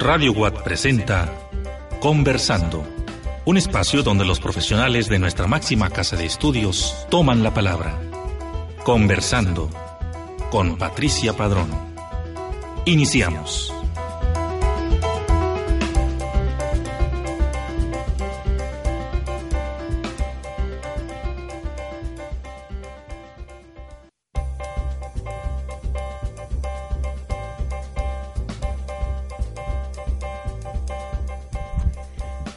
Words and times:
Radio 0.00 0.32
Watt 0.32 0.62
presenta 0.62 1.32
Conversando, 2.00 2.84
un 3.44 3.56
espacio 3.56 4.02
donde 4.02 4.24
los 4.24 4.40
profesionales 4.40 5.08
de 5.08 5.18
nuestra 5.18 5.46
máxima 5.46 5.90
casa 5.90 6.16
de 6.16 6.26
estudios 6.26 7.06
toman 7.10 7.42
la 7.42 7.54
palabra. 7.54 7.98
Conversando 8.84 9.70
con 10.50 10.76
Patricia 10.76 11.32
Padrón. 11.32 11.70
Iniciamos. 12.84 13.75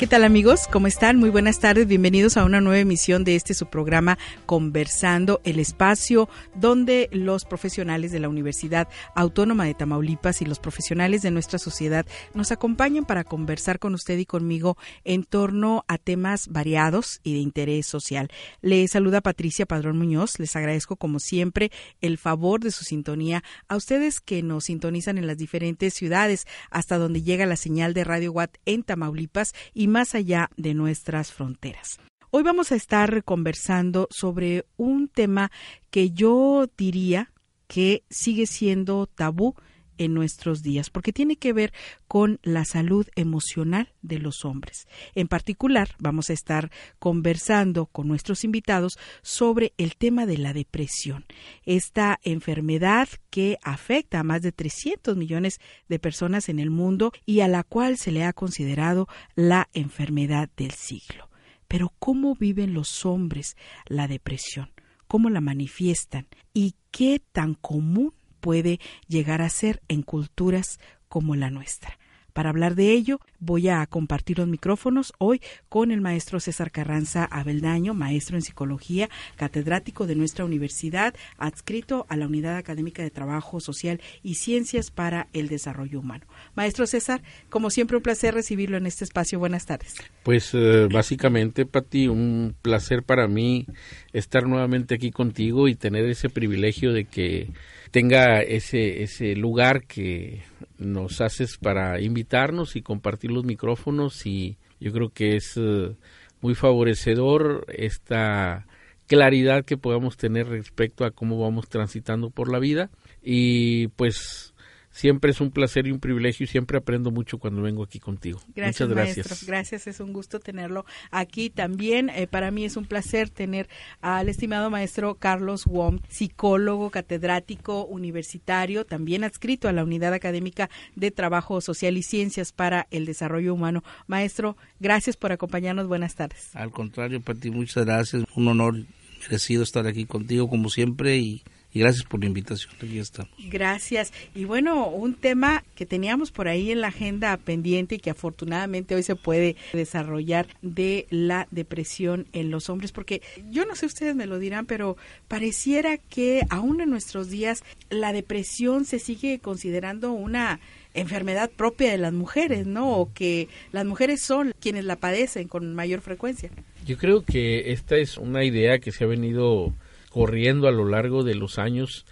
Tal 0.10 0.24
amigos? 0.24 0.68
¿Cómo 0.72 0.88
están? 0.88 1.18
Muy 1.18 1.30
buenas 1.30 1.60
tardes. 1.60 1.86
Bienvenidos 1.86 2.36
a 2.36 2.44
una 2.44 2.62
nueva 2.62 2.80
emisión 2.80 3.24
de 3.24 3.36
este 3.36 3.54
su 3.54 3.68
programa 3.68 4.18
Conversando, 4.48 5.40
el 5.44 5.60
espacio 5.60 6.28
donde 6.56 7.10
los 7.12 7.46
profesionales 7.46 8.12
de 8.12 8.20
la 8.20 8.28
Universidad 8.28 8.88
Autónoma 9.14 9.66
de 9.66 9.76
Tamaulipas 9.76 10.42
y 10.42 10.46
los 10.46 10.58
profesionales 10.58 11.22
de 11.22 11.30
nuestra 11.30 11.60
sociedad 11.60 12.08
nos 12.34 12.52
acompañan 12.52 13.06
para 13.06 13.24
conversar 13.24 13.78
con 13.78 13.94
usted 13.94 14.18
y 14.18 14.26
conmigo 14.26 14.78
en 15.04 15.26
torno 15.26 15.86
a 15.88 16.00
temas 16.00 16.48
variados 16.48 17.20
y 17.22 17.34
de 17.34 17.42
interés 17.42 17.86
social. 17.86 18.30
Les 18.62 18.90
saluda 18.90 19.22
Patricia 19.22 19.68
Padrón 19.68 20.00
Muñoz. 20.00 20.40
Les 20.40 20.56
agradezco 20.56 20.96
como 20.96 21.20
siempre 21.20 21.72
el 22.02 22.18
favor 22.18 22.62
de 22.62 22.72
su 22.72 22.84
sintonía 22.84 23.44
a 23.68 23.76
ustedes 23.76 24.22
que 24.22 24.42
nos 24.42 24.64
sintonizan 24.66 25.20
en 25.20 25.28
las 25.28 25.38
diferentes 25.38 25.94
ciudades 25.94 26.48
hasta 26.72 26.98
donde 26.98 27.22
llega 27.22 27.46
la 27.46 27.58
señal 27.58 27.94
de 27.94 28.06
Radio 28.06 28.32
Watt 28.32 28.58
en 28.66 28.82
Tamaulipas 28.82 29.54
y 29.76 29.88
más 29.88 29.99
allá 30.00 30.50
de 30.56 30.74
nuestras 30.74 31.32
fronteras. 31.34 32.00
Hoy 32.32 32.44
vamos 32.44 32.72
a 32.72 32.76
estar 32.76 33.24
conversando 33.24 34.08
sobre 34.12 34.66
un 34.78 35.08
tema 35.08 35.52
que 35.90 36.12
yo 36.12 36.68
diría 36.78 37.32
que 37.68 38.04
sigue 38.10 38.46
siendo 38.46 39.08
tabú 39.08 39.56
en 40.00 40.16
nuestros 40.16 40.64
días, 40.64 40.90
porque 40.90 41.14
tiene 41.14 41.36
que 41.36 41.54
ver 41.54 41.72
con 42.08 42.40
la 42.42 42.66
salud 42.66 43.08
emocional 43.16 43.94
de 44.02 44.18
los 44.18 44.46
hombres. 44.46 44.88
En 45.14 45.28
particular, 45.28 45.90
vamos 46.00 46.32
a 46.32 46.34
estar 46.34 46.72
conversando 46.98 47.86
con 47.86 48.08
nuestros 48.08 48.44
invitados 48.44 48.98
sobre 49.22 49.74
el 49.78 49.96
tema 49.96 50.26
de 50.26 50.40
la 50.40 50.54
depresión, 50.54 51.26
esta 51.66 52.20
enfermedad 52.24 53.10
que 53.30 53.58
afecta 53.62 54.22
a 54.22 54.24
más 54.24 54.42
de 54.42 54.52
300 54.52 55.16
millones 55.16 55.60
de 55.88 56.00
personas 56.00 56.50
en 56.50 56.60
el 56.60 56.72
mundo 56.72 57.12
y 57.26 57.42
a 57.42 57.48
la 57.48 57.64
cual 57.64 57.98
se 57.98 58.12
le 58.12 58.24
ha 58.24 58.34
considerado 58.34 59.08
la 59.36 59.70
enfermedad 59.74 60.50
del 60.56 60.72
siglo. 60.72 61.30
Pero 61.68 61.94
¿cómo 62.00 62.36
viven 62.36 62.74
los 62.74 63.06
hombres 63.06 63.56
la 63.86 64.08
depresión? 64.08 64.72
¿Cómo 65.08 65.30
la 65.30 65.42
manifiestan? 65.42 66.28
¿Y 66.54 66.76
qué 66.92 67.22
tan 67.32 67.54
común 67.54 68.14
puede 68.40 68.80
llegar 69.08 69.42
a 69.42 69.50
ser 69.50 69.82
en 69.88 70.04
culturas 70.04 70.80
como 71.08 71.36
la 71.36 71.50
nuestra. 71.50 71.98
Para 72.34 72.52
hablar 72.52 72.76
de 72.76 72.94
ello, 72.94 73.20
voy 73.40 73.70
a 73.70 73.86
compartir 73.88 74.38
los 74.38 74.48
micrófonos 74.48 75.14
hoy 75.18 75.42
con 75.68 75.92
el 75.92 76.00
maestro 76.00 76.40
César 76.40 76.72
Carranza 76.72 77.26
Abeldaño, 77.26 77.94
maestro 77.94 78.38
en 78.38 78.44
psicología, 78.44 79.10
catedrático 79.36 80.08
de 80.08 80.16
nuestra 80.16 80.46
universidad, 80.46 81.14
adscrito 81.38 82.06
a 82.08 82.16
la 82.16 82.28
Unidad 82.28 82.56
Académica 82.56 83.04
de 83.04 83.10
Trabajo 83.10 83.60
Social 83.60 84.00
y 84.24 84.36
Ciencias 84.36 84.90
para 84.92 85.28
el 85.34 85.50
Desarrollo 85.50 86.00
Humano. 86.00 86.28
Maestro 86.56 86.88
César, 86.88 87.22
como 87.50 87.70
siempre, 87.70 87.98
un 87.98 88.04
placer 88.04 88.34
recibirlo 88.36 88.78
en 88.78 88.86
este 88.86 89.04
espacio. 89.04 89.40
Buenas 89.40 89.66
tardes. 89.66 89.96
Pues 90.24 90.52
eh, 90.54 90.88
básicamente, 90.90 91.66
Pati, 91.66 92.08
un 92.08 92.56
placer 92.62 93.04
para 93.04 93.28
mí 93.28 93.66
estar 94.14 94.48
nuevamente 94.48 94.96
aquí 94.96 95.12
contigo 95.12 95.68
y 95.68 95.76
tener 95.76 96.06
ese 96.06 96.30
privilegio 96.30 96.94
de 96.94 97.06
que 97.06 97.50
tenga 97.92 98.42
ese, 98.42 99.04
ese 99.04 99.36
lugar 99.36 99.86
que 99.86 100.44
nos 100.78 101.22
haces 101.22 101.58
para 101.58 102.00
invitarnos 102.02 102.76
y 102.76 102.82
compartir 102.82 103.32
los 103.32 103.44
micrófonos 103.44 104.26
y 104.26 104.58
yo 104.80 104.92
creo 104.94 105.10
que 105.10 105.36
es 105.36 105.54
eh, 105.58 105.96
muy 106.42 106.56
favorecedor 106.56 107.66
esta 107.70 108.66
claridad 109.08 109.66
que 109.66 109.78
podamos 109.78 110.18
tener 110.18 110.48
respecto 110.48 111.04
a 111.04 111.12
cómo 111.12 111.40
vamos 111.40 111.68
transitando 111.68 112.30
por 112.30 112.52
la 112.52 112.60
vida. 112.60 112.90
Y 113.22 113.88
pues 113.90 114.54
Siempre 114.92 115.32
es 115.32 115.40
un 115.40 115.52
placer 115.52 115.88
y 115.88 115.92
un 115.92 116.00
privilegio 116.00 116.44
y 116.44 116.48
siempre 116.48 116.78
aprendo 116.78 117.12
mucho 117.12 117.38
cuando 117.38 117.62
vengo 117.62 117.84
aquí 117.84 118.00
contigo. 118.00 118.40
Gracias, 118.56 118.88
Muchas 118.88 118.90
gracias. 118.90 119.28
Maestro. 119.30 119.48
Gracias, 119.48 119.88
es 119.88 120.00
un 120.00 120.14
gusto 120.14 120.40
tenerlo 120.40 120.86
aquí 121.12 121.50
también. 121.50 122.10
Eh, 122.10 122.28
para 122.28 122.52
mí 122.52 122.66
es 122.66 122.76
un 122.76 122.86
placer 122.86 123.30
tener 123.30 123.70
al 124.02 124.30
estimado 124.30 124.70
maestro 124.70 125.16
Carlos 125.16 125.66
Wong, 125.66 126.02
psicólogo, 126.10 126.90
catedrático 126.90 127.86
universitario, 127.86 128.86
también 128.86 129.24
adscrito 129.24 129.68
a 129.68 129.74
la 129.74 129.84
Unidad 129.84 130.14
Académica 130.14 130.70
de 130.96 131.12
Trabajo 131.12 131.62
Social 131.62 131.98
y 131.98 132.04
Ciencias 132.04 132.52
para 132.52 132.88
el 132.92 133.06
Desarrollo 133.06 133.54
Humano. 133.54 133.84
Maestro, 134.08 134.58
gracias 134.80 135.18
por 135.18 135.32
acompañarnos. 135.32 135.88
Buenas 135.88 136.16
tardes. 136.16 136.56
Al 136.56 136.72
contrario, 136.72 137.22
Pati, 137.22 137.52
muchas 137.52 137.86
gracias. 137.86 138.24
Un 138.36 138.48
honor 138.48 138.86
merecido 139.22 139.64
estar 139.64 139.86
aquí 139.88 140.06
contigo 140.06 140.50
como 140.50 140.70
siempre 140.70 141.18
y 141.18 141.44
y 141.72 141.80
gracias 141.80 142.06
por 142.06 142.20
la 142.20 142.26
invitación. 142.26 142.74
Aquí 142.76 142.98
estamos. 142.98 143.32
Gracias. 143.50 144.12
Y 144.34 144.46
bueno, 144.46 144.88
un 144.88 145.14
tema 145.14 145.64
que 145.76 145.86
teníamos 145.86 146.32
por 146.32 146.48
ahí 146.48 146.72
en 146.72 146.82
la 146.82 146.88
agenda 146.88 147.38
pendiente 147.38 147.96
y 147.96 148.00
que 148.00 148.10
afortunadamente 148.10 148.96
hoy 148.96 149.04
se 149.04 149.16
puede 149.16 149.56
desarrollar 149.74 150.48
de 150.62 151.06
la 151.10 151.48
depresión 151.52 152.28
en 152.34 152.50
los 152.50 152.70
hombres, 152.70 152.92
porque 152.92 153.22
yo 153.52 153.66
no 153.66 153.76
sé, 153.76 153.86
ustedes 153.86 154.16
me 154.16 154.26
lo 154.26 154.40
dirán, 154.40 154.66
pero 154.66 154.98
pareciera 155.28 155.98
que 155.98 156.42
aún 156.50 156.82
en 156.82 156.90
nuestros 156.90 157.30
días 157.30 157.64
la 157.90 158.14
depresión 158.14 158.86
se 158.86 159.00
sigue 159.00 159.40
considerando 159.40 160.12
una 160.12 160.60
enfermedad 160.94 161.52
propia 161.52 161.92
de 161.92 161.98
las 162.00 162.14
mujeres, 162.14 162.66
¿no? 162.66 162.98
O 162.98 163.14
que 163.14 163.48
las 163.72 163.86
mujeres 163.86 164.22
son 164.22 164.54
quienes 164.60 164.86
la 164.86 164.96
padecen 164.96 165.48
con 165.48 165.76
mayor 165.76 166.02
frecuencia. 166.02 166.50
Yo 166.86 166.98
creo 166.98 167.24
que 167.24 167.72
esta 167.72 167.98
es 167.98 168.18
una 168.18 168.44
idea 168.44 168.80
que 168.80 168.92
se 168.92 169.04
ha 169.04 169.08
venido 169.08 169.74
corriendo 170.10 170.68
a 170.68 170.72
lo 170.72 170.86
largo 170.86 171.24
de 171.24 171.36
los 171.36 171.60
años 171.60 172.06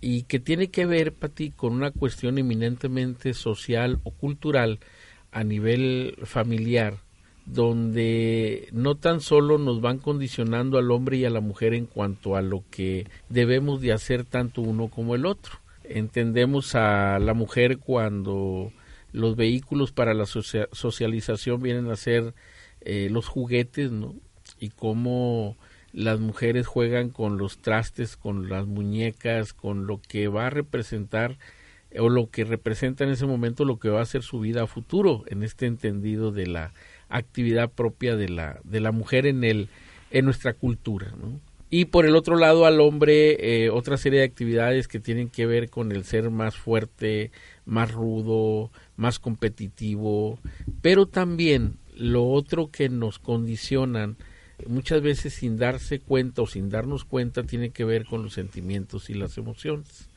y 0.00 0.22
que 0.22 0.40
tiene 0.40 0.70
que 0.70 0.86
ver, 0.86 1.12
Pati, 1.12 1.50
con 1.50 1.74
una 1.74 1.90
cuestión 1.90 2.38
eminentemente 2.38 3.34
social 3.34 4.00
o 4.04 4.12
cultural 4.12 4.80
a 5.30 5.44
nivel 5.44 6.16
familiar, 6.24 6.98
donde 7.44 8.68
no 8.72 8.94
tan 8.96 9.20
solo 9.20 9.58
nos 9.58 9.80
van 9.80 9.98
condicionando 9.98 10.78
al 10.78 10.90
hombre 10.90 11.18
y 11.18 11.24
a 11.24 11.30
la 11.30 11.40
mujer 11.40 11.74
en 11.74 11.86
cuanto 11.86 12.36
a 12.36 12.42
lo 12.42 12.64
que 12.70 13.06
debemos 13.28 13.80
de 13.80 13.92
hacer 13.92 14.24
tanto 14.24 14.62
uno 14.62 14.88
como 14.88 15.14
el 15.14 15.26
otro. 15.26 15.52
Entendemos 15.84 16.74
a 16.74 17.18
la 17.18 17.34
mujer 17.34 17.78
cuando 17.78 18.72
los 19.12 19.36
vehículos 19.36 19.92
para 19.92 20.14
la 20.14 20.24
socialización 20.26 21.60
vienen 21.62 21.90
a 21.90 21.96
ser 21.96 22.34
eh, 22.80 23.08
los 23.10 23.26
juguetes, 23.26 23.90
¿no? 23.90 24.14
Y 24.58 24.70
cómo 24.70 25.56
las 25.92 26.20
mujeres 26.20 26.66
juegan 26.66 27.10
con 27.10 27.38
los 27.38 27.58
trastes, 27.58 28.16
con 28.16 28.48
las 28.48 28.66
muñecas, 28.66 29.52
con 29.52 29.86
lo 29.86 30.00
que 30.00 30.28
va 30.28 30.46
a 30.46 30.50
representar 30.50 31.36
o 31.98 32.08
lo 32.08 32.30
que 32.30 32.44
representa 32.44 33.04
en 33.04 33.10
ese 33.10 33.26
momento 33.26 33.64
lo 33.64 33.78
que 33.78 33.88
va 33.88 34.00
a 34.00 34.06
ser 34.06 34.22
su 34.22 34.40
vida 34.40 34.62
a 34.62 34.66
futuro 34.66 35.24
en 35.26 35.42
este 35.42 35.66
entendido 35.66 36.30
de 36.30 36.46
la 36.46 36.72
actividad 37.08 37.70
propia 37.70 38.16
de 38.16 38.28
la 38.28 38.60
de 38.62 38.80
la 38.80 38.92
mujer 38.92 39.26
en 39.26 39.42
el 39.42 39.68
en 40.10 40.24
nuestra 40.24 40.52
cultura 40.52 41.12
¿no? 41.20 41.40
y 41.68 41.86
por 41.86 42.06
el 42.06 42.14
otro 42.14 42.36
lado 42.36 42.64
al 42.64 42.80
hombre 42.80 43.64
eh, 43.64 43.70
otra 43.70 43.96
serie 43.96 44.20
de 44.20 44.24
actividades 44.24 44.86
que 44.86 45.00
tienen 45.00 45.28
que 45.28 45.46
ver 45.46 45.68
con 45.68 45.90
el 45.90 46.04
ser 46.04 46.30
más 46.30 46.56
fuerte 46.56 47.32
más 47.64 47.90
rudo 47.90 48.70
más 48.96 49.18
competitivo 49.18 50.38
pero 50.82 51.06
también 51.06 51.74
lo 51.96 52.28
otro 52.28 52.70
que 52.70 52.88
nos 52.88 53.18
condicionan 53.18 54.16
muchas 54.66 55.02
veces 55.02 55.34
sin 55.34 55.58
darse 55.58 56.00
cuenta 56.00 56.42
o 56.42 56.46
sin 56.46 56.70
darnos 56.70 57.04
cuenta 57.04 57.42
tiene 57.44 57.70
que 57.70 57.84
ver 57.84 58.06
con 58.06 58.22
los 58.22 58.34
sentimientos 58.34 59.10
y 59.10 59.14
las 59.14 59.38
emociones. 59.38 60.08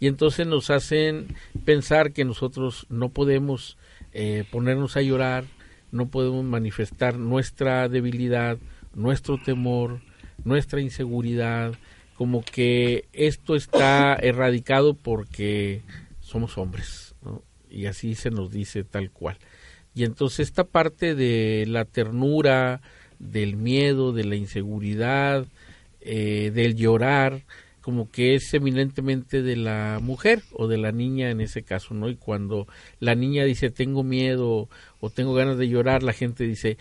Y 0.00 0.08
entonces 0.08 0.46
nos 0.46 0.70
hacen 0.70 1.28
pensar 1.64 2.12
que 2.12 2.24
nosotros 2.24 2.86
no 2.88 3.10
podemos 3.10 3.76
eh, 4.12 4.44
ponernos 4.50 4.96
a 4.96 5.02
llorar, 5.02 5.44
no 5.92 6.08
podemos 6.08 6.44
manifestar 6.44 7.18
nuestra 7.18 7.88
debilidad, 7.88 8.58
nuestro 8.94 9.38
temor, 9.38 10.00
nuestra 10.44 10.80
inseguridad, 10.80 11.74
como 12.16 12.42
que 12.44 13.04
esto 13.12 13.54
está 13.54 14.14
erradicado 14.14 14.94
porque 14.94 15.82
somos 16.20 16.58
hombres, 16.58 17.14
y 17.70 17.86
así 17.86 18.14
se 18.14 18.30
nos 18.30 18.50
dice 18.50 18.84
tal 18.84 19.10
cual. 19.10 19.38
Y 19.94 20.04
entonces 20.04 20.48
esta 20.48 20.64
parte 20.64 21.14
de 21.14 21.64
la 21.68 21.84
ternura, 21.84 22.80
del 23.22 23.56
miedo, 23.56 24.12
de 24.12 24.24
la 24.24 24.36
inseguridad, 24.36 25.46
eh, 26.00 26.50
del 26.52 26.74
llorar, 26.74 27.42
como 27.80 28.10
que 28.10 28.34
es 28.34 28.52
eminentemente 28.54 29.42
de 29.42 29.56
la 29.56 29.98
mujer 30.02 30.42
o 30.52 30.68
de 30.68 30.78
la 30.78 30.92
niña 30.92 31.30
en 31.30 31.40
ese 31.40 31.62
caso, 31.62 31.94
¿no? 31.94 32.08
Y 32.08 32.16
cuando 32.16 32.66
la 33.00 33.14
niña 33.14 33.44
dice 33.44 33.70
tengo 33.70 34.02
miedo 34.02 34.68
o 35.00 35.10
tengo 35.10 35.34
ganas 35.34 35.58
de 35.58 35.68
llorar, 35.68 36.02
la 36.02 36.12
gente 36.12 36.44
dice 36.44 36.76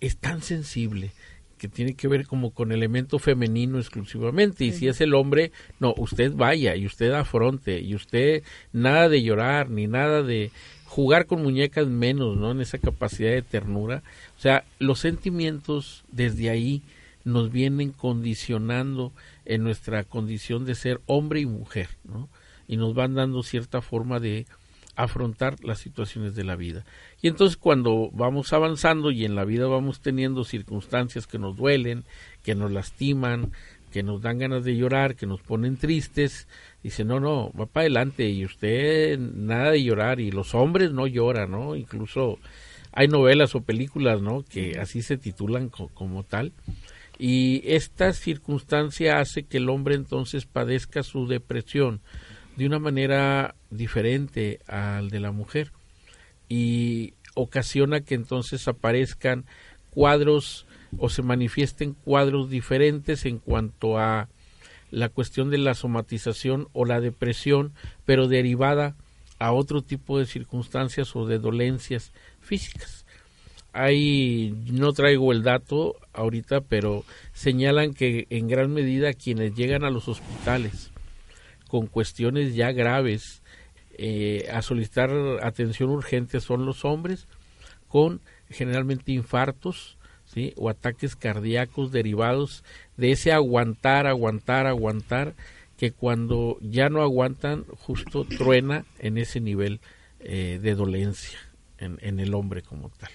es 0.00 0.16
tan 0.16 0.42
sensible 0.42 1.10
que 1.58 1.68
tiene 1.68 1.94
que 1.94 2.08
ver 2.08 2.26
como 2.26 2.52
con 2.52 2.72
elemento 2.72 3.18
femenino 3.18 3.78
exclusivamente 3.78 4.64
y 4.64 4.72
si 4.72 4.88
es 4.88 5.02
el 5.02 5.12
hombre, 5.12 5.52
no, 5.78 5.92
usted 5.98 6.32
vaya 6.32 6.74
y 6.74 6.86
usted 6.86 7.12
afronte 7.12 7.80
y 7.80 7.94
usted 7.94 8.42
nada 8.72 9.10
de 9.10 9.22
llorar 9.22 9.68
ni 9.68 9.86
nada 9.86 10.22
de 10.22 10.50
jugar 10.90 11.26
con 11.26 11.40
muñecas 11.44 11.86
menos, 11.86 12.36
¿no? 12.36 12.50
En 12.50 12.60
esa 12.60 12.76
capacidad 12.78 13.30
de 13.30 13.42
ternura. 13.42 14.02
O 14.36 14.40
sea, 14.40 14.64
los 14.80 14.98
sentimientos 14.98 16.02
desde 16.10 16.50
ahí 16.50 16.82
nos 17.22 17.52
vienen 17.52 17.92
condicionando 17.92 19.12
en 19.44 19.62
nuestra 19.62 20.02
condición 20.02 20.64
de 20.64 20.74
ser 20.74 21.00
hombre 21.06 21.38
y 21.38 21.46
mujer, 21.46 21.90
¿no? 22.02 22.28
Y 22.66 22.76
nos 22.76 22.92
van 22.94 23.14
dando 23.14 23.44
cierta 23.44 23.82
forma 23.82 24.18
de 24.18 24.46
afrontar 24.96 25.62
las 25.62 25.78
situaciones 25.78 26.34
de 26.34 26.42
la 26.42 26.56
vida. 26.56 26.84
Y 27.22 27.28
entonces 27.28 27.56
cuando 27.56 28.10
vamos 28.12 28.52
avanzando 28.52 29.12
y 29.12 29.24
en 29.24 29.36
la 29.36 29.44
vida 29.44 29.68
vamos 29.68 30.00
teniendo 30.00 30.42
circunstancias 30.42 31.28
que 31.28 31.38
nos 31.38 31.56
duelen, 31.56 32.02
que 32.42 32.56
nos 32.56 32.72
lastiman, 32.72 33.52
que 33.92 34.02
nos 34.02 34.22
dan 34.22 34.38
ganas 34.38 34.64
de 34.64 34.76
llorar, 34.76 35.14
que 35.14 35.26
nos 35.26 35.40
ponen 35.40 35.76
tristes, 35.76 36.48
dice, 36.82 37.04
no, 37.04 37.20
no, 37.20 37.52
va 37.58 37.66
para 37.66 37.82
adelante 37.82 38.28
y 38.28 38.44
usted 38.44 39.18
nada 39.18 39.72
de 39.72 39.82
llorar 39.82 40.20
y 40.20 40.30
los 40.30 40.54
hombres 40.54 40.92
no 40.92 41.06
lloran, 41.06 41.50
¿no? 41.50 41.76
Incluso 41.76 42.38
hay 42.92 43.08
novelas 43.08 43.54
o 43.54 43.60
películas, 43.60 44.20
¿no? 44.20 44.44
Que 44.44 44.78
así 44.78 45.02
se 45.02 45.16
titulan 45.16 45.68
como 45.68 46.22
tal 46.24 46.52
y 47.20 47.60
esta 47.66 48.14
circunstancia 48.14 49.20
hace 49.20 49.42
que 49.42 49.58
el 49.58 49.68
hombre 49.68 49.94
entonces 49.94 50.46
padezca 50.46 51.02
su 51.02 51.26
depresión 51.26 52.00
de 52.56 52.64
una 52.64 52.78
manera 52.78 53.54
diferente 53.70 54.60
al 54.66 55.10
de 55.10 55.20
la 55.20 55.30
mujer 55.30 55.70
y 56.48 57.12
ocasiona 57.34 58.00
que 58.00 58.14
entonces 58.14 58.66
aparezcan 58.68 59.44
cuadros 59.90 60.66
o 60.96 61.10
se 61.10 61.20
manifiesten 61.20 61.92
cuadros 61.92 62.48
diferentes 62.48 63.26
en 63.26 63.38
cuanto 63.38 63.98
a 63.98 64.30
la 64.90 65.08
cuestión 65.08 65.50
de 65.50 65.58
la 65.58 65.74
somatización 65.74 66.68
o 66.72 66.84
la 66.84 67.00
depresión, 67.00 67.72
pero 68.04 68.28
derivada 68.28 68.96
a 69.38 69.52
otro 69.52 69.82
tipo 69.82 70.18
de 70.18 70.26
circunstancias 70.26 71.16
o 71.16 71.26
de 71.26 71.38
dolencias 71.38 72.12
físicas. 72.40 73.06
Hay, 73.72 74.54
no 74.66 74.92
traigo 74.92 75.32
el 75.32 75.42
dato 75.42 75.96
ahorita, 76.12 76.60
pero 76.60 77.04
señalan 77.32 77.94
que 77.94 78.26
en 78.30 78.48
gran 78.48 78.72
medida 78.72 79.12
quienes 79.12 79.54
llegan 79.54 79.84
a 79.84 79.90
los 79.90 80.08
hospitales 80.08 80.90
con 81.68 81.86
cuestiones 81.86 82.56
ya 82.56 82.72
graves 82.72 83.42
eh, 83.96 84.48
a 84.52 84.60
solicitar 84.62 85.10
atención 85.42 85.90
urgente 85.90 86.40
son 86.40 86.66
los 86.66 86.84
hombres 86.84 87.28
con 87.86 88.20
generalmente 88.48 89.12
infartos 89.12 89.98
¿sí? 90.32 90.52
o 90.56 90.68
ataques 90.68 91.16
cardíacos 91.16 91.92
derivados 91.92 92.64
de 92.96 93.12
ese 93.12 93.32
aguantar, 93.32 94.06
aguantar, 94.06 94.66
aguantar, 94.66 95.34
que 95.76 95.92
cuando 95.92 96.58
ya 96.60 96.88
no 96.88 97.02
aguantan 97.02 97.64
justo 97.78 98.24
truena 98.24 98.84
en 98.98 99.18
ese 99.18 99.40
nivel 99.40 99.80
eh, 100.20 100.58
de 100.60 100.74
dolencia 100.74 101.38
en 101.78 102.20
el 102.20 102.34
hombre 102.34 102.60
como 102.60 102.90
tal 102.90 103.10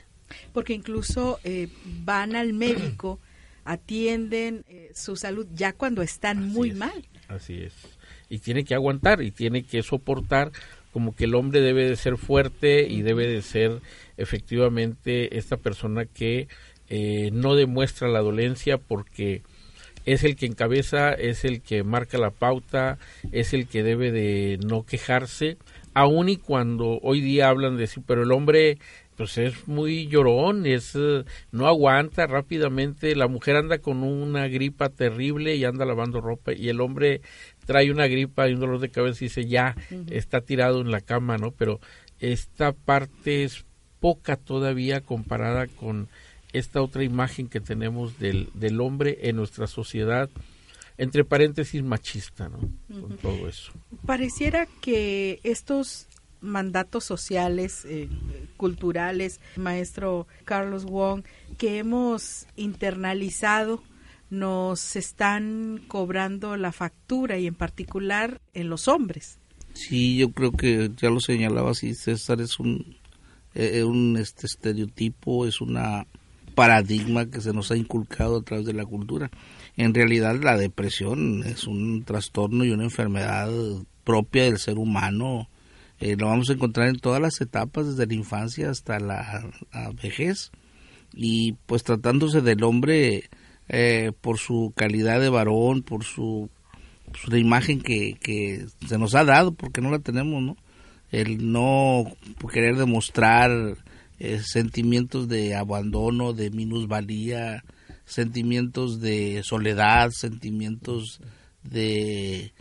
porque 0.53 0.73
incluso 0.73 1.39
eh, 1.43 1.67
van 2.03 2.35
al 2.35 2.53
médico, 2.53 3.19
atienden 3.65 4.63
eh, 4.69 4.91
su 4.93 5.15
salud 5.15 5.47
ya 5.53 5.73
cuando 5.73 6.01
están 6.01 6.47
muy 6.47 6.71
mal. 6.71 7.05
Así 7.27 7.61
es. 7.61 7.73
Y 8.29 8.39
tiene 8.39 8.63
que 8.63 8.75
aguantar 8.75 9.21
y 9.21 9.31
tiene 9.31 9.63
que 9.63 9.83
soportar 9.83 10.51
como 10.91 11.15
que 11.15 11.25
el 11.25 11.35
hombre 11.35 11.61
debe 11.61 11.89
de 11.89 11.95
ser 11.95 12.17
fuerte 12.17 12.87
y 12.87 13.01
debe 13.01 13.27
de 13.27 13.41
ser 13.41 13.81
efectivamente 14.17 15.37
esta 15.37 15.57
persona 15.57 16.05
que 16.05 16.47
eh, 16.89 17.29
no 17.33 17.55
demuestra 17.55 18.07
la 18.07 18.21
dolencia 18.21 18.77
porque 18.77 19.41
es 20.05 20.23
el 20.23 20.35
que 20.35 20.45
encabeza, 20.45 21.13
es 21.13 21.45
el 21.45 21.61
que 21.61 21.83
marca 21.83 22.17
la 22.17 22.29
pauta, 22.29 22.97
es 23.31 23.53
el 23.53 23.67
que 23.67 23.83
debe 23.83 24.11
de 24.11 24.59
no 24.63 24.85
quejarse, 24.85 25.57
aun 25.93 26.29
y 26.29 26.37
cuando 26.37 26.99
hoy 27.01 27.21
día 27.21 27.49
hablan 27.49 27.77
de 27.77 27.87
sí, 27.87 28.01
pero 28.05 28.23
el 28.23 28.31
hombre 28.31 28.77
pues 29.15 29.37
es 29.37 29.67
muy 29.67 30.07
llorón, 30.07 30.65
es 30.65 30.93
eh, 30.95 31.23
no 31.51 31.67
aguanta 31.67 32.27
rápidamente, 32.27 33.15
la 33.15 33.27
mujer 33.27 33.55
anda 33.55 33.77
con 33.77 34.03
una 34.03 34.47
gripa 34.47 34.89
terrible 34.89 35.55
y 35.55 35.63
anda 35.63 35.85
lavando 35.85 36.21
ropa 36.21 36.53
y 36.53 36.69
el 36.69 36.81
hombre 36.81 37.21
trae 37.65 37.91
una 37.91 38.07
gripa 38.07 38.47
y 38.47 38.53
un 38.53 38.59
dolor 38.59 38.79
de 38.79 38.89
cabeza 38.89 39.23
y 39.23 39.27
dice 39.27 39.45
ya 39.45 39.75
está 40.11 40.41
tirado 40.41 40.81
en 40.81 40.91
la 40.91 41.01
cama, 41.01 41.37
¿no? 41.37 41.51
Pero 41.51 41.79
esta 42.19 42.73
parte 42.73 43.43
es 43.43 43.65
poca 43.99 44.35
todavía 44.35 45.01
comparada 45.01 45.67
con 45.67 46.09
esta 46.57 46.81
otra 46.81 47.03
imagen 47.03 47.47
que 47.47 47.59
tenemos 47.59 48.19
del, 48.19 48.49
del 48.53 48.81
hombre 48.81 49.19
en 49.23 49.35
nuestra 49.35 49.67
sociedad 49.67 50.29
entre 50.97 51.25
paréntesis 51.25 51.83
machista, 51.83 52.49
¿no? 52.49 52.59
Con 53.01 53.17
todo 53.17 53.47
eso. 53.49 53.73
Pareciera 54.05 54.65
que 54.81 55.39
estos 55.43 56.07
mandatos 56.41 57.03
sociales, 57.03 57.85
eh, 57.85 58.07
culturales, 58.55 59.39
maestro 59.57 60.27
Carlos 60.45 60.85
Wong, 60.85 61.23
que 61.57 61.79
hemos 61.79 62.47
internalizado, 62.55 63.83
nos 64.29 64.95
están 64.95 65.81
cobrando 65.87 66.55
la 66.57 66.71
factura 66.71 67.37
y 67.37 67.47
en 67.47 67.55
particular 67.55 68.41
en 68.53 68.69
los 68.69 68.87
hombres. 68.87 69.39
Sí, 69.73 70.17
yo 70.17 70.31
creo 70.31 70.51
que 70.51 70.91
ya 70.95 71.09
lo 71.09 71.19
señalaba 71.19 71.71
así, 71.71 71.93
César 71.93 72.39
es 72.39 72.59
un, 72.59 72.97
eh, 73.53 73.83
un 73.83 74.17
este 74.17 74.47
estereotipo, 74.47 75.45
es 75.45 75.59
una 75.61 76.07
paradigma 76.55 77.27
que 77.27 77.41
se 77.41 77.53
nos 77.53 77.69
ha 77.71 77.77
inculcado 77.77 78.37
a 78.39 78.43
través 78.43 78.65
de 78.65 78.73
la 78.73 78.85
cultura. 78.85 79.29
En 79.77 79.93
realidad 79.93 80.35
la 80.41 80.57
depresión 80.57 81.43
es 81.45 81.67
un 81.67 82.03
trastorno 82.03 82.63
y 82.65 82.71
una 82.71 82.85
enfermedad 82.85 83.51
propia 84.03 84.45
del 84.45 84.57
ser 84.57 84.77
humano 84.77 85.49
eh, 85.99 86.17
lo 86.17 86.27
vamos 86.27 86.49
a 86.49 86.53
encontrar 86.53 86.89
en 86.89 86.99
todas 86.99 87.21
las 87.21 87.39
etapas, 87.39 87.87
desde 87.87 88.07
la 88.07 88.13
infancia 88.13 88.69
hasta 88.69 88.99
la, 88.99 89.49
vejez. 90.01 90.51
Y 91.13 91.53
pues 91.65 91.83
tratándose 91.83 92.41
del 92.41 92.63
hombre 92.63 93.29
eh, 93.69 94.11
por 94.21 94.37
su 94.37 94.73
calidad 94.75 95.21
de 95.21 95.29
varón, 95.29 95.83
por 95.83 96.03
su, 96.03 96.49
su 97.13 97.35
imagen 97.37 97.81
que, 97.81 98.17
que, 98.19 98.65
se 98.87 98.97
nos 98.97 99.15
ha 99.15 99.23
dado, 99.23 99.53
porque 99.53 99.81
no 99.81 99.89
la 99.89 99.99
tenemos, 99.99 100.41
¿no? 100.43 100.57
El 101.11 101.51
no 101.51 102.03
querer 102.51 102.75
demostrar 102.75 103.77
eh, 104.19 104.41
sentimientos 104.43 105.27
de 105.27 105.55
abandono, 105.55 106.33
de 106.33 106.49
minusvalía, 106.51 107.63
sentimientos 108.05 109.01
de 109.01 109.41
soledad, 109.43 110.11
sentimientos 110.11 111.21
de 111.63 112.53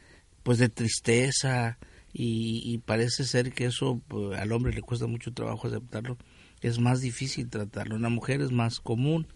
pues 0.42 0.58
de 0.58 0.68
tristeza, 0.68 1.78
y, 2.16 2.78
parece 2.78 3.24
ser 3.24 3.52
que 3.52 3.66
eso 3.66 4.00
pues, 4.06 4.38
al 4.38 4.52
hombre 4.52 4.72
le 4.72 4.82
cuesta 4.82 5.06
mucho 5.06 5.32
trabajo 5.32 5.66
aceptarlo, 5.66 6.16
es 6.60 6.78
más 6.78 7.00
difícil 7.00 7.50
tratarlo, 7.50 7.96
en 7.96 8.02
la 8.02 8.08
mujer 8.08 8.40
es 8.40 8.52
más 8.52 8.78
común, 8.78 9.26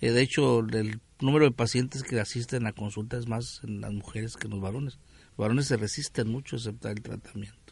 eh, 0.00 0.10
de 0.10 0.20
hecho 0.20 0.60
el 0.60 1.00
número 1.20 1.46
de 1.46 1.52
pacientes 1.52 2.02
que 2.02 2.20
asisten 2.20 2.66
a 2.66 2.72
consulta 2.72 3.16
es 3.16 3.26
más 3.26 3.60
en 3.64 3.80
las 3.80 3.92
mujeres 3.92 4.36
que 4.36 4.48
en 4.48 4.52
los 4.52 4.60
varones, 4.60 4.98
los 5.30 5.36
varones 5.38 5.66
se 5.66 5.78
resisten 5.78 6.28
mucho 6.28 6.56
a 6.56 6.58
aceptar 6.58 6.92
el 6.92 7.02
tratamiento 7.02 7.65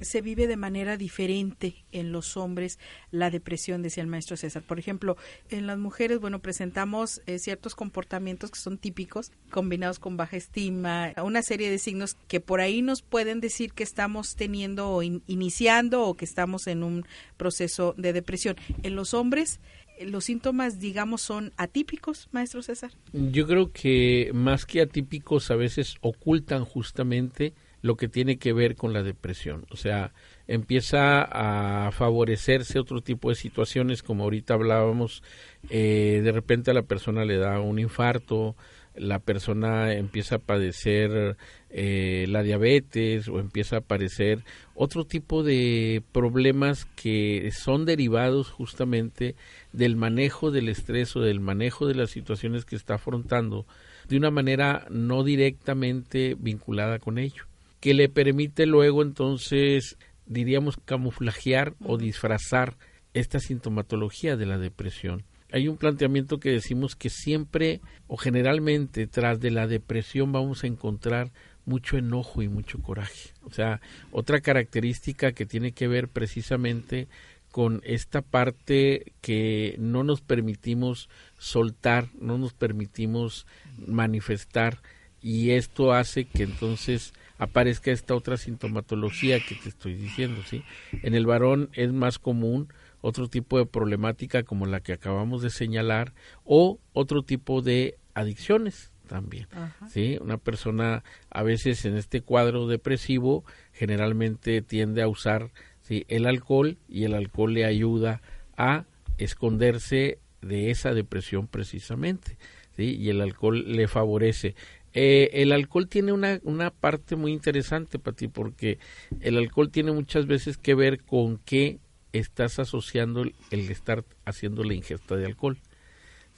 se 0.00 0.20
vive 0.20 0.46
de 0.46 0.56
manera 0.56 0.96
diferente 0.96 1.84
en 1.92 2.12
los 2.12 2.36
hombres 2.36 2.78
la 3.10 3.30
depresión, 3.30 3.82
decía 3.82 4.02
el 4.02 4.08
maestro 4.08 4.36
César. 4.36 4.62
Por 4.62 4.78
ejemplo, 4.78 5.16
en 5.50 5.66
las 5.66 5.78
mujeres, 5.78 6.20
bueno, 6.20 6.40
presentamos 6.40 7.22
eh, 7.26 7.38
ciertos 7.38 7.74
comportamientos 7.74 8.50
que 8.50 8.58
son 8.58 8.78
típicos, 8.78 9.32
combinados 9.50 9.98
con 9.98 10.16
baja 10.16 10.36
estima, 10.36 11.12
una 11.22 11.42
serie 11.42 11.70
de 11.70 11.78
signos 11.78 12.16
que 12.28 12.40
por 12.40 12.60
ahí 12.60 12.82
nos 12.82 13.02
pueden 13.02 13.40
decir 13.40 13.72
que 13.72 13.82
estamos 13.82 14.36
teniendo 14.36 14.90
o 14.90 15.02
iniciando 15.02 16.02
o 16.02 16.14
que 16.14 16.24
estamos 16.24 16.66
en 16.66 16.82
un 16.82 17.06
proceso 17.36 17.94
de 17.96 18.12
depresión. 18.12 18.56
En 18.82 18.94
los 18.96 19.14
hombres, 19.14 19.60
los 20.04 20.24
síntomas, 20.24 20.78
digamos, 20.78 21.22
son 21.22 21.52
atípicos, 21.56 22.28
maestro 22.32 22.62
César? 22.62 22.92
Yo 23.12 23.46
creo 23.46 23.72
que 23.72 24.30
más 24.34 24.66
que 24.66 24.80
atípicos 24.80 25.50
a 25.50 25.56
veces 25.56 25.96
ocultan 26.00 26.64
justamente 26.64 27.54
lo 27.86 27.96
que 27.96 28.08
tiene 28.08 28.36
que 28.36 28.52
ver 28.52 28.74
con 28.74 28.92
la 28.92 29.02
depresión. 29.02 29.64
O 29.70 29.76
sea, 29.76 30.12
empieza 30.48 31.22
a 31.22 31.92
favorecerse 31.92 32.78
otro 32.78 33.00
tipo 33.00 33.30
de 33.30 33.36
situaciones, 33.36 34.02
como 34.02 34.24
ahorita 34.24 34.54
hablábamos, 34.54 35.22
eh, 35.70 36.20
de 36.22 36.32
repente 36.32 36.70
a 36.70 36.74
la 36.74 36.82
persona 36.82 37.24
le 37.24 37.38
da 37.38 37.60
un 37.60 37.78
infarto, 37.78 38.56
la 38.96 39.18
persona 39.18 39.92
empieza 39.92 40.36
a 40.36 40.38
padecer 40.40 41.36
eh, 41.70 42.26
la 42.28 42.42
diabetes 42.42 43.28
o 43.28 43.38
empieza 43.38 43.76
a 43.76 43.78
aparecer 43.80 44.42
otro 44.74 45.04
tipo 45.04 45.42
de 45.42 46.02
problemas 46.12 46.86
que 46.96 47.50
son 47.52 47.84
derivados 47.84 48.50
justamente 48.50 49.36
del 49.72 49.96
manejo 49.96 50.50
del 50.50 50.70
estrés 50.70 51.14
o 51.14 51.20
del 51.20 51.40
manejo 51.40 51.86
de 51.86 51.94
las 51.94 52.10
situaciones 52.10 52.64
que 52.64 52.76
está 52.76 52.94
afrontando 52.94 53.66
de 54.08 54.16
una 54.16 54.30
manera 54.30 54.86
no 54.88 55.24
directamente 55.24 56.36
vinculada 56.38 56.98
con 56.98 57.18
ello, 57.18 57.44
que 57.80 57.94
le 57.94 58.08
permite 58.08 58.66
luego 58.66 59.02
entonces, 59.02 59.96
diríamos, 60.26 60.76
camuflajear 60.84 61.74
o 61.84 61.98
disfrazar 61.98 62.76
esta 63.14 63.40
sintomatología 63.40 64.36
de 64.36 64.46
la 64.46 64.58
depresión. 64.58 65.24
Hay 65.52 65.68
un 65.68 65.76
planteamiento 65.76 66.38
que 66.38 66.50
decimos 66.50 66.96
que 66.96 67.08
siempre 67.08 67.80
o 68.08 68.16
generalmente 68.16 69.06
tras 69.06 69.40
de 69.40 69.50
la 69.50 69.66
depresión 69.66 70.32
vamos 70.32 70.64
a 70.64 70.66
encontrar 70.66 71.30
mucho 71.64 71.96
enojo 71.96 72.42
y 72.42 72.48
mucho 72.48 72.80
coraje. 72.80 73.30
O 73.44 73.50
sea, 73.50 73.80
otra 74.10 74.40
característica 74.40 75.32
que 75.32 75.46
tiene 75.46 75.72
que 75.72 75.88
ver 75.88 76.08
precisamente 76.08 77.08
con 77.50 77.80
esta 77.84 78.22
parte 78.22 79.12
que 79.20 79.76
no 79.78 80.04
nos 80.04 80.20
permitimos 80.20 81.08
soltar, 81.38 82.08
no 82.20 82.38
nos 82.38 82.52
permitimos 82.52 83.46
manifestar 83.78 84.82
y 85.22 85.52
esto 85.52 85.92
hace 85.92 86.26
que 86.26 86.42
entonces 86.42 87.14
aparezca 87.38 87.90
esta 87.90 88.14
otra 88.14 88.36
sintomatología 88.36 89.38
que 89.40 89.54
te 89.54 89.68
estoy 89.68 89.94
diciendo, 89.94 90.42
¿sí? 90.46 90.62
En 91.02 91.14
el 91.14 91.26
varón 91.26 91.70
es 91.72 91.92
más 91.92 92.18
común 92.18 92.68
otro 93.00 93.28
tipo 93.28 93.58
de 93.58 93.66
problemática 93.66 94.42
como 94.42 94.66
la 94.66 94.80
que 94.80 94.92
acabamos 94.92 95.42
de 95.42 95.50
señalar 95.50 96.12
o 96.44 96.78
otro 96.92 97.22
tipo 97.22 97.62
de 97.62 97.98
adicciones 98.14 98.90
también. 99.06 99.46
¿sí? 99.88 100.18
Una 100.20 100.38
persona 100.38 101.04
a 101.30 101.42
veces 101.42 101.84
en 101.84 101.96
este 101.96 102.20
cuadro 102.20 102.66
depresivo 102.66 103.44
generalmente 103.72 104.62
tiende 104.62 105.02
a 105.02 105.08
usar 105.08 105.52
¿sí? 105.82 106.04
el 106.08 106.26
alcohol 106.26 106.78
y 106.88 107.04
el 107.04 107.14
alcohol 107.14 107.54
le 107.54 107.64
ayuda 107.64 108.20
a 108.56 108.86
esconderse 109.18 110.18
de 110.42 110.70
esa 110.70 110.92
depresión 110.92 111.46
precisamente 111.46 112.36
¿sí? 112.76 112.96
y 112.96 113.10
el 113.10 113.20
alcohol 113.20 113.64
le 113.76 113.86
favorece. 113.88 114.54
Eh, 114.98 115.42
el 115.42 115.52
alcohol 115.52 115.88
tiene 115.88 116.12
una, 116.12 116.40
una 116.42 116.70
parte 116.70 117.16
muy 117.16 117.30
interesante 117.34 117.98
para 117.98 118.16
ti 118.16 118.28
porque 118.28 118.78
el 119.20 119.36
alcohol 119.36 119.70
tiene 119.70 119.92
muchas 119.92 120.26
veces 120.26 120.56
que 120.56 120.74
ver 120.74 121.04
con 121.04 121.36
qué 121.36 121.80
estás 122.12 122.58
asociando 122.58 123.22
el, 123.22 123.70
estar 123.70 124.04
haciendo 124.24 124.64
la 124.64 124.72
ingesta 124.72 125.14
de 125.16 125.26
alcohol. 125.26 125.58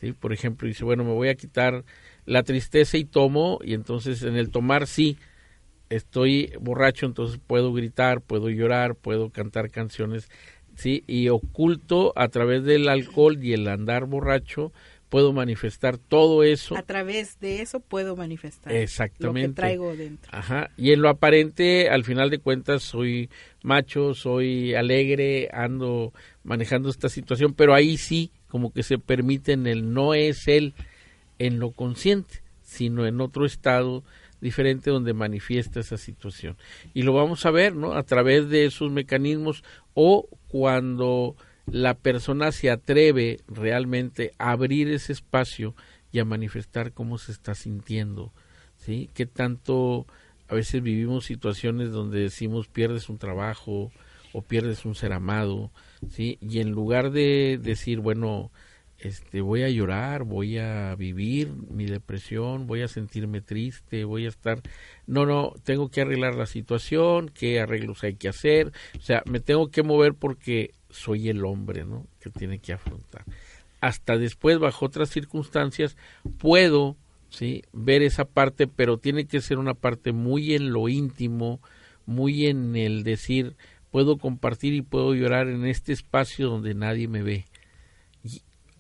¿sí? 0.01 0.13
Por 0.13 0.33
ejemplo, 0.33 0.67
dice, 0.67 0.85
bueno, 0.85 1.05
me 1.05 1.13
voy 1.13 1.29
a 1.29 1.37
quitar 1.37 1.85
la 2.27 2.43
tristeza 2.43 2.99
y 2.99 3.05
tomo, 3.05 3.61
y 3.63 3.75
entonces 3.75 4.25
en 4.25 4.35
el 4.35 4.51
tomar 4.51 4.89
sí, 4.89 5.19
estoy 5.89 6.53
borracho, 6.61 7.07
entonces 7.07 7.39
puedo 7.47 7.73
gritar, 7.73 8.23
puedo 8.23 8.51
llorar, 8.51 8.97
puedo 8.97 9.31
cantar 9.31 9.71
canciones, 9.71 10.29
¿sí? 10.75 11.05
Y 11.07 11.29
oculto 11.29 12.13
a 12.17 12.27
través 12.27 12.65
del 12.65 12.89
alcohol 12.89 13.39
y 13.41 13.53
el 13.53 13.69
andar 13.69 14.07
borracho, 14.07 14.73
puedo 15.09 15.33
manifestar 15.33 15.99
todo 15.99 16.43
eso. 16.43 16.77
A 16.77 16.83
través 16.83 17.41
de 17.41 17.63
eso 17.63 17.81
puedo 17.81 18.17
manifestar. 18.17 18.73
Exactamente. 18.73 19.49
Lo 19.49 19.55
que 19.55 19.57
traigo 19.57 19.97
dentro. 19.97 20.31
Ajá. 20.33 20.71
Y 20.77 20.93
en 20.93 21.03
lo 21.03 21.09
aparente, 21.09 21.89
al 21.89 22.05
final 22.05 22.31
de 22.31 22.39
cuentas, 22.39 22.83
soy 22.83 23.31
macho, 23.63 24.15
soy 24.15 24.75
alegre, 24.75 25.49
ando 25.53 26.13
manejando 26.45 26.91
esta 26.91 27.09
situación, 27.09 27.55
pero 27.55 27.75
ahí 27.75 27.97
sí, 27.97 28.31
como 28.49 28.73
que 28.73 28.83
se 28.83 28.99
permite 28.99 29.53
en 29.53 29.67
el 29.67 29.93
no 29.93 30.15
es 30.15 30.49
él 30.49 30.75
en 31.39 31.59
lo 31.59 31.71
consciente, 31.71 32.43
sino 32.63 33.07
en 33.07 33.21
otro 33.21 33.47
estado 33.47 34.03
diferente 34.41 34.91
donde 34.91 35.15
manifiesta 35.15 35.81
esa 35.81 35.97
situación. 35.97 36.57
Y 36.95 37.03
lo 37.03 37.13
vamos 37.13 37.45
a 37.47 37.51
ver, 37.51 37.75
¿no? 37.75 37.95
A 37.95 38.03
través 38.05 38.49
de 38.49 38.67
esos 38.67 38.91
mecanismos 38.91 39.65
o 39.95 40.29
cuando 40.49 41.37
la 41.71 41.95
persona 41.95 42.53
se 42.53 42.71
atreve 42.71 43.41
realmente 43.47 44.33
a 44.39 44.53
abrir 44.53 44.89
ese 44.89 45.13
espacio 45.13 45.75
y 46.13 46.19
a 46.19 46.25
manifestar 46.25 46.93
cómo 46.93 47.19
se 47.19 47.33
está 47.33 47.55
sintiendo, 47.55 48.33
¿sí? 48.77 49.11
Que 49.15 49.27
tanto 49.27 50.07
a 50.49 50.55
veces 50.55 50.83
vivimos 50.83 51.27
situaciones 51.27 51.91
donde 51.91 52.21
decimos 52.21 52.69
pierdes 52.69 53.09
un 53.09 53.19
trabajo 53.19 53.93
o 54.33 54.43
pierdes 54.43 54.85
un 54.85 54.95
ser 54.95 55.13
amado, 55.13 55.71
¿sí? 56.11 56.39
Y 56.41 56.61
en 56.61 56.71
lugar 56.71 57.11
de 57.11 57.59
decir, 57.63 58.01
bueno, 58.01 58.51
este, 58.99 59.43
voy 59.43 59.63
a 59.63 59.69
llorar, 59.69 60.25
voy 60.25 60.59
a 60.59 60.95
vivir 60.97 61.53
mi 61.71 61.87
depresión, 61.87 62.67
voy 62.67 62.83
a 62.83 62.89
sentirme 62.89 63.41
triste, 63.41 64.05
voy 64.05 64.27
a 64.27 64.29
estar, 64.29 64.61
no, 65.07 65.25
no, 65.25 65.55
tengo 65.63 65.89
que 65.89 66.01
arreglar 66.01 66.35
la 66.35 66.47
situación, 66.47 67.29
qué 67.29 67.61
arreglos 67.61 68.03
hay 68.03 68.15
que 68.15 68.29
hacer, 68.29 68.73
o 68.97 69.01
sea, 69.01 69.23
me 69.27 69.39
tengo 69.41 69.69
que 69.69 69.83
mover 69.83 70.15
porque 70.15 70.75
soy 70.91 71.29
el 71.29 71.45
hombre, 71.45 71.85
¿no? 71.85 72.07
Que 72.21 72.31
tiene 72.31 72.59
que 72.59 72.73
afrontar. 72.73 73.25
Hasta 73.81 74.17
después, 74.19 74.59
bajo 74.59 74.87
otras 74.87 75.11
circunstancias, 75.11 75.97
puedo, 76.39 76.97
sí, 77.31 77.63
ver 77.73 78.03
esa 78.03 78.25
parte, 78.25 78.67
pero 78.67 78.99
tiene 78.99 79.27
que 79.27 79.41
ser 79.41 79.59
una 79.59 79.75
parte 79.75 80.13
muy 80.13 80.55
en 80.55 80.73
lo 80.73 80.89
íntimo, 80.89 81.61
muy 82.07 82.47
en 82.47 82.75
el 82.75 83.05
decir, 83.05 83.57
puedo 83.91 84.19
compartir 84.19 84.75
y 84.75 84.83
puedo 84.83 85.15
llorar 85.15 85.49
en 85.49 85.67
este 85.67 85.93
espacio 85.93 86.49
donde 86.49 86.75
nadie 86.75 87.07
me 87.09 87.23
ve 87.23 87.45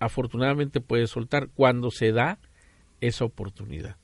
afortunadamente 0.00 0.80
puede 0.80 1.06
soltar 1.06 1.48
cuando 1.48 1.90
se 1.90 2.12
da 2.12 2.38
esa 3.00 3.24
oportunidad. 3.24 3.96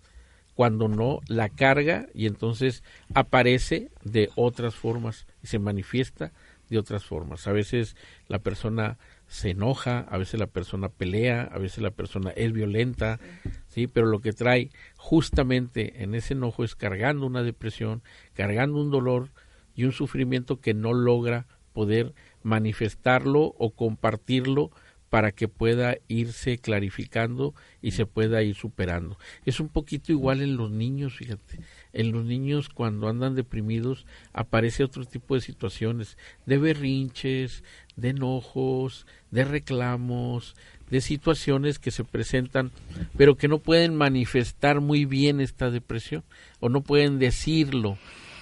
Cuando 0.55 0.89
no, 0.89 1.21
la 1.27 1.49
carga 1.49 2.07
y 2.15 2.27
entonces 2.27 2.85
aparece 3.13 3.91
de 4.05 4.31
otras 4.37 4.75
formas 4.75 5.27
y 5.43 5.49
se 5.49 5.59
manifiesta 5.59 6.33
de 6.69 6.79
otras 6.79 7.05
formas. 7.05 7.47
A 7.47 7.53
veces 7.53 7.97
la 8.29 8.39
persona 8.39 8.99
se 9.27 9.51
enoja, 9.51 10.01
a 10.01 10.19
veces 10.19 10.39
la 10.39 10.47
persona 10.47 10.89
pelea, 10.89 11.43
a 11.43 11.59
veces 11.59 11.83
la 11.83 11.91
persona 11.91 12.31
es 12.31 12.53
violenta, 12.53 13.21
sí, 13.69 13.87
pero 13.87 14.07
lo 14.07 14.21
que 14.21 14.33
trae 14.33 14.71
justamente 14.97 16.03
en 16.03 16.15
ese 16.15 16.35
enojo 16.35 16.65
es 16.65 16.75
cargando 16.75 17.27
una 17.27 17.43
depresión, 17.43 18.03
cargando 18.35 18.81
un 18.81 18.91
dolor 18.91 19.31
y 19.75 19.85
un 19.85 19.93
sufrimiento 19.93 20.61
que 20.61 20.75
no 20.75 20.93
logra 20.93 21.47
poder 21.73 22.15
manifestarlo 22.43 23.55
o 23.59 23.71
compartirlo 23.71 24.71
para 25.15 25.31
que 25.31 25.47
pueda 25.47 25.97
irse 26.09 26.59
clarificando 26.59 27.55
y 27.81 27.93
se 27.93 28.05
pueda 28.05 28.43
ir 28.43 28.57
superando. 28.57 29.17
Es 29.45 29.61
un 29.61 29.69
poquito 29.69 30.11
igual 30.11 30.43
en 30.43 30.57
los 30.57 30.73
niños, 30.73 31.15
fíjate. 31.15 31.61
En 31.95 32.11
los 32.11 32.25
niños 32.25 32.69
cuando 32.69 33.09
andan 33.09 33.37
deprimidos 33.37 34.05
aparece 34.33 34.83
otro 34.83 35.05
tipo 35.05 35.37
de 35.37 35.41
situaciones, 35.41 36.19
de 36.45 36.59
berrinches, 36.59 37.63
de 37.97 38.09
enojos, 38.11 39.07
de 39.31 39.45
reclamos, 39.45 40.57
de 40.91 41.01
situaciones 41.01 41.79
que 41.79 41.93
se 41.93 42.05
presentan, 42.05 42.73
pero 43.17 43.37
que 43.37 43.49
no 43.49 43.59
pueden 43.59 43.95
manifestar 43.95 44.81
muy 44.81 45.05
bien 45.05 45.41
esta 45.41 45.71
depresión 45.71 46.25
o 46.59 46.69
no 46.69 46.83
pueden 46.83 47.21
decirlo 47.21 47.97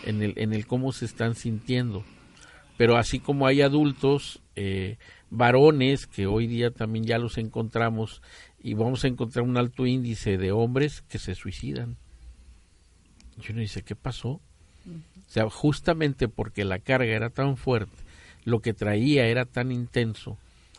en 0.05 0.23
el, 0.23 0.33
en 0.37 0.55
el 0.55 0.67
cómo 0.67 0.93
se 0.93 1.05
están 1.05 1.35
sintiendo. 1.35 2.05
Pero 2.79 2.97
así 2.97 3.21
como 3.21 3.47
hay 3.47 3.61
adultos, 3.61 4.41
eh, 4.57 4.97
varones, 5.31 6.07
que 6.07 6.27
hoy 6.27 6.47
día 6.47 6.71
también 6.71 7.05
ya 7.05 7.19
los 7.19 7.39
encontramos, 7.39 8.23
y 8.63 8.75
vamos 8.75 9.05
a 9.05 9.09
encontrar 9.09 9.45
un 9.45 9.57
alto 9.57 9.87
índice 9.87 10.39
de 10.39 10.53
hombres 10.53 11.03
que 11.03 11.19
se 11.19 11.35
suicidan. 11.35 11.97
Y 13.37 13.53
uno 13.53 13.61
dice, 13.61 13.83
¿qué 13.83 13.97
pasó? 13.97 14.41
O 14.87 15.31
sea, 15.31 15.49
justamente 15.49 16.29
porque 16.29 16.65
la 16.65 16.79
carga 16.79 17.13
era 17.13 17.31
tan 17.31 17.57
fuerte, 17.57 17.97
lo 18.45 18.61
que 18.61 18.75
traía 18.75 19.27
era 19.27 19.45
tan 19.45 19.73
intenso, 19.73 20.39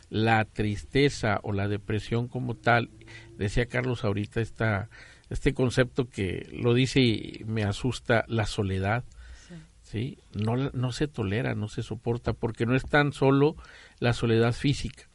la 0.09 0.45
tristeza 0.45 1.39
o 1.43 1.53
la 1.53 1.67
depresión 1.67 2.27
como 2.27 2.55
tal, 2.55 2.89
decía 3.37 3.65
Carlos 3.65 4.03
ahorita 4.03 4.41
esta, 4.41 4.89
este 5.29 5.53
concepto 5.53 6.07
que 6.07 6.47
lo 6.51 6.73
dice 6.73 6.99
y 6.99 7.43
me 7.47 7.63
asusta, 7.63 8.25
la 8.27 8.45
soledad, 8.45 9.03
¿sí? 9.81 10.19
No, 10.33 10.55
no 10.55 10.91
se 10.91 11.07
tolera, 11.07 11.55
no 11.55 11.67
se 11.69 11.81
soporta, 11.81 12.33
porque 12.33 12.65
no 12.65 12.75
es 12.75 12.85
tan 12.85 13.13
solo 13.13 13.55
la 13.99 14.13
soledad 14.13 14.53
física, 14.53 15.09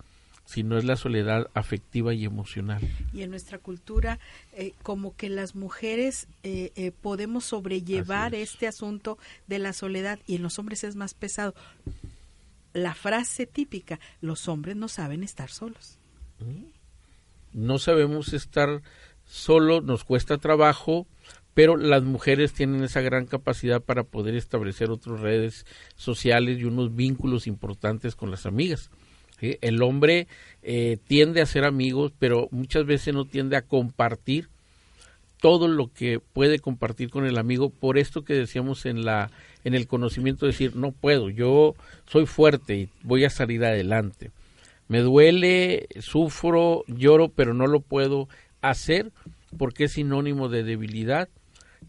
sino 0.49 0.79
es 0.79 0.85
la 0.85 0.97
soledad 0.97 1.51
afectiva 1.53 2.15
y 2.15 2.25
emocional. 2.25 2.81
Y 3.13 3.21
en 3.21 3.29
nuestra 3.29 3.59
cultura, 3.59 4.19
eh, 4.55 4.73
como 4.83 5.15
que 5.15 5.29
las 5.29 5.55
mujeres 5.55 6.27
eh, 6.43 6.73
eh, 6.75 6.91
podemos 6.91 7.45
sobrellevar 7.45 8.35
este 8.35 8.67
asunto 8.67 9.19
de 9.47 9.59
la 9.59 9.75
soledad 9.75 10.19
y 10.27 10.37
en 10.37 10.43
los 10.43 10.59
hombres 10.59 10.85
es 10.85 10.97
más 10.97 11.13
pesado. 11.13 11.55
La 12.73 12.95
frase 12.95 13.45
típica, 13.45 14.01
los 14.23 14.49
hombres 14.49 14.75
no 14.75 14.89
saben 14.89 15.23
estar 15.23 15.51
solos. 15.51 15.99
No 17.53 17.79
sabemos 17.79 18.33
estar 18.33 18.81
solo, 19.27 19.83
nos 19.83 20.05
cuesta 20.05 20.39
trabajo, 20.39 21.07
pero 21.53 21.77
las 21.77 22.05
mujeres 22.05 22.55
tienen 22.55 22.83
esa 22.85 23.03
gran 23.03 23.27
capacidad 23.27 23.83
para 23.83 24.05
poder 24.05 24.35
establecer 24.35 24.91
otras 24.91 25.21
redes 25.21 25.67
sociales 25.95 26.59
y 26.59 26.65
unos 26.65 26.95
vínculos 26.95 27.47
importantes 27.47 28.17
con 28.17 28.31
las 28.31 28.47
amigas. 28.47 28.91
El 29.41 29.83
hombre 29.83 30.27
eh, 30.63 30.99
tiende 31.07 31.41
a 31.41 31.47
ser 31.47 31.65
amigos, 31.65 32.13
pero 32.19 32.49
muchas 32.51 32.87
veces 32.87 33.15
no 33.15 33.25
tiende 33.25 33.57
a 33.57 33.63
compartir 33.63 34.49
todo 35.41 35.69
lo 35.69 35.93
que 35.93 36.21
puede 36.21 36.59
compartir 36.59 37.11
con 37.11 37.25
el 37.25 37.39
amigo. 37.39 37.71
Por 37.71 37.99
esto 37.99 38.25
que 38.25 38.35
decíamos 38.35 38.87
en 38.87 39.05
la 39.05 39.31
en 39.65 39.75
el 39.75 39.87
conocimiento 39.87 40.47
de 40.47 40.53
decir 40.53 40.77
no 40.77 40.93
puedo 40.93 41.31
yo 41.31 41.75
soy 42.07 42.27
fuerte 42.27 42.77
y 42.77 42.89
voy 43.03 43.25
a 43.25 43.31
salir 43.31 43.65
adelante. 43.65 44.31
Me 44.89 45.01
duele 45.01 45.89
sufro 46.01 46.85
lloro 46.87 47.29
pero 47.29 47.55
no 47.55 47.67
lo 47.67 47.81
puedo 47.81 48.29
hacer 48.61 49.13
porque 49.57 49.85
es 49.85 49.93
sinónimo 49.93 50.49
de 50.49 50.63
debilidad, 50.63 51.29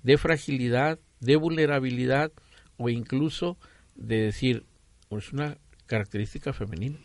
de 0.03 0.17
fragilidad, 0.17 0.99
de 1.19 1.35
vulnerabilidad 1.35 2.31
o 2.77 2.89
incluso 2.89 3.57
de 3.95 4.21
decir, 4.21 4.63
pues, 5.09 5.25
es 5.25 5.33
una 5.33 5.57
característica 5.85 6.53
femenina. 6.53 6.97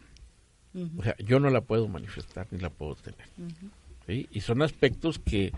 O 0.98 1.02
sea, 1.02 1.14
yo 1.18 1.38
no 1.38 1.50
la 1.50 1.60
puedo 1.60 1.86
manifestar 1.88 2.48
ni 2.50 2.58
la 2.58 2.70
puedo 2.70 2.96
tener. 2.96 3.26
Y 4.08 4.40
son 4.40 4.62
aspectos 4.62 5.18
que, 5.18 5.52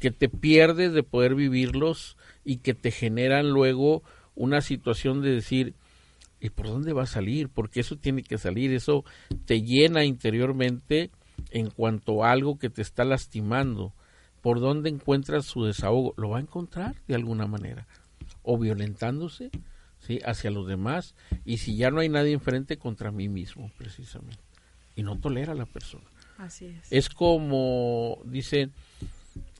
que 0.00 0.10
te 0.10 0.28
pierdes 0.28 0.92
de 0.92 1.02
poder 1.02 1.34
vivirlos 1.34 2.16
y 2.44 2.58
que 2.58 2.74
te 2.74 2.90
generan 2.90 3.50
luego 3.50 4.02
una 4.34 4.60
situación 4.60 5.22
de 5.22 5.30
decir, 5.30 5.74
¿y 6.40 6.50
por 6.50 6.66
dónde 6.66 6.92
va 6.92 7.04
a 7.04 7.06
salir? 7.06 7.48
Porque 7.48 7.80
eso 7.80 7.96
tiene 7.96 8.22
que 8.22 8.38
salir, 8.38 8.72
eso 8.72 9.04
te 9.46 9.62
llena 9.62 10.04
interiormente 10.04 11.10
en 11.50 11.70
cuanto 11.70 12.24
a 12.24 12.32
algo 12.32 12.58
que 12.58 12.70
te 12.70 12.82
está 12.82 13.04
lastimando. 13.04 13.92
¿Por 14.42 14.60
dónde 14.60 14.88
encuentras 14.88 15.46
su 15.46 15.64
desahogo? 15.64 16.14
Lo 16.16 16.30
va 16.30 16.38
a 16.38 16.42
encontrar 16.42 16.94
de 17.06 17.14
alguna 17.14 17.46
manera. 17.46 17.86
O 18.42 18.58
violentándose 18.58 19.50
¿sí? 19.98 20.20
hacia 20.24 20.50
los 20.50 20.68
demás. 20.68 21.14
Y 21.44 21.58
si 21.58 21.76
ya 21.76 21.90
no 21.90 22.00
hay 22.00 22.08
nadie 22.08 22.32
enfrente, 22.32 22.76
contra 22.76 23.10
mí 23.10 23.28
mismo, 23.28 23.70
precisamente. 23.76 24.47
Y 24.98 25.04
no 25.04 25.16
tolera 25.16 25.52
a 25.52 25.54
la 25.54 25.64
persona. 25.64 26.02
Así 26.38 26.66
es. 26.66 26.90
Es 26.90 27.08
como, 27.08 28.18
dicen, 28.24 28.72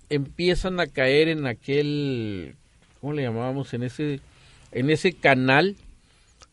empiezan 0.08 0.80
a 0.80 0.88
caer 0.88 1.28
en 1.28 1.46
aquel, 1.46 2.56
¿cómo 3.00 3.12
le 3.12 3.22
llamábamos? 3.22 3.72
En 3.72 3.84
ese, 3.84 4.20
en 4.72 4.90
ese 4.90 5.12
canal 5.12 5.76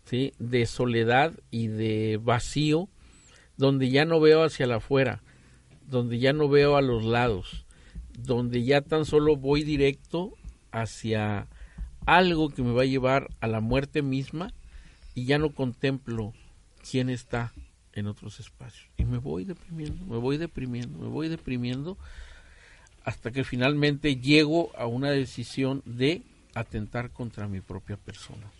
¿sí? 0.05 0.33
de 0.37 0.67
soledad 0.67 1.33
y 1.49 1.65
de 1.65 2.19
vacío, 2.21 2.87
donde 3.57 3.89
ya 3.89 4.05
no 4.05 4.19
veo 4.19 4.43
hacia 4.43 4.67
la 4.67 4.75
afuera, 4.75 5.23
donde 5.87 6.19
ya 6.19 6.31
no 6.31 6.47
veo 6.47 6.77
a 6.77 6.83
los 6.83 7.03
lados, 7.03 7.65
donde 8.19 8.65
ya 8.65 8.81
tan 8.81 9.05
solo 9.05 9.35
voy 9.35 9.63
directo 9.63 10.35
hacia 10.71 11.47
algo 12.05 12.49
que 12.49 12.61
me 12.61 12.71
va 12.71 12.83
a 12.83 12.85
llevar 12.85 13.29
a 13.39 13.47
la 13.47 13.61
muerte 13.61 14.03
misma 14.03 14.53
y 15.15 15.25
ya 15.25 15.39
no 15.39 15.49
contemplo 15.55 16.33
quién 16.87 17.09
está 17.09 17.51
en 17.95 18.07
otros 18.07 18.39
espacios. 18.39 18.87
Y 18.97 19.05
me 19.05 19.17
voy 19.17 19.45
deprimiendo, 19.45 20.05
me 20.05 20.17
voy 20.17 20.37
deprimiendo, 20.37 20.99
me 20.99 21.07
voy 21.07 21.29
deprimiendo 21.29 21.97
hasta 23.03 23.31
que 23.31 23.43
finalmente 23.43 24.17
llego 24.17 24.71
a 24.77 24.85
una 24.87 25.11
decisión 25.11 25.81
de 25.85 26.21
atentar 26.53 27.11
contra 27.11 27.47
mi 27.47 27.61
propia 27.61 27.97
persona. 27.97 28.51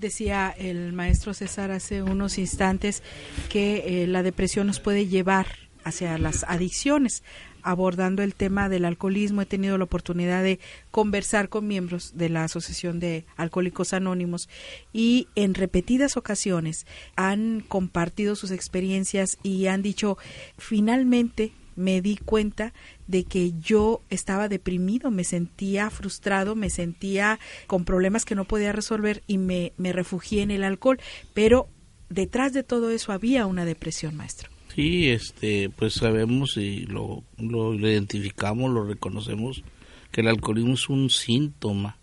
Decía 0.00 0.52
el 0.58 0.92
maestro 0.92 1.34
César 1.34 1.70
hace 1.70 2.02
unos 2.02 2.36
instantes 2.38 3.02
que 3.48 4.02
eh, 4.02 4.06
la 4.08 4.24
depresión 4.24 4.66
nos 4.66 4.80
puede 4.80 5.06
llevar 5.06 5.46
hacia 5.84 6.18
las 6.18 6.44
adicciones. 6.44 7.22
Abordando 7.66 8.22
el 8.22 8.34
tema 8.34 8.68
del 8.68 8.84
alcoholismo, 8.84 9.40
he 9.40 9.46
tenido 9.46 9.78
la 9.78 9.84
oportunidad 9.84 10.42
de 10.42 10.60
conversar 10.90 11.48
con 11.48 11.66
miembros 11.66 12.12
de 12.14 12.28
la 12.28 12.44
Asociación 12.44 13.00
de 13.00 13.24
Alcohólicos 13.36 13.94
Anónimos 13.94 14.50
y 14.92 15.28
en 15.34 15.54
repetidas 15.54 16.18
ocasiones 16.18 16.86
han 17.16 17.64
compartido 17.66 18.36
sus 18.36 18.50
experiencias 18.50 19.38
y 19.42 19.66
han 19.66 19.80
dicho, 19.80 20.18
finalmente 20.58 21.52
me 21.74 22.02
di 22.02 22.18
cuenta 22.18 22.74
de 23.06 23.24
que 23.24 23.52
yo 23.58 24.02
estaba 24.10 24.48
deprimido, 24.48 25.10
me 25.10 25.24
sentía 25.24 25.88
frustrado, 25.88 26.54
me 26.54 26.68
sentía 26.68 27.38
con 27.66 27.86
problemas 27.86 28.26
que 28.26 28.34
no 28.34 28.44
podía 28.44 28.72
resolver 28.72 29.22
y 29.26 29.38
me, 29.38 29.72
me 29.78 29.92
refugié 29.92 30.42
en 30.42 30.50
el 30.50 30.64
alcohol. 30.64 31.00
Pero 31.32 31.68
detrás 32.10 32.52
de 32.52 32.62
todo 32.62 32.90
eso 32.90 33.12
había 33.12 33.46
una 33.46 33.64
depresión, 33.64 34.14
maestro. 34.16 34.53
Sí, 34.74 35.10
este, 35.10 35.70
pues 35.70 35.94
sabemos 35.94 36.56
y 36.56 36.86
lo, 36.86 37.22
lo 37.38 37.74
identificamos, 37.74 38.72
lo 38.72 38.84
reconocemos, 38.84 39.62
que 40.10 40.22
el 40.22 40.28
alcoholismo 40.28 40.74
es 40.74 40.88
un 40.88 41.10
síntoma 41.10 41.98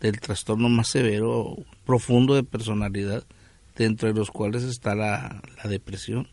del 0.00 0.18
trastorno 0.18 0.68
más 0.68 0.88
severo, 0.88 1.56
profundo 1.84 2.34
de 2.34 2.42
personalidad, 2.42 3.24
dentro 3.76 4.08
de 4.08 4.14
los 4.14 4.30
cuales 4.30 4.64
está 4.64 4.96
la, 4.96 5.42
la 5.62 5.70
depresión. 5.70 6.28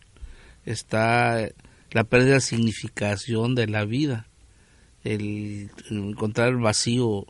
Está 0.65 1.50
la 1.92 2.03
pérdida 2.03 2.36
de 2.36 2.42
significación 2.42 3.53
de 3.53 3.68
la 3.68 3.86
vida, 3.86 4.27
el, 5.03 5.70
encontrar 5.92 6.50
el 6.50 6.57
vacío 6.57 7.27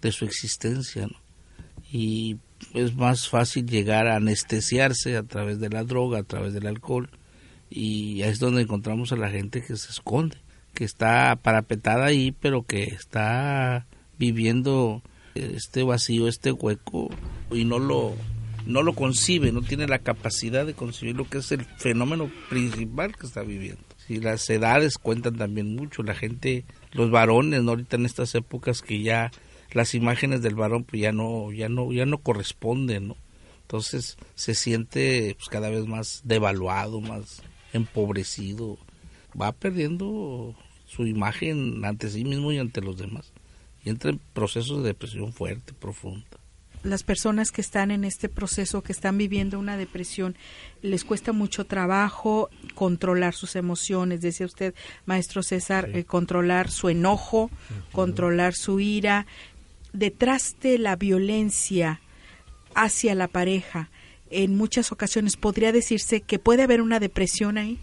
de 0.00 0.12
su 0.12 0.24
existencia. 0.24 1.08
Y 1.90 2.36
es 2.74 2.94
más 2.94 3.28
fácil 3.28 3.66
llegar 3.66 4.06
a 4.06 4.16
anestesiarse 4.16 5.16
a 5.16 5.24
través 5.24 5.58
de 5.58 5.68
la 5.68 5.82
droga, 5.82 6.20
a 6.20 6.22
través 6.22 6.52
del 6.52 6.68
alcohol, 6.68 7.10
y 7.70 8.22
es 8.22 8.38
donde 8.38 8.62
encontramos 8.62 9.12
a 9.12 9.16
la 9.16 9.30
gente 9.30 9.62
que 9.62 9.76
se 9.76 9.90
esconde, 9.90 10.38
que 10.74 10.84
está 10.84 11.36
parapetada 11.42 12.06
ahí, 12.06 12.32
pero 12.32 12.62
que 12.62 12.84
está 12.84 13.86
viviendo 14.18 15.02
este 15.34 15.82
vacío, 15.82 16.28
este 16.28 16.52
hueco, 16.52 17.10
y 17.50 17.64
no 17.64 17.78
lo 17.78 18.14
no 18.66 18.82
lo 18.82 18.92
concibe, 18.92 19.50
no 19.50 19.62
tiene 19.62 19.86
la 19.86 20.00
capacidad 20.00 20.66
de 20.66 20.74
concebir 20.74 21.16
lo 21.16 21.28
que 21.28 21.38
es 21.38 21.50
el 21.52 21.64
fenómeno 21.64 22.30
principal 22.50 23.16
que 23.16 23.26
está 23.26 23.42
viviendo. 23.42 23.80
Y 24.10 24.20
las 24.20 24.48
edades 24.50 24.98
cuentan 24.98 25.36
también 25.36 25.74
mucho, 25.74 26.02
la 26.02 26.14
gente, 26.14 26.66
los 26.92 27.10
varones, 27.10 27.62
¿no? 27.62 27.70
ahorita 27.70 27.96
en 27.96 28.04
estas 28.04 28.34
épocas 28.34 28.82
que 28.82 29.02
ya 29.02 29.30
las 29.72 29.94
imágenes 29.94 30.42
del 30.42 30.54
varón 30.54 30.84
pues 30.84 31.00
ya 31.00 31.12
no, 31.12 31.50
ya 31.52 31.68
no, 31.68 31.92
ya 31.92 32.04
no 32.04 32.18
corresponden, 32.18 33.08
¿no? 33.08 33.16
Entonces 33.62 34.16
se 34.34 34.54
siente 34.54 35.34
pues, 35.36 35.48
cada 35.48 35.68
vez 35.68 35.86
más 35.86 36.22
devaluado, 36.24 37.00
más 37.00 37.42
empobrecido, 37.78 38.78
va 39.40 39.52
perdiendo 39.52 40.54
su 40.86 41.06
imagen 41.06 41.84
ante 41.84 42.10
sí 42.10 42.24
mismo 42.24 42.52
y 42.52 42.58
ante 42.58 42.80
los 42.80 42.98
demás. 42.98 43.32
Y 43.84 43.90
entra 43.90 44.10
en 44.10 44.20
procesos 44.32 44.82
de 44.82 44.88
depresión 44.88 45.32
fuerte, 45.32 45.72
profunda. 45.72 46.26
Las 46.84 47.02
personas 47.02 47.50
que 47.50 47.60
están 47.60 47.90
en 47.90 48.04
este 48.04 48.28
proceso, 48.28 48.82
que 48.82 48.92
están 48.92 49.18
viviendo 49.18 49.58
una 49.58 49.76
depresión, 49.76 50.36
les 50.80 51.04
cuesta 51.04 51.32
mucho 51.32 51.64
trabajo 51.64 52.50
controlar 52.74 53.34
sus 53.34 53.56
emociones, 53.56 54.20
decía 54.20 54.46
usted, 54.46 54.74
maestro 55.04 55.42
César, 55.42 55.90
eh, 55.92 56.04
controlar 56.04 56.70
su 56.70 56.88
enojo, 56.88 57.50
controlar 57.90 58.54
su 58.54 58.78
ira. 58.78 59.26
Detrás 59.92 60.56
de 60.60 60.78
la 60.78 60.94
violencia 60.94 62.00
hacia 62.74 63.16
la 63.16 63.26
pareja, 63.26 63.90
en 64.30 64.56
muchas 64.56 64.92
ocasiones 64.92 65.36
podría 65.36 65.72
decirse 65.72 66.20
que 66.20 66.38
puede 66.38 66.62
haber 66.62 66.80
una 66.80 67.00
depresión 67.00 67.58
ahí 67.58 67.78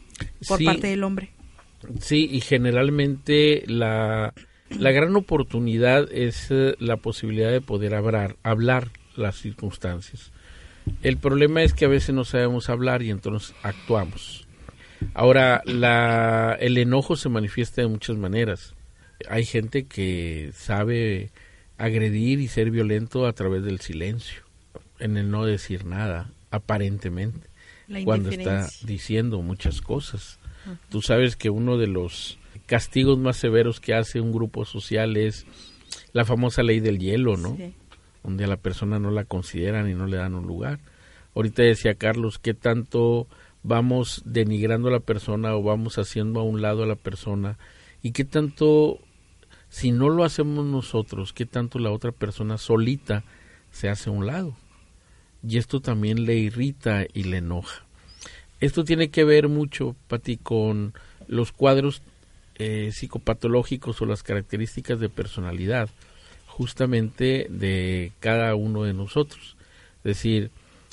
por 0.48 0.64
parte 0.64 0.88
del 0.88 1.04
hombre. 1.04 1.32
Sí, 2.00 2.28
y 2.32 2.42
generalmente 2.42 3.64
la 3.68 4.34
la 4.70 4.92
gran 4.92 5.16
oportunidad 5.16 6.12
es 6.12 6.48
eh, 6.50 6.76
la 6.80 6.98
posibilidad 6.98 7.52
de 7.52 7.62
poder 7.62 7.94
hablar, 7.96 8.36
hablar 8.44 8.90
las 9.16 9.36
circunstancias. 9.38 10.32
El 11.02 11.18
problema 11.18 11.64
es 11.64 11.74
que 11.74 11.86
a 11.86 11.90
veces 11.90 12.14
no 12.14 12.26
sabemos 12.26 12.70
hablar 12.70 13.02
y 13.02 13.10
entonces 13.10 13.56
actuamos. 13.64 14.48
Ahora, 15.14 15.62
la, 15.66 16.58
el 16.60 16.78
enojo 16.78 17.16
se 17.16 17.30
manifiesta 17.30 17.82
de 17.82 17.88
muchas 17.88 18.18
maneras. 18.18 18.76
Hay 19.30 19.46
gente 19.46 19.86
que 19.86 20.52
sabe 20.54 21.32
agredir 21.78 22.40
y 22.40 22.48
ser 22.48 22.72
violento 22.72 23.28
a 23.28 23.34
través 23.34 23.64
del 23.64 23.80
silencio, 23.80 24.44
en 25.00 25.18
el 25.18 25.30
no 25.30 25.46
decir 25.46 25.86
nada, 25.86 26.32
aparentemente, 26.56 27.48
cuando 28.04 28.30
está 28.30 28.68
diciendo 28.84 29.42
muchas 29.42 29.82
cosas. 29.82 30.40
Tú 30.90 31.02
sabes 31.02 31.36
que 31.36 31.50
uno 31.50 31.78
de 31.78 31.88
los 31.88 32.40
castigos 32.66 33.20
más 33.20 33.38
severos 33.38 33.80
que 33.80 33.94
hace 33.94 34.20
un 34.20 34.32
grupo 34.32 34.66
social 34.66 35.18
es 35.18 35.46
la 36.14 36.26
famosa 36.26 36.64
ley 36.64 36.80
del 36.80 37.00
hielo, 37.00 37.38
¿no? 37.38 37.58
Donde 38.24 38.46
a 38.46 38.48
la 38.48 38.58
persona 38.58 39.00
no 39.00 39.12
la 39.12 39.26
consideran 39.26 39.90
y 39.90 39.94
no 39.94 40.08
le 40.08 40.18
dan 40.18 40.34
un 40.34 40.48
lugar. 40.48 40.80
Ahorita 41.36 41.62
decía 41.62 41.96
Carlos, 41.96 42.40
¿qué 42.40 42.54
tanto 42.54 43.28
vamos 43.62 44.24
denigrando 44.26 44.88
a 44.88 44.92
la 44.92 45.00
persona 45.00 45.56
o 45.56 45.62
vamos 45.62 45.98
haciendo 45.98 46.40
a 46.40 46.44
un 46.44 46.62
lado 46.62 46.84
a 46.84 46.88
la 46.88 46.96
persona? 46.96 47.58
¿Y 48.02 48.12
qué 48.12 48.24
tanto, 48.24 49.00
si 49.70 49.92
no 49.92 50.10
lo 50.10 50.24
hacemos 50.24 50.66
nosotros, 50.66 51.34
qué 51.34 51.46
tanto 51.46 51.78
la 51.78 51.92
otra 51.92 52.12
persona 52.12 52.58
solita 52.58 53.24
se 53.72 53.90
hace 53.90 54.10
a 54.10 54.14
un 54.14 54.26
lado? 54.26 54.56
Y 55.48 55.58
esto 55.58 55.80
también 55.80 56.26
le 56.26 56.36
irrita 56.36 57.06
y 57.14 57.24
le 57.24 57.38
enoja. 57.38 57.86
Esto 58.60 58.84
tiene 58.84 59.10
que 59.10 59.24
ver 59.24 59.48
mucho, 59.48 59.96
Pati, 60.08 60.38
con 60.38 60.94
los 61.28 61.52
cuadros 61.52 62.02
eh, 62.58 62.92
psicopatológicos 62.94 64.02
o 64.02 64.06
las 64.06 64.24
características 64.24 65.00
de 65.00 65.10
personalidad 65.10 65.90
justamente 66.56 67.48
de 67.50 68.14
cada 68.22 68.56
uno 68.56 68.84
de 68.84 68.94
nosotros. 68.94 69.58
Es 69.98 70.04
decir, 70.04 70.52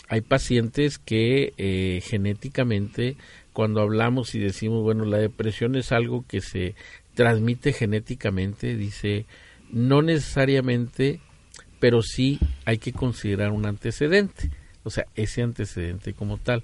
hay 0.08 0.20
pacientes 0.20 0.98
que 0.98 1.54
eh, 1.56 2.02
genéticamente, 2.04 3.16
cuando 3.52 3.80
hablamos 3.80 4.34
y 4.34 4.40
decimos, 4.40 4.82
bueno, 4.82 5.04
la 5.04 5.18
depresión 5.18 5.76
es 5.76 5.92
algo 5.92 6.24
que 6.26 6.40
se 6.40 6.74
transmite 7.14 7.72
genéticamente, 7.72 8.76
dice, 8.76 9.26
no 9.70 10.02
necesariamente, 10.02 11.20
pero 11.82 12.00
sí 12.00 12.38
hay 12.64 12.78
que 12.78 12.92
considerar 12.92 13.50
un 13.50 13.66
antecedente, 13.66 14.52
o 14.84 14.90
sea, 14.90 15.06
ese 15.16 15.42
antecedente 15.42 16.12
como 16.12 16.38
tal. 16.38 16.62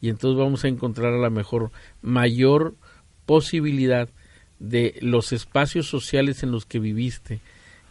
Y 0.00 0.08
entonces 0.08 0.38
vamos 0.38 0.64
a 0.64 0.68
encontrar 0.68 1.12
a 1.12 1.18
la 1.18 1.28
mejor 1.28 1.70
mayor 2.00 2.74
posibilidad 3.26 4.08
de 4.60 4.96
los 5.02 5.34
espacios 5.34 5.86
sociales 5.86 6.42
en 6.42 6.50
los 6.50 6.64
que 6.64 6.78
viviste, 6.78 7.40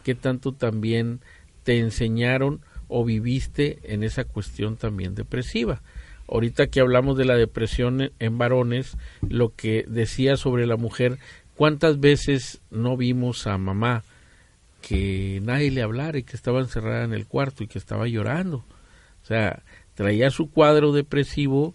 qué 0.02 0.16
tanto 0.16 0.50
también 0.50 1.20
te 1.62 1.78
enseñaron 1.78 2.60
o 2.88 3.04
viviste 3.04 3.78
en 3.84 4.02
esa 4.02 4.24
cuestión 4.24 4.76
también 4.76 5.14
depresiva. 5.14 5.80
Ahorita 6.26 6.66
que 6.66 6.80
hablamos 6.80 7.16
de 7.16 7.24
la 7.24 7.36
depresión 7.36 8.10
en 8.18 8.36
varones, 8.36 8.96
lo 9.28 9.54
que 9.54 9.84
decía 9.86 10.36
sobre 10.36 10.66
la 10.66 10.76
mujer, 10.76 11.18
¿cuántas 11.54 12.00
veces 12.00 12.62
no 12.72 12.96
vimos 12.96 13.46
a 13.46 13.58
mamá 13.58 14.02
que 14.86 15.40
nadie 15.42 15.70
le 15.70 15.82
hablara 15.82 16.18
y 16.18 16.24
que 16.24 16.36
estaba 16.36 16.60
encerrada 16.60 17.04
en 17.04 17.14
el 17.14 17.26
cuarto 17.26 17.64
y 17.64 17.68
que 17.68 17.78
estaba 17.78 18.06
llorando? 18.06 18.58
O 19.22 19.26
sea, 19.26 19.62
traía 19.94 20.30
su 20.30 20.50
cuadro 20.50 20.92
depresivo, 20.92 21.74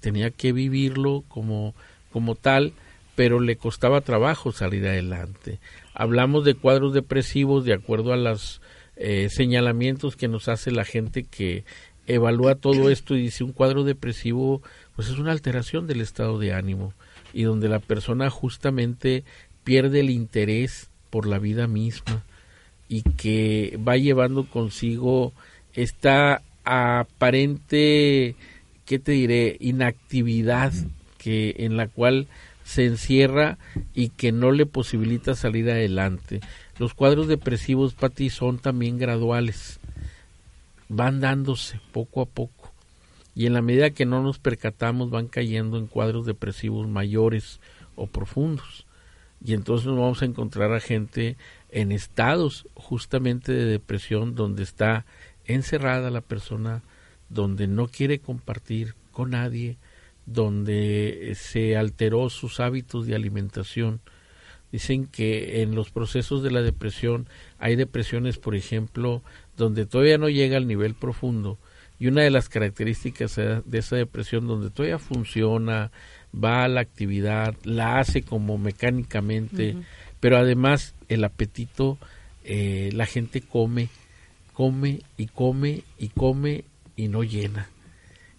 tenía 0.00 0.30
que 0.30 0.52
vivirlo 0.52 1.24
como, 1.28 1.74
como 2.12 2.34
tal, 2.34 2.74
pero 3.14 3.40
le 3.40 3.56
costaba 3.56 4.02
trabajo 4.02 4.52
salir 4.52 4.86
adelante. 4.86 5.58
Hablamos 5.94 6.44
de 6.44 6.54
cuadros 6.54 6.92
depresivos 6.92 7.64
de 7.64 7.72
acuerdo 7.72 8.12
a 8.12 8.16
los 8.16 8.60
eh, 8.96 9.28
señalamientos 9.30 10.16
que 10.16 10.28
nos 10.28 10.48
hace 10.48 10.70
la 10.70 10.84
gente 10.84 11.24
que 11.24 11.64
evalúa 12.06 12.56
todo 12.56 12.90
esto 12.90 13.16
y 13.16 13.22
dice 13.22 13.44
un 13.44 13.52
cuadro 13.52 13.84
depresivo 13.84 14.62
pues 14.96 15.08
es 15.08 15.18
una 15.18 15.32
alteración 15.32 15.86
del 15.86 16.02
estado 16.02 16.38
de 16.38 16.52
ánimo 16.52 16.92
y 17.32 17.44
donde 17.44 17.68
la 17.68 17.78
persona 17.78 18.28
justamente 18.28 19.24
pierde 19.64 20.00
el 20.00 20.10
interés 20.10 20.90
por 21.08 21.26
la 21.26 21.38
vida 21.38 21.66
misma 21.66 22.24
y 22.90 23.02
que 23.02 23.78
va 23.86 23.96
llevando 23.96 24.44
consigo 24.44 25.32
esta 25.74 26.42
aparente 26.64 28.34
qué 28.84 28.98
te 28.98 29.12
diré 29.12 29.56
inactividad 29.60 30.72
que 31.16 31.54
en 31.60 31.76
la 31.76 31.86
cual 31.86 32.26
se 32.64 32.86
encierra 32.86 33.58
y 33.94 34.08
que 34.08 34.32
no 34.32 34.50
le 34.50 34.66
posibilita 34.66 35.36
salir 35.36 35.70
adelante. 35.70 36.40
Los 36.78 36.92
cuadros 36.92 37.28
depresivos, 37.28 37.94
Pati, 37.94 38.28
son 38.28 38.58
también 38.58 38.98
graduales. 38.98 39.78
Van 40.88 41.20
dándose 41.20 41.80
poco 41.92 42.22
a 42.22 42.26
poco. 42.26 42.72
Y 43.36 43.46
en 43.46 43.52
la 43.52 43.62
medida 43.62 43.90
que 43.90 44.04
no 44.04 44.20
nos 44.20 44.40
percatamos 44.40 45.10
van 45.10 45.28
cayendo 45.28 45.78
en 45.78 45.86
cuadros 45.86 46.26
depresivos 46.26 46.88
mayores 46.88 47.60
o 47.94 48.08
profundos. 48.08 48.84
Y 49.44 49.54
entonces 49.54 49.86
nos 49.86 49.98
vamos 49.98 50.22
a 50.22 50.26
encontrar 50.26 50.72
a 50.72 50.80
gente 50.80 51.36
en 51.72 51.92
estados 51.92 52.66
justamente 52.74 53.52
de 53.52 53.64
depresión 53.64 54.34
donde 54.34 54.62
está 54.62 55.06
encerrada 55.44 56.10
la 56.10 56.20
persona, 56.20 56.82
donde 57.28 57.66
no 57.66 57.88
quiere 57.88 58.20
compartir 58.20 58.94
con 59.12 59.30
nadie, 59.30 59.78
donde 60.26 61.32
se 61.36 61.76
alteró 61.76 62.30
sus 62.30 62.60
hábitos 62.60 63.06
de 63.06 63.14
alimentación. 63.14 64.00
Dicen 64.72 65.06
que 65.06 65.62
en 65.62 65.74
los 65.74 65.90
procesos 65.90 66.42
de 66.42 66.52
la 66.52 66.62
depresión 66.62 67.26
hay 67.58 67.74
depresiones, 67.74 68.38
por 68.38 68.54
ejemplo, 68.54 69.22
donde 69.56 69.86
todavía 69.86 70.18
no 70.18 70.28
llega 70.28 70.56
al 70.56 70.68
nivel 70.68 70.94
profundo. 70.94 71.58
Y 71.98 72.06
una 72.06 72.22
de 72.22 72.30
las 72.30 72.48
características 72.48 73.36
de 73.36 73.78
esa 73.78 73.96
depresión 73.96 74.46
donde 74.46 74.70
todavía 74.70 74.98
funciona, 74.98 75.90
va 76.32 76.64
a 76.64 76.68
la 76.68 76.80
actividad, 76.80 77.54
la 77.64 77.98
hace 77.98 78.22
como 78.22 78.56
mecánicamente, 78.56 79.76
pero 80.20 80.38
además 80.38 80.94
el 81.10 81.24
apetito, 81.24 81.98
eh, 82.44 82.90
la 82.94 83.04
gente 83.04 83.42
come, 83.42 83.88
come 84.54 85.00
y 85.16 85.26
come 85.26 85.82
y 85.98 86.08
come 86.08 86.64
y 86.96 87.08
no 87.08 87.22
llena. 87.22 87.68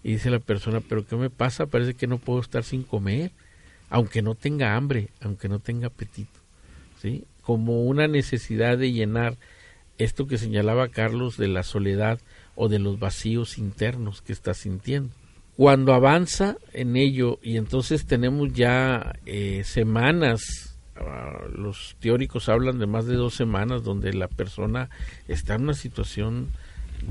Y 0.02 0.12
dice 0.12 0.30
la 0.30 0.40
persona, 0.40 0.80
pero 0.80 1.06
¿qué 1.06 1.14
me 1.16 1.30
pasa? 1.30 1.66
Parece 1.66 1.94
que 1.94 2.08
no 2.08 2.18
puedo 2.18 2.40
estar 2.40 2.64
sin 2.64 2.82
comer, 2.82 3.30
aunque 3.88 4.22
no 4.22 4.34
tenga 4.34 4.74
hambre, 4.74 5.08
aunque 5.20 5.48
no 5.48 5.60
tenga 5.60 5.88
apetito. 5.88 6.40
¿sí? 7.00 7.24
Como 7.42 7.84
una 7.84 8.08
necesidad 8.08 8.78
de 8.78 8.90
llenar 8.90 9.36
esto 9.98 10.26
que 10.26 10.38
señalaba 10.38 10.88
Carlos 10.88 11.36
de 11.36 11.48
la 11.48 11.62
soledad 11.62 12.18
o 12.56 12.68
de 12.68 12.78
los 12.78 12.98
vacíos 12.98 13.58
internos 13.58 14.22
que 14.22 14.32
está 14.32 14.54
sintiendo. 14.54 15.10
Cuando 15.56 15.92
avanza 15.92 16.56
en 16.72 16.96
ello 16.96 17.38
y 17.42 17.58
entonces 17.58 18.06
tenemos 18.06 18.52
ya 18.52 19.14
eh, 19.26 19.62
semanas, 19.64 20.71
ah, 20.96 21.40
los 21.54 21.96
teóricos 22.00 22.48
hablan 22.48 22.78
de 22.78 22.86
más 22.86 23.06
de 23.06 23.16
dos 23.16 23.34
semanas 23.34 23.82
donde 23.82 24.12
la 24.12 24.28
persona 24.28 24.90
está 25.28 25.54
en 25.54 25.62
una 25.62 25.74
situación 25.74 26.48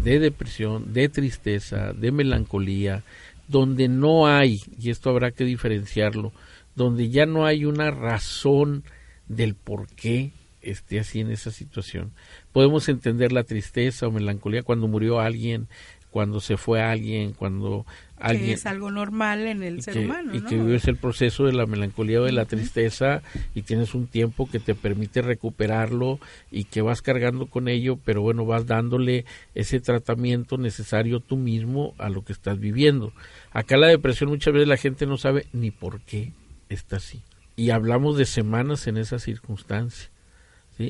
de 0.03 0.19
depresión, 0.19 0.93
de 0.93 1.09
tristeza, 1.09 1.93
de 1.93 2.11
melancolía, 2.11 3.03
donde 3.47 3.87
no 3.87 4.27
hay, 4.27 4.61
y 4.79 4.89
esto 4.89 5.09
habrá 5.09 5.31
que 5.31 5.43
diferenciarlo, 5.43 6.31
donde 6.75 7.09
ya 7.09 7.25
no 7.25 7.45
hay 7.45 7.65
una 7.65 7.91
razón 7.91 8.83
del 9.27 9.55
por 9.55 9.87
qué 9.87 10.31
esté 10.61 10.99
así 10.99 11.19
en 11.19 11.31
esa 11.31 11.51
situación. 11.51 12.11
Podemos 12.51 12.87
entender 12.87 13.31
la 13.31 13.43
tristeza 13.43 14.07
o 14.07 14.11
melancolía 14.11 14.63
cuando 14.63 14.87
murió 14.87 15.19
alguien, 15.19 15.67
cuando 16.11 16.41
se 16.41 16.57
fue 16.57 16.81
alguien, 16.81 17.33
cuando 17.33 17.85
alguien... 18.17 18.47
Que 18.47 18.53
es 18.53 18.65
algo 18.65 18.91
normal 18.91 19.47
en 19.47 19.63
el 19.63 19.81
ser 19.81 19.97
humano. 19.97 20.35
Y 20.35 20.41
que 20.41 20.57
vives 20.57 20.85
el 20.87 20.97
proceso 20.97 21.45
de 21.45 21.53
la 21.53 21.65
melancolía 21.65 22.21
o 22.21 22.25
de 22.25 22.33
la 22.33 22.45
tristeza 22.45 23.23
y 23.55 23.61
tienes 23.61 23.95
un 23.95 24.07
tiempo 24.07 24.49
que 24.49 24.59
te 24.59 24.75
permite 24.75 25.21
recuperarlo 25.21 26.19
y 26.51 26.65
que 26.65 26.81
vas 26.81 27.01
cargando 27.01 27.47
con 27.47 27.69
ello, 27.69 27.97
pero 28.03 28.21
bueno, 28.21 28.45
vas 28.45 28.67
dándole 28.67 29.25
ese 29.55 29.79
tratamiento 29.79 30.57
necesario 30.57 31.21
tú 31.21 31.37
mismo 31.37 31.95
a 31.97 32.09
lo 32.09 32.23
que 32.23 32.33
estás 32.33 32.59
viviendo. 32.59 33.13
Acá 33.51 33.77
la 33.77 33.87
depresión 33.87 34.29
muchas 34.29 34.53
veces 34.53 34.67
la 34.67 34.77
gente 34.77 35.05
no 35.05 35.17
sabe 35.17 35.47
ni 35.53 35.71
por 35.71 36.01
qué 36.01 36.33
está 36.69 36.97
así. 36.97 37.21
Y 37.55 37.69
hablamos 37.69 38.17
de 38.17 38.25
semanas 38.25 38.87
en 38.87 38.97
esa 38.97 39.17
circunstancia. 39.17 40.09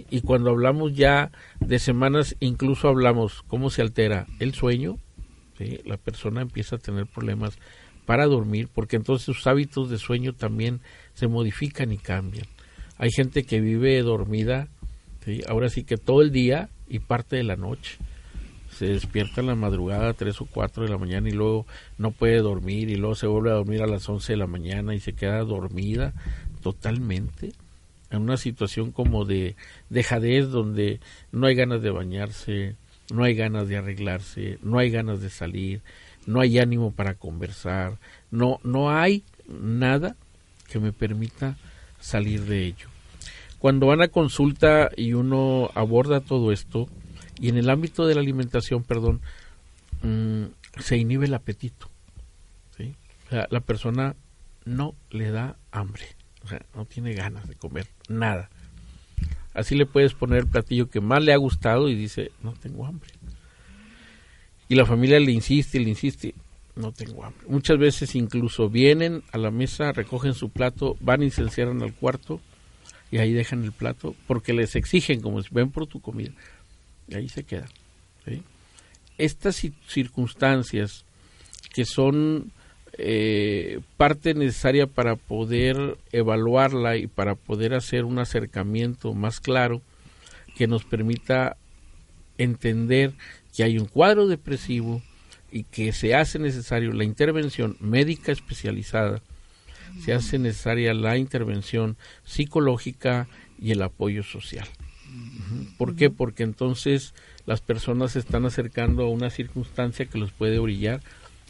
Y 0.10 0.22
cuando 0.22 0.52
hablamos 0.52 0.94
ya 0.94 1.32
de 1.60 1.78
semanas, 1.80 2.38
incluso 2.40 2.88
hablamos 2.88 3.44
cómo 3.48 3.70
se 3.70 3.82
altera 3.82 4.26
el 4.40 4.54
sueño, 4.54 4.98
la 5.86 5.98
persona 5.98 6.42
empieza 6.42 6.76
a 6.76 6.80
tener 6.80 7.06
problemas 7.06 7.58
para 8.06 8.26
dormir, 8.26 8.68
porque 8.74 8.96
entonces 8.96 9.26
sus 9.26 9.48
hábitos 9.48 9.90
de 9.90 9.98
sueño 9.98 10.34
también 10.34 10.82
se 11.14 11.28
modifican 11.28 11.92
y 11.92 11.98
cambian. 11.98 12.46
Hay 12.98 13.12
gente 13.12 13.44
que 13.44 13.62
vive 13.62 14.02
dormida, 14.02 14.68
ahora 15.48 15.70
sí 15.70 15.84
que 15.84 15.98
todo 15.98 16.22
el 16.22 16.32
día 16.32 16.70
y 16.88 17.00
parte 17.00 17.36
de 17.36 17.44
la 17.44 17.56
noche. 17.56 17.98
Se 18.72 18.86
despierta 18.88 19.42
en 19.42 19.48
la 19.48 19.56
madrugada, 19.56 20.14
3 20.14 20.42
o 20.42 20.46
4 20.46 20.84
de 20.84 20.90
la 20.90 20.98
mañana, 20.98 21.30
y 21.30 21.34
luego 21.34 21.66
no 21.98 22.12
puede 22.12 22.40
dormir, 22.40 22.90
y 22.90 22.96
luego 22.96 23.16
se 23.16 23.28
vuelve 23.28 23.52
a 23.52 23.56
dormir 23.56 23.82
a 23.82 23.88
las 23.88 24.08
11 24.08 24.34
de 24.34 24.38
la 24.38 24.48
mañana 24.48 24.96
y 24.96 25.00
se 25.00 25.14
queda 25.14 25.40
dormida 25.44 26.14
totalmente 26.62 27.52
en 28.12 28.22
una 28.22 28.38
situación 28.38 28.92
como 28.92 29.26
de 29.26 29.56
dejadez 29.90 30.50
donde 30.50 31.00
no 31.32 31.48
hay 31.48 31.56
ganas 31.56 31.82
de 31.82 31.90
bañarse, 31.90 32.76
no 33.12 33.24
hay 33.24 33.36
ganas 33.36 33.68
de 33.68 33.78
arreglarse, 33.78 34.58
no 34.64 34.80
hay 34.80 34.90
ganas 34.90 35.22
de 35.22 35.30
salir, 35.30 35.82
no 36.26 36.40
hay 36.40 36.60
ánimo 36.60 36.92
para 36.92 37.16
conversar, 37.16 37.98
no, 38.32 38.60
no 38.64 38.92
hay 38.92 39.24
nada 39.48 40.16
que 40.70 40.80
me 40.80 40.94
permita 40.94 41.58
salir 42.00 42.46
de 42.46 42.66
ello. 42.66 42.88
Cuando 43.60 43.88
van 43.88 44.02
a 44.02 44.08
consulta 44.08 44.90
y 44.96 45.14
uno 45.14 45.70
aborda 45.76 46.22
todo 46.22 46.52
esto, 46.52 46.88
y 47.40 47.50
en 47.50 47.58
el 47.58 47.70
ámbito 47.70 48.08
de 48.08 48.16
la 48.16 48.22
alimentación, 48.22 48.84
perdón, 48.84 49.22
mm, 50.04 50.46
se 50.80 50.98
inhibe 50.98 51.26
el 51.26 51.34
apetito. 51.34 51.88
O 52.78 53.34
sea, 53.34 53.48
la 53.50 53.62
persona 53.62 54.16
no 54.66 54.94
le 55.10 55.32
da 55.32 55.56
hambre 55.72 56.06
o 56.44 56.48
sea, 56.48 56.62
no 56.76 56.86
tiene 56.86 57.14
ganas 57.14 57.48
de 57.48 57.56
comer 57.56 57.88
nada. 58.10 58.50
Así 59.54 59.76
le 59.76 59.86
puedes 59.86 60.14
poner 60.14 60.40
el 60.40 60.48
platillo 60.48 60.90
que 60.90 61.02
más 61.02 61.24
le 61.24 61.34
ha 61.34 61.38
gustado 61.38 61.90
y 61.90 61.96
dice, 61.96 62.32
no 62.42 62.54
tengo 62.54 62.86
hambre. 62.86 63.10
Y 64.70 64.76
la 64.76 64.86
familia 64.86 65.20
le 65.20 65.32
insiste, 65.32 65.80
le 65.80 65.90
insiste, 65.90 66.34
no 66.76 66.94
tengo 66.94 67.26
hambre. 67.26 67.46
Muchas 67.48 67.78
veces 67.78 68.16
incluso 68.16 68.70
vienen 68.70 69.24
a 69.34 69.38
la 69.38 69.52
mesa, 69.52 69.92
recogen 69.92 70.34
su 70.34 70.50
plato, 70.50 70.96
van 71.02 71.24
y 71.24 71.32
se 71.32 71.42
encierran 71.42 71.82
al 71.82 71.94
cuarto 71.94 72.40
y 73.12 73.18
ahí 73.18 73.34
dejan 73.34 73.64
el 73.66 73.74
plato 73.74 74.16
porque 74.28 74.54
les 74.54 74.76
exigen 74.76 75.20
como 75.20 75.42
ven 75.52 75.72
por 75.72 75.88
tu 75.88 76.00
comida. 76.00 76.32
Y 77.10 77.16
ahí 77.16 77.28
se 77.28 77.44
quedan. 77.44 77.70
Estas 79.18 79.62
circunstancias 79.88 81.04
que 81.74 81.86
son 81.86 82.52
eh, 82.98 83.80
parte 83.98 84.34
necesaria 84.34 84.86
para 84.86 85.16
poder 85.16 85.98
evaluarla 86.12 86.98
y 86.98 87.08
para 87.08 87.36
poder 87.36 87.74
hacer 87.74 88.04
un 88.06 88.20
acercamiento 88.20 89.14
más 89.14 89.40
claro 89.40 89.82
que 90.56 90.68
nos 90.68 90.84
permita 90.84 91.56
entender 92.38 93.14
que 93.56 93.64
hay 93.64 93.78
un 93.78 93.86
cuadro 93.86 94.28
depresivo 94.28 95.02
y 95.52 95.64
que 95.64 95.94
se 95.94 96.16
hace 96.16 96.40
necesario 96.40 96.92
la 96.94 97.04
intervención 97.04 97.78
médica 97.80 98.32
especializada, 98.32 99.22
se 100.04 100.14
hace 100.14 100.40
necesaria 100.40 100.94
la 100.94 101.18
intervención 101.18 101.98
psicológica 102.24 103.28
y 103.60 103.72
el 103.72 103.82
apoyo 103.82 104.24
social. 104.24 104.68
¿Por 105.78 105.96
qué? 105.96 106.10
Porque 106.10 106.44
entonces 106.44 107.14
las 107.46 107.60
personas 107.60 108.14
se 108.14 108.20
están 108.20 108.46
acercando 108.46 109.04
a 109.04 109.10
una 109.10 109.30
circunstancia 109.30 110.06
que 110.06 110.18
los 110.18 110.32
puede 110.32 110.60
orillar 110.60 111.02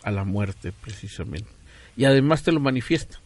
a 0.03 0.11
la 0.11 0.23
muerte 0.23 0.71
precisamente. 0.71 1.49
Y 1.97 2.05
además 2.05 2.43
te 2.43 2.51
lo 2.51 2.59
manifiesta. 2.59 3.19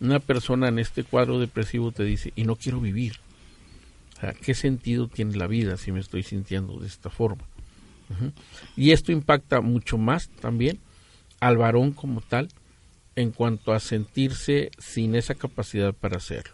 una 0.00 0.18
persona 0.18 0.68
en 0.68 0.78
este 0.78 1.04
cuadro 1.04 1.38
depresivo 1.38 1.92
te 1.92 2.04
dice, 2.04 2.32
y 2.34 2.44
no 2.44 2.56
quiero 2.56 2.80
vivir. 2.80 3.16
¿qué 4.42 4.54
sentido 4.54 5.08
tiene 5.08 5.36
la 5.36 5.46
vida 5.46 5.76
si 5.76 5.92
me 5.92 6.00
estoy 6.00 6.22
sintiendo 6.22 6.78
de 6.78 6.86
esta 6.86 7.10
forma? 7.10 7.44
Y 8.76 8.90
esto 8.90 9.12
impacta 9.12 9.60
mucho 9.60 9.96
más 9.96 10.28
también 10.40 10.80
al 11.38 11.56
varón 11.56 11.92
como 11.92 12.20
tal 12.20 12.48
en 13.14 13.30
cuanto 13.30 13.72
a 13.72 13.80
sentirse 13.80 14.70
sin 14.78 15.14
esa 15.14 15.34
capacidad 15.34 15.94
para 15.94 16.16
hacerlo. 16.16 16.52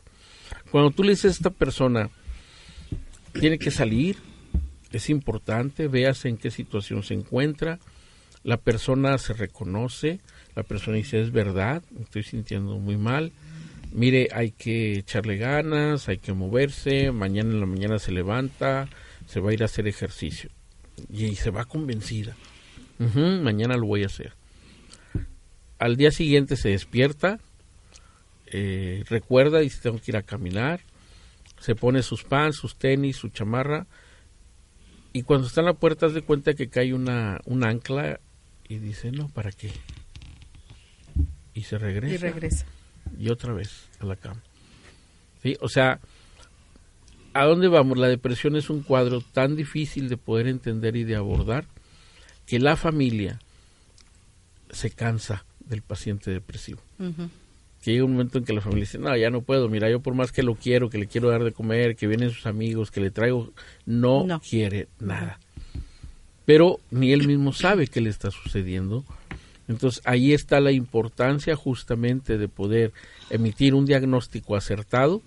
Cuando 0.71 0.91
tú 0.91 1.03
le 1.03 1.11
dices 1.11 1.25
a 1.25 1.35
esta 1.35 1.51
persona, 1.51 2.11
tiene 3.33 3.59
que 3.59 3.71
salir, 3.71 4.17
es 4.93 5.11
importante, 5.11 5.89
veas 5.89 6.25
en 6.25 6.37
qué 6.37 6.51
situación 6.51 7.03
se 7.03 7.15
encuentra, 7.15 7.79
la 8.47 8.59
persona 8.59 9.19
se 9.19 9.33
reconoce, 9.33 10.21
la 10.55 10.63
persona 10.63 10.99
dice 10.99 11.21
es 11.21 11.33
verdad, 11.33 11.83
me 11.91 12.03
estoy 12.05 12.23
sintiendo 12.23 12.79
muy 12.79 12.97
mal, 12.97 13.33
mire, 13.93 14.29
hay 14.33 14.53
que 14.53 14.99
echarle 14.99 15.37
ganas, 15.37 16.09
hay 16.09 16.19
que 16.19 16.33
moverse, 16.33 17.11
mañana 17.11 17.51
en 17.51 17.59
la 17.59 17.67
mañana 17.67 17.99
se 17.99 18.13
levanta, 18.13 18.89
se 19.27 19.41
va 19.41 19.51
a 19.51 19.53
ir 19.53 19.63
a 19.63 19.65
hacer 19.65 19.89
ejercicio 19.89 20.49
y, 21.11 21.35
se 21.35 21.51
va 21.51 21.65
convencida, 21.65 22.37
mañana 23.01 23.77
lo 23.77 23.87
voy 23.87 24.05
a 24.05 24.07
hacer. 24.07 24.35
Al 25.81 25.97
día 25.97 26.13
siguiente 26.13 26.55
se 26.55 26.69
despierta, 26.69 27.41
eh, 28.47 29.03
recuerda 29.09 29.65
y 29.65 29.71
tengo 29.71 29.99
que 29.99 30.13
ir 30.13 30.17
a 30.17 30.23
caminar, 30.23 30.83
se 31.59 31.75
pone 31.75 32.01
sus 32.05 32.23
pants, 32.23 32.59
sus 32.59 32.77
tenis, 32.77 33.17
su 33.17 33.29
chamarra. 33.29 33.89
Y 35.13 35.23
cuando 35.23 35.49
está 35.49 35.63
en 35.63 35.67
la 35.67 35.73
puerta 35.73 36.11
se 36.11 36.23
cuenta 36.23 36.55
que 36.55 36.69
cae 36.69 36.95
una, 36.95 37.41
un 37.47 37.65
ancla 37.65 38.21
y 38.68 38.79
dice, 38.79 39.12
no, 39.12 39.29
¿para 39.29 39.52
qué? 39.52 39.70
Y 41.55 41.62
se 41.62 41.79
regresa. 41.79 42.14
Y 42.14 42.16
regresa. 42.18 42.66
Y 43.18 43.31
otra 43.31 43.52
vez 43.52 43.88
a 44.00 44.07
la 44.07 44.16
cama. 44.16 44.42
¿Sí? 45.42 45.57
O 45.61 45.68
sea, 45.68 46.00
¿a 47.33 47.44
dónde 47.44 47.68
vamos? 47.68 47.98
La 47.98 48.09
depresión 48.09 48.57
es 48.57 48.70
un 48.70 48.83
cuadro 48.83 49.20
tan 49.20 49.57
difícil 49.57 50.09
de 50.09 50.16
poder 50.16 50.48
entender 50.48 50.96
y 50.96 51.05
de 51.05 51.16
abordar 51.16 51.66
que 52.46 52.59
la 52.59 52.76
familia 52.76 53.38
se 54.70 54.90
cansa 54.90 55.44
del 55.61 55.83
paciente 55.83 56.31
depresivo 56.31 56.81
que 57.87 57.92
llega 57.92 58.05
un 58.05 58.14
momento 58.14 58.38
en 58.38 58.44
que 58.44 58.52
la 58.52 58.61
familia 58.61 58.81
dice, 58.81 58.98
no, 58.98 59.16
ya 59.16 59.31
no 59.31 59.42
puedo, 59.42 59.68
mira, 59.68 59.88
yo 59.88 60.00
por 60.00 60.12
más 60.12 60.33
que 60.33 60.42
lo 60.42 60.57
quiero, 60.57 60.90
que 60.90 60.98
le 60.98 61.07
quiero 61.07 61.29
dar 61.29 61.44
de 61.44 61.52
comer, 61.52 61.94
que 61.94 62.09
vienen 62.09 62.31
sus 62.31 62.46
amigos, 62.46 62.90
que 62.90 63.00
le 63.00 63.12
traigo, 63.12 63.52
no, 63.85 64.26
quiere 64.40 64.88
nada. 64.98 65.38
Pero 66.47 66.81
ni 66.91 67.13
él 67.13 67.27
mismo 67.27 67.53
sabe 67.53 67.89
qué 67.89 68.01
le 68.01 68.09
está 68.09 68.31
sucediendo. 68.31 69.05
Entonces 69.69 70.01
ahí 70.07 70.33
está 70.33 70.61
la 70.61 70.73
importancia 70.73 71.57
justamente 71.57 72.39
de 72.39 72.49
poder 72.49 72.93
emitir 73.31 73.75
un 73.75 73.85
diagnóstico 73.85 74.57
acertado 74.57 75.23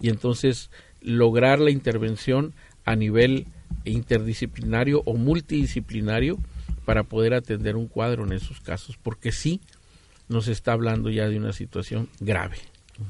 y 0.00 0.10
entonces 0.10 0.70
lograr 1.00 1.60
la 1.60 1.70
intervención 1.70 2.52
a 2.84 2.96
nivel 2.96 3.46
interdisciplinario 3.84 5.02
o 5.04 5.14
multidisciplinario 5.14 6.38
para 6.84 7.04
poder 7.04 7.34
atender 7.34 7.76
un 7.76 7.86
cuadro 7.86 8.24
en 8.24 8.32
esos 8.32 8.60
casos, 8.60 8.98
porque 9.02 9.32
sí, 9.32 9.60
nos 10.28 10.48
está 10.48 10.72
hablando 10.72 11.10
ya 11.10 11.28
de 11.28 11.38
una 11.38 11.52
situación 11.52 12.08
grave. 12.20 12.56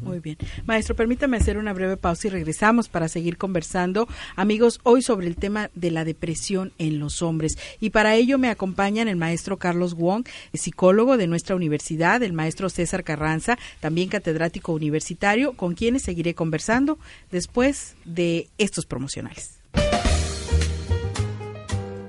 Muy 0.00 0.20
bien. 0.20 0.36
Maestro, 0.66 0.96
permítame 0.96 1.36
hacer 1.36 1.58
una 1.58 1.72
breve 1.72 1.96
pausa 1.96 2.28
y 2.28 2.30
regresamos 2.30 2.88
para 2.88 3.08
seguir 3.08 3.36
conversando, 3.36 4.08
amigos, 4.36 4.80
hoy 4.82 5.02
sobre 5.02 5.26
el 5.26 5.36
tema 5.36 5.70
de 5.74 5.90
la 5.90 6.04
depresión 6.04 6.72
en 6.78 6.98
los 6.98 7.22
hombres. 7.22 7.58
Y 7.80 7.90
para 7.90 8.14
ello 8.14 8.38
me 8.38 8.48
acompañan 8.48 9.08
el 9.08 9.16
maestro 9.16 9.58
Carlos 9.58 9.94
Wong, 9.94 10.26
psicólogo 10.52 11.16
de 11.16 11.26
nuestra 11.26 11.56
universidad, 11.56 12.22
el 12.22 12.32
maestro 12.32 12.70
César 12.70 13.04
Carranza, 13.04 13.58
también 13.80 14.08
catedrático 14.08 14.72
universitario, 14.72 15.52
con 15.52 15.74
quienes 15.74 16.02
seguiré 16.02 16.34
conversando 16.34 16.98
después 17.30 17.94
de 18.04 18.48
estos 18.58 18.86
promocionales. 18.86 19.58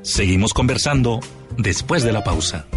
Seguimos 0.02 0.54
conversando 0.54 1.20
después 1.58 2.04
de 2.04 2.14
la 2.14 2.24
pausa. 2.24 2.68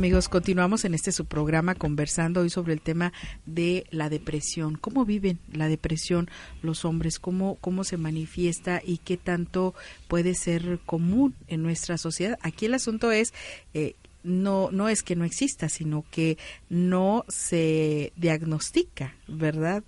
Amigos, 0.00 0.30
continuamos 0.30 0.86
en 0.86 0.94
este 0.94 1.12
subprograma 1.12 1.74
conversando 1.74 2.40
hoy 2.40 2.48
sobre 2.48 2.72
el 2.72 2.80
tema 2.80 3.12
de 3.44 3.84
la 3.90 4.08
depresión. 4.08 4.78
¿Cómo 4.78 5.04
viven 5.04 5.40
la 5.52 5.68
depresión 5.68 6.30
los 6.62 6.86
hombres? 6.86 7.18
¿Cómo, 7.18 7.58
cómo 7.60 7.84
se 7.84 7.98
manifiesta 7.98 8.80
y 8.82 8.96
qué 8.96 9.18
tanto 9.18 9.74
puede 10.08 10.34
ser 10.34 10.78
común 10.86 11.34
en 11.48 11.62
nuestra 11.62 11.98
sociedad? 11.98 12.38
Aquí 12.40 12.64
el 12.64 12.72
asunto 12.72 13.12
es 13.12 13.34
eh, 13.74 13.94
no, 14.22 14.70
no 14.70 14.88
es 14.88 15.02
que 15.02 15.16
no 15.16 15.24
exista, 15.24 15.68
sino 15.68 16.04
que 16.10 16.38
no 16.68 17.24
se 17.28 18.12
diagnostica, 18.16 19.14
¿verdad? 19.28 19.82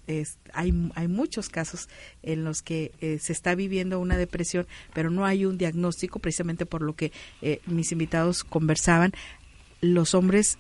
Hay, 0.53 0.91
hay 0.95 1.09
muchos 1.09 1.49
casos 1.49 1.89
en 2.23 2.45
los 2.45 2.63
que 2.63 2.93
eh, 3.01 3.19
se 3.19 3.33
está 3.33 3.55
viviendo 3.55 4.01
una 4.01 4.17
depresión, 4.17 4.67
pero 4.95 5.11
no 5.11 5.25
hay 5.25 5.45
un 5.45 5.59
diagnóstico, 5.59 6.19
precisamente 6.19 6.67
por 6.67 6.83
lo 6.83 6.95
que 6.95 7.13
eh, 7.43 7.61
mis 7.67 7.93
invitados 7.93 8.45
conversaban 8.45 9.13
los 9.83 10.15
hombres 10.15 10.59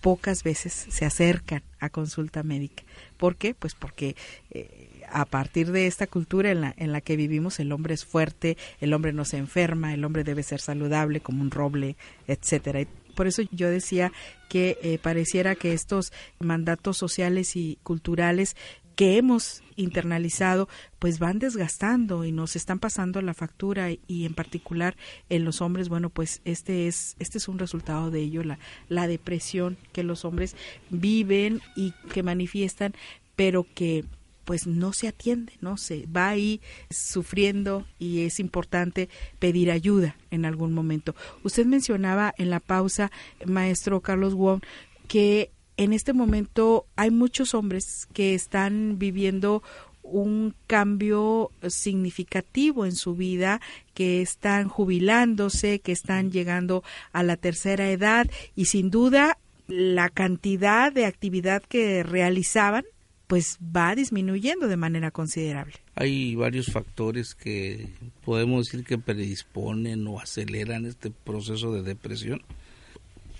pocas 0.00 0.42
veces 0.42 0.72
se 0.72 1.04
acercan 1.04 1.62
a 1.80 1.90
consulta 1.90 2.42
médica. 2.42 2.82
¿Por 3.16 3.36
qué? 3.36 3.54
Pues 3.54 3.74
porque 3.74 4.16
eh, 4.50 5.04
a 5.10 5.24
partir 5.24 5.70
de 5.70 5.86
esta 5.86 6.06
cultura 6.06 6.50
en 6.50 6.60
la, 6.60 6.74
en 6.76 6.92
la 6.92 7.00
que 7.00 7.16
vivimos, 7.16 7.60
el 7.60 7.72
hombre 7.72 7.94
es 7.94 8.04
fuerte, 8.04 8.56
el 8.80 8.94
hombre 8.94 9.12
no 9.12 9.24
se 9.24 9.36
enferma, 9.36 9.94
el 9.94 10.04
hombre 10.04 10.24
debe 10.24 10.42
ser 10.42 10.60
saludable 10.60 11.20
como 11.20 11.42
un 11.42 11.50
roble, 11.50 11.96
etcétera. 12.26 12.86
Por 13.14 13.26
eso 13.26 13.42
yo 13.50 13.68
decía 13.68 14.12
que 14.48 14.78
eh, 14.82 14.98
pareciera 14.98 15.54
que 15.54 15.72
estos 15.72 16.12
mandatos 16.38 16.96
sociales 16.96 17.56
y 17.56 17.78
culturales 17.82 18.56
que 18.98 19.16
hemos 19.16 19.62
internalizado, 19.76 20.68
pues 20.98 21.20
van 21.20 21.38
desgastando 21.38 22.24
y 22.24 22.32
nos 22.32 22.56
están 22.56 22.80
pasando 22.80 23.22
la 23.22 23.32
factura 23.32 23.92
y 23.92 24.24
en 24.24 24.34
particular 24.34 24.96
en 25.28 25.44
los 25.44 25.60
hombres, 25.60 25.88
bueno, 25.88 26.10
pues 26.10 26.40
este 26.44 26.88
es 26.88 27.14
este 27.20 27.38
es 27.38 27.46
un 27.46 27.60
resultado 27.60 28.10
de 28.10 28.18
ello, 28.18 28.42
la, 28.42 28.58
la 28.88 29.06
depresión 29.06 29.76
que 29.92 30.02
los 30.02 30.24
hombres 30.24 30.56
viven 30.90 31.60
y 31.76 31.92
que 32.12 32.24
manifiestan, 32.24 32.92
pero 33.36 33.64
que 33.72 34.04
pues 34.44 34.66
no 34.66 34.92
se 34.92 35.06
atiende, 35.06 35.52
¿no? 35.60 35.76
Se 35.76 36.06
va 36.06 36.30
ahí 36.30 36.60
sufriendo 36.90 37.86
y 38.00 38.22
es 38.22 38.40
importante 38.40 39.08
pedir 39.38 39.70
ayuda 39.70 40.16
en 40.32 40.44
algún 40.44 40.72
momento. 40.72 41.14
Usted 41.44 41.66
mencionaba 41.66 42.34
en 42.36 42.50
la 42.50 42.58
pausa, 42.58 43.12
maestro 43.46 44.00
Carlos 44.00 44.34
Wong, 44.34 44.60
que 45.06 45.52
en 45.78 45.92
este 45.92 46.12
momento 46.12 46.86
hay 46.96 47.10
muchos 47.10 47.54
hombres 47.54 48.08
que 48.12 48.34
están 48.34 48.98
viviendo 48.98 49.62
un 50.02 50.54
cambio 50.66 51.50
significativo 51.68 52.84
en 52.84 52.92
su 52.92 53.14
vida, 53.14 53.60
que 53.94 54.20
están 54.20 54.68
jubilándose, 54.68 55.78
que 55.78 55.92
están 55.92 56.30
llegando 56.32 56.82
a 57.12 57.22
la 57.22 57.36
tercera 57.36 57.90
edad 57.90 58.28
y 58.56 58.66
sin 58.66 58.90
duda 58.90 59.38
la 59.68 60.08
cantidad 60.08 60.92
de 60.92 61.06
actividad 61.06 61.62
que 61.62 62.02
realizaban 62.02 62.84
pues 63.28 63.58
va 63.60 63.94
disminuyendo 63.94 64.68
de 64.68 64.78
manera 64.78 65.10
considerable. 65.10 65.74
Hay 65.94 66.34
varios 66.34 66.72
factores 66.72 67.34
que 67.34 67.90
podemos 68.24 68.64
decir 68.64 68.86
que 68.86 68.96
predisponen 68.96 70.06
o 70.06 70.18
aceleran 70.18 70.86
este 70.86 71.10
proceso 71.10 71.72
de 71.72 71.82
depresión 71.82 72.42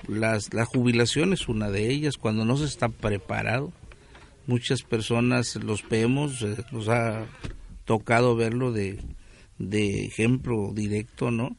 las, 0.07 0.53
la 0.55 0.65
jubilación 0.65 1.33
es 1.33 1.49
una 1.49 1.71
de 1.71 1.91
ellas, 1.91 2.17
cuando 2.17 2.45
no 2.45 2.57
se 2.57 2.67
está 2.67 2.89
preparado. 2.89 3.73
Muchas 4.47 4.83
personas 4.83 5.57
los 5.57 5.87
vemos, 5.89 6.43
eh, 6.43 6.57
nos 6.73 6.89
ha 6.89 7.27
tocado 7.85 8.37
verlo 8.37 8.73
de, 8.73 9.01
de 9.59 10.07
ejemplo 10.07 10.73
directo, 10.75 11.31
¿no? 11.31 11.57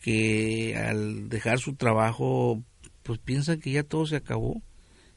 Que 0.00 0.76
al 0.76 1.28
dejar 1.28 1.58
su 1.58 1.74
trabajo, 1.74 2.62
pues 3.02 3.18
piensan 3.18 3.60
que 3.60 3.72
ya 3.72 3.82
todo 3.82 4.06
se 4.06 4.16
acabó 4.16 4.62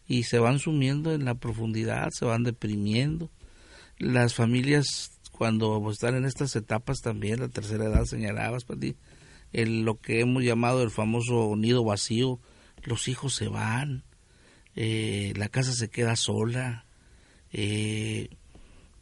y 0.07 0.23
se 0.23 0.39
van 0.39 0.59
sumiendo 0.59 1.13
en 1.13 1.25
la 1.25 1.35
profundidad, 1.35 2.09
se 2.11 2.25
van 2.25 2.43
deprimiendo. 2.43 3.31
Las 3.97 4.33
familias 4.33 5.13
cuando 5.31 5.89
están 5.89 6.15
en 6.15 6.25
estas 6.25 6.55
etapas 6.55 7.01
también, 7.01 7.39
la 7.39 7.49
tercera 7.49 7.85
edad 7.85 8.05
señalabas, 8.05 8.65
para 8.65 8.79
ti, 8.79 8.95
el, 9.51 9.83
lo 9.83 9.99
que 9.99 10.19
hemos 10.19 10.43
llamado 10.43 10.83
el 10.83 10.91
famoso 10.91 11.55
nido 11.55 11.83
vacío, 11.83 12.39
los 12.83 13.07
hijos 13.07 13.35
se 13.35 13.47
van, 13.47 14.03
eh, 14.75 15.33
la 15.35 15.49
casa 15.49 15.73
se 15.73 15.89
queda 15.89 16.15
sola, 16.15 16.85
eh, 17.51 18.29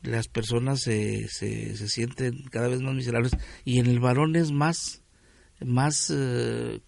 las 0.04 0.28
personas 0.28 0.82
se, 0.82 1.28
se, 1.28 1.76
se, 1.78 1.88
sienten 1.88 2.44
cada 2.50 2.67
vez 2.67 2.82
más 2.82 2.96
miserables 2.96 3.34
y 3.65 3.80
en 3.80 3.88
el 3.88 4.00
varón 4.00 4.36
es 4.36 4.52
más, 4.52 5.04
más, 5.63 6.12
eh, 6.13 6.82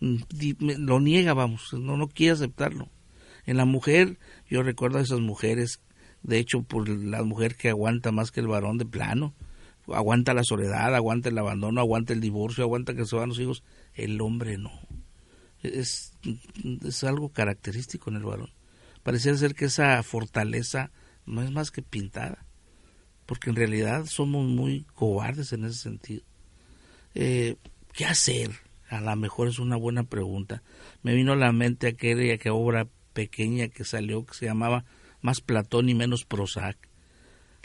lo 0.00 1.00
niega, 1.00 1.34
vamos, 1.34 1.72
no, 1.72 1.96
no 1.96 2.08
quiere 2.08 2.32
aceptarlo. 2.32 2.88
En 3.46 3.56
la 3.56 3.64
mujer, 3.64 4.18
yo 4.48 4.62
recuerdo 4.62 4.98
a 4.98 5.02
esas 5.02 5.20
mujeres 5.20 5.80
De 6.22 6.38
hecho, 6.38 6.62
por 6.62 6.88
la 6.88 7.22
mujer 7.22 7.56
que 7.56 7.70
aguanta 7.70 8.12
más 8.12 8.30
que 8.30 8.40
el 8.40 8.46
varón 8.46 8.76
de 8.78 8.84
plano, 8.84 9.34
aguanta 9.88 10.34
la 10.34 10.44
soledad, 10.44 10.94
aguanta 10.94 11.30
el 11.30 11.38
abandono, 11.38 11.80
aguanta 11.80 12.12
el 12.12 12.20
divorcio, 12.20 12.64
aguanta 12.64 12.94
que 12.94 13.06
se 13.06 13.16
van 13.16 13.30
los 13.30 13.40
hijos, 13.40 13.62
el 13.94 14.20
hombre 14.20 14.58
no. 14.58 14.70
Es, 15.62 16.12
es 16.84 17.04
algo 17.04 17.30
característico 17.30 18.10
en 18.10 18.16
el 18.16 18.24
varón. 18.24 18.50
Parece 19.02 19.36
ser 19.36 19.54
que 19.54 19.66
esa 19.66 20.02
fortaleza 20.02 20.90
no 21.26 21.42
es 21.42 21.50
más 21.50 21.70
que 21.70 21.82
pintada, 21.82 22.44
porque 23.26 23.50
en 23.50 23.56
realidad 23.56 24.06
somos 24.06 24.46
muy 24.46 24.84
cobardes 24.94 25.52
en 25.52 25.64
ese 25.64 25.78
sentido. 25.78 26.22
Eh, 27.14 27.56
¿Qué 27.92 28.04
hacer? 28.04 28.50
A 28.88 29.00
lo 29.00 29.14
mejor 29.16 29.48
es 29.48 29.58
una 29.58 29.76
buena 29.76 30.04
pregunta. 30.04 30.62
Me 31.02 31.14
vino 31.14 31.32
a 31.32 31.36
la 31.36 31.52
mente 31.52 31.88
aquella 31.88 32.38
que 32.38 32.50
obra 32.50 32.88
pequeña 33.12 33.68
que 33.68 33.84
salió 33.84 34.24
que 34.24 34.34
se 34.34 34.46
llamaba 34.46 34.84
Más 35.20 35.40
Platón 35.40 35.88
y 35.88 35.94
menos 35.94 36.24
Prozac. 36.24 36.76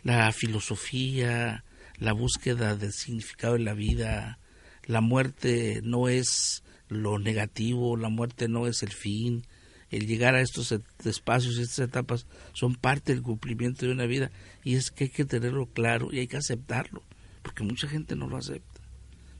La 0.03 0.31
filosofía, 0.31 1.63
la 1.97 2.13
búsqueda 2.13 2.75
del 2.75 2.93
significado 2.93 3.53
de 3.53 3.60
la 3.60 3.73
vida, 3.73 4.39
la 4.86 5.01
muerte 5.01 5.81
no 5.84 6.10
es 6.10 6.63
lo 6.95 7.19
negativo, 7.19 7.97
la 7.97 8.10
muerte 8.10 8.47
no 8.47 8.67
es 8.67 8.84
el 8.84 8.91
fin, 8.91 9.43
el 9.89 10.08
llegar 10.08 10.36
a 10.36 10.41
estos 10.41 10.73
espacios, 11.05 11.58
estas 11.58 11.88
etapas, 11.88 12.27
son 12.53 12.75
parte 12.75 13.13
del 13.13 13.21
cumplimiento 13.21 13.86
de 13.86 13.91
una 13.91 14.05
vida 14.05 14.31
y 14.63 14.75
es 14.75 14.91
que 14.91 15.05
hay 15.05 15.10
que 15.10 15.25
tenerlo 15.25 15.67
claro 15.67 16.10
y 16.12 16.19
hay 16.19 16.27
que 16.27 16.38
aceptarlo, 16.38 17.03
porque 17.41 17.63
mucha 17.63 17.88
gente 17.88 18.15
no 18.15 18.27
lo 18.27 18.38
acepta. 18.38 18.81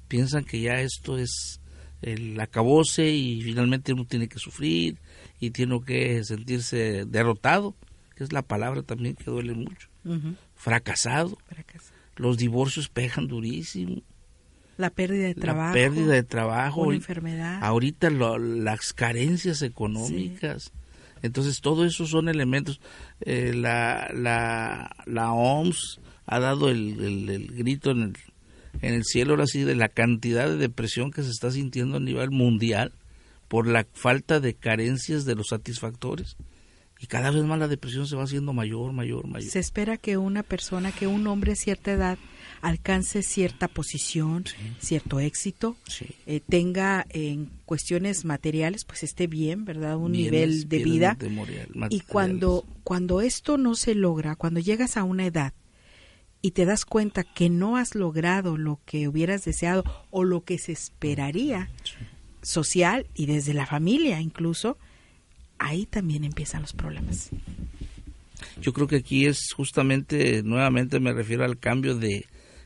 Piensan 0.08 0.46
que 0.46 0.62
ya 0.62 0.82
esto 0.82 1.18
es 1.18 1.60
el 2.02 2.40
acabose 2.40 3.10
y 3.10 3.42
finalmente 3.42 3.94
uno 3.94 4.06
tiene 4.06 4.28
que 4.28 4.38
sufrir 4.38 5.00
y 5.40 5.50
tiene 5.50 5.82
que 5.84 6.24
sentirse 6.24 7.06
derrotado, 7.06 7.76
que 8.16 8.24
es 8.24 8.32
la 8.32 8.44
palabra 8.44 8.84
también 8.84 9.16
que 9.16 9.32
duele 9.32 9.54
mucho, 9.54 9.90
fracasado. 10.56 11.38
Los 12.16 12.38
divorcios 12.38 12.88
pegan 12.88 13.28
durísimo 13.28 14.02
la 14.78 14.90
pérdida 14.90 15.28
de 15.28 15.36
trabajo. 15.36 15.68
La 15.68 15.74
pérdida 15.74 16.14
de 16.14 16.24
trabajo. 16.24 16.82
Una 16.82 16.96
enfermedad. 16.96 17.64
Ahorita 17.64 18.10
las 18.10 18.94
carencias 18.94 19.62
económicas. 19.62 20.72
Entonces, 21.22 21.62
todo 21.62 21.86
eso 21.86 22.06
son 22.06 22.30
elementos. 22.30 22.80
Eh, 23.22 23.54
la, 23.56 24.10
la, 24.14 24.96
la 25.06 25.32
OMS 25.32 26.00
ha 26.26 26.40
dado 26.40 26.70
el, 26.70 27.48
grito 27.56 27.92
en 27.92 28.02
el, 28.02 28.18
en 28.82 28.94
el 28.94 29.04
cielo, 29.06 29.34
ahora 29.34 29.48
sí, 29.48 29.64
de 29.64 29.76
la 29.76 29.90
cantidad 29.90 30.48
de 30.48 30.58
depresión 30.58 31.12
que 31.12 31.24
se 31.24 31.30
está 31.30 31.52
sintiendo 31.52 31.98
a 31.98 32.00
nivel 32.00 32.32
mundial 32.32 32.92
por 33.48 33.68
la 33.68 33.86
falta 33.94 34.40
de 34.40 34.54
carencias 34.54 35.26
de 35.26 35.36
los 35.36 35.48
satisfactores. 35.48 36.36
Y 37.00 37.08
cada 37.08 37.32
vez 37.32 37.44
más 37.44 37.60
la 37.60 37.68
depresión 37.68 38.08
se 38.08 38.16
va 38.16 38.24
haciendo 38.24 38.54
mayor, 38.54 38.94
mayor, 38.94 39.28
mayor. 39.28 39.50
Se 39.50 39.60
espera 39.60 39.98
que 39.98 40.18
una 40.18 40.44
persona, 40.44 40.92
que 40.92 41.08
un 41.08 41.28
hombre 41.28 41.54
a 41.54 41.56
cierta 41.56 41.92
edad 41.92 42.18
alcance 42.66 43.22
cierta 43.22 43.68
posición, 43.68 44.44
cierto 44.80 45.20
éxito, 45.20 45.78
eh, 46.26 46.42
tenga 46.50 47.06
en 47.10 47.52
cuestiones 47.66 48.26
materiales, 48.26 48.86
pues 48.86 49.04
esté 49.04 49.28
bien, 49.28 49.66
¿verdad? 49.66 49.98
Un 49.98 50.14
nivel 50.14 50.68
de 50.68 50.84
vida. 50.84 51.18
y 51.92 52.00
cuando, 52.00 52.66
cuando 52.84 53.22
esto 53.22 53.60
no 53.60 53.76
se 53.76 53.94
logra, 53.94 54.36
cuando 54.36 54.60
llegas 54.60 54.98
a 54.98 55.04
una 55.04 55.28
edad 55.28 55.54
y 56.42 56.52
te 56.52 56.66
das 56.66 56.86
cuenta 56.86 57.24
que 57.24 57.50
no 57.50 57.78
has 57.78 57.94
logrado 57.94 58.58
lo 58.58 58.80
que 58.86 59.08
hubieras 59.08 59.46
deseado 59.46 59.84
o 60.10 60.24
lo 60.24 60.44
que 60.44 60.58
se 60.58 60.72
esperaría 60.72 61.70
social 62.42 63.06
y 63.14 63.28
desde 63.28 63.54
la 63.54 63.68
familia 63.68 64.22
incluso, 64.22 64.80
ahí 65.60 65.86
también 65.86 66.24
empiezan 66.24 66.64
los 66.64 66.74
problemas. 66.74 67.30
Yo 68.60 68.74
creo 68.74 68.88
que 68.88 68.98
aquí 68.98 69.28
es 69.28 69.54
justamente, 69.54 70.42
nuevamente 70.42 71.00
me 71.00 71.14
refiero 71.14 71.46
al 71.46 71.60
cambio 71.60 71.96
de, 71.96 72.26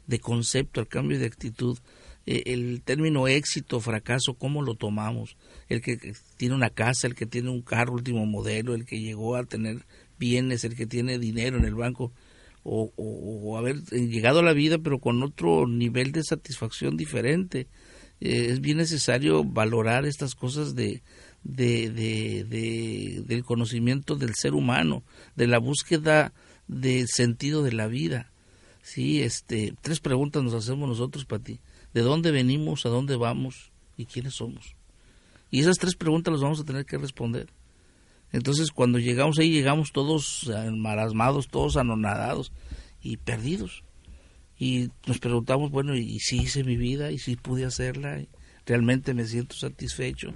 de 0.09 0.19
concepto, 0.19 0.81
al 0.81 0.87
cambio 0.87 1.19
de 1.19 1.27
actitud. 1.27 1.77
Eh, 2.25 2.43
el 2.47 2.81
término 2.81 3.27
éxito, 3.27 3.79
fracaso, 3.79 4.33
¿cómo 4.33 4.63
lo 4.63 4.73
tomamos? 4.73 5.37
El 5.69 5.81
que 5.81 5.97
tiene 6.35 6.55
una 6.55 6.71
casa, 6.71 7.05
el 7.05 7.13
que 7.13 7.27
tiene 7.27 7.51
un 7.51 7.61
carro 7.61 7.93
último 7.93 8.25
modelo, 8.25 8.73
el 8.73 8.85
que 8.85 8.99
llegó 8.99 9.35
a 9.35 9.43
tener 9.43 9.85
bienes, 10.17 10.63
el 10.63 10.75
que 10.75 10.87
tiene 10.87 11.19
dinero 11.19 11.59
en 11.59 11.65
el 11.65 11.75
banco, 11.75 12.11
o, 12.63 12.91
o, 12.97 13.57
haber 13.57 13.83
llegado 13.91 14.39
a 14.39 14.43
la 14.43 14.53
vida 14.53 14.79
pero 14.79 14.99
con 14.99 15.23
otro 15.23 15.65
nivel 15.67 16.11
de 16.11 16.23
satisfacción 16.23 16.97
diferente. 16.97 17.67
Eh, 18.19 18.47
es 18.49 18.61
bien 18.61 18.77
necesario 18.77 19.43
valorar 19.43 20.05
estas 20.05 20.33
cosas 20.33 20.75
de, 20.75 21.03
de, 21.43 21.91
de, 21.91 23.23
del 23.25 23.43
conocimiento 23.43 24.15
del 24.15 24.33
ser 24.33 24.55
humano, 24.55 25.03
de 25.35 25.47
la 25.47 25.59
búsqueda 25.59 26.33
del 26.67 27.07
sentido 27.07 27.61
de 27.63 27.73
la 27.73 27.87
vida. 27.87 28.31
Sí, 28.91 29.21
este, 29.21 29.75
tres 29.81 29.99
preguntas 29.99 30.41
nos 30.41 30.55
hacemos 30.55 30.89
nosotros 30.89 31.23
para 31.23 31.43
ti. 31.43 31.59
¿De 31.93 32.01
dónde 32.01 32.31
venimos, 32.31 32.87
a 32.87 32.89
dónde 32.89 33.17
vamos 33.17 33.71
y 33.97 34.05
quiénes 34.05 34.33
somos? 34.33 34.75
Y 35.51 35.59
esas 35.59 35.77
tres 35.77 35.93
preguntas 35.93 36.31
las 36.31 36.41
vamos 36.41 36.59
a 36.59 36.63
tener 36.63 36.87
que 36.87 36.97
responder. 36.97 37.53
Entonces, 38.31 38.71
cuando 38.71 38.97
llegamos 38.97 39.37
ahí, 39.37 39.51
llegamos 39.51 39.91
todos 39.91 40.49
enmarasmados, 40.51 41.49
todos 41.49 41.77
anonadados 41.77 42.51
y 42.99 43.17
perdidos. 43.17 43.83
Y 44.57 44.89
nos 45.05 45.19
preguntamos, 45.19 45.69
bueno, 45.69 45.95
¿y 45.95 46.17
si 46.19 46.37
hice 46.37 46.63
mi 46.63 46.75
vida? 46.75 47.11
¿Y 47.11 47.19
si 47.19 47.35
pude 47.35 47.65
hacerla? 47.65 48.19
¿Realmente 48.65 49.13
me 49.13 49.25
siento 49.25 49.55
satisfecho? 49.55 50.29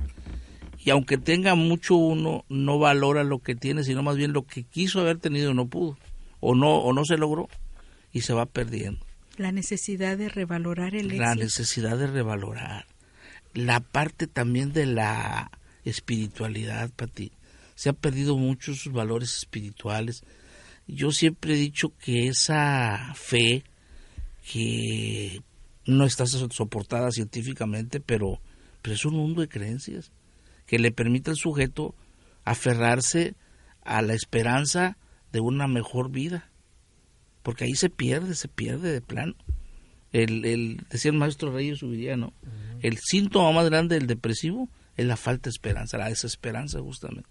Y 0.77 0.91
aunque 0.91 1.17
tenga 1.17 1.55
mucho 1.55 1.95
uno, 1.95 2.45
no 2.49 2.77
valora 2.77 3.23
lo 3.23 3.39
que 3.39 3.55
tiene, 3.55 3.83
sino 3.83 4.03
más 4.03 4.15
bien 4.15 4.31
lo 4.31 4.45
que 4.45 4.61
quiso 4.61 4.99
haber 4.99 5.17
tenido 5.17 5.55
no 5.55 5.65
pudo, 5.65 5.97
o 6.39 6.53
no, 6.53 6.77
o 6.77 6.93
no 6.93 7.03
se 7.03 7.17
logró 7.17 7.49
y 8.13 8.21
se 8.21 8.33
va 8.33 8.45
perdiendo. 8.45 9.05
La 9.37 9.51
necesidad 9.51 10.17
de 10.17 10.29
revalorar 10.29 10.95
el 10.95 11.17
La 11.17 11.35
necesidad 11.35 11.97
de 11.97 12.07
revalorar. 12.07 12.85
La 13.53 13.79
parte 13.79 14.27
también 14.27 14.71
de 14.71 14.85
la 14.85 15.51
espiritualidad, 15.83 16.91
Pati. 16.91 17.31
Se 17.75 17.89
han 17.89 17.95
perdido 17.95 18.37
muchos 18.37 18.91
valores 18.91 19.35
espirituales. 19.35 20.23
Yo 20.87 21.11
siempre 21.11 21.55
he 21.55 21.57
dicho 21.57 21.91
que 21.97 22.27
esa 22.27 23.13
fe 23.15 23.63
que 24.51 25.41
no 25.85 26.05
está 26.05 26.27
soportada 26.27 27.11
científicamente, 27.11 27.99
pero, 27.99 28.39
pero 28.81 28.95
es 28.95 29.05
un 29.05 29.15
mundo 29.15 29.41
de 29.41 29.49
creencias 29.49 30.11
que 30.67 30.77
le 30.77 30.91
permite 30.91 31.31
al 31.31 31.37
sujeto 31.37 31.95
aferrarse 32.45 33.35
a 33.83 34.01
la 34.01 34.13
esperanza 34.13 34.97
de 35.31 35.39
una 35.39 35.67
mejor 35.67 36.11
vida 36.11 36.52
porque 37.43 37.65
ahí 37.65 37.75
se 37.75 37.89
pierde, 37.89 38.33
se 38.35 38.47
pierde 38.47 38.91
de 38.91 39.01
plano. 39.01 39.35
El, 40.11 40.45
el, 40.45 40.81
decía 40.89 41.11
el 41.11 41.17
maestro 41.17 41.51
Reyes 41.51 41.79
Subiriano, 41.79 42.33
el 42.81 42.97
síntoma 42.99 43.51
más 43.51 43.69
grande 43.69 43.95
del 43.95 44.07
depresivo 44.07 44.69
es 44.95 45.05
la 45.05 45.17
falta 45.17 45.49
de 45.49 45.51
esperanza, 45.51 45.97
la 45.97 46.09
desesperanza 46.09 46.79
justamente. 46.79 47.29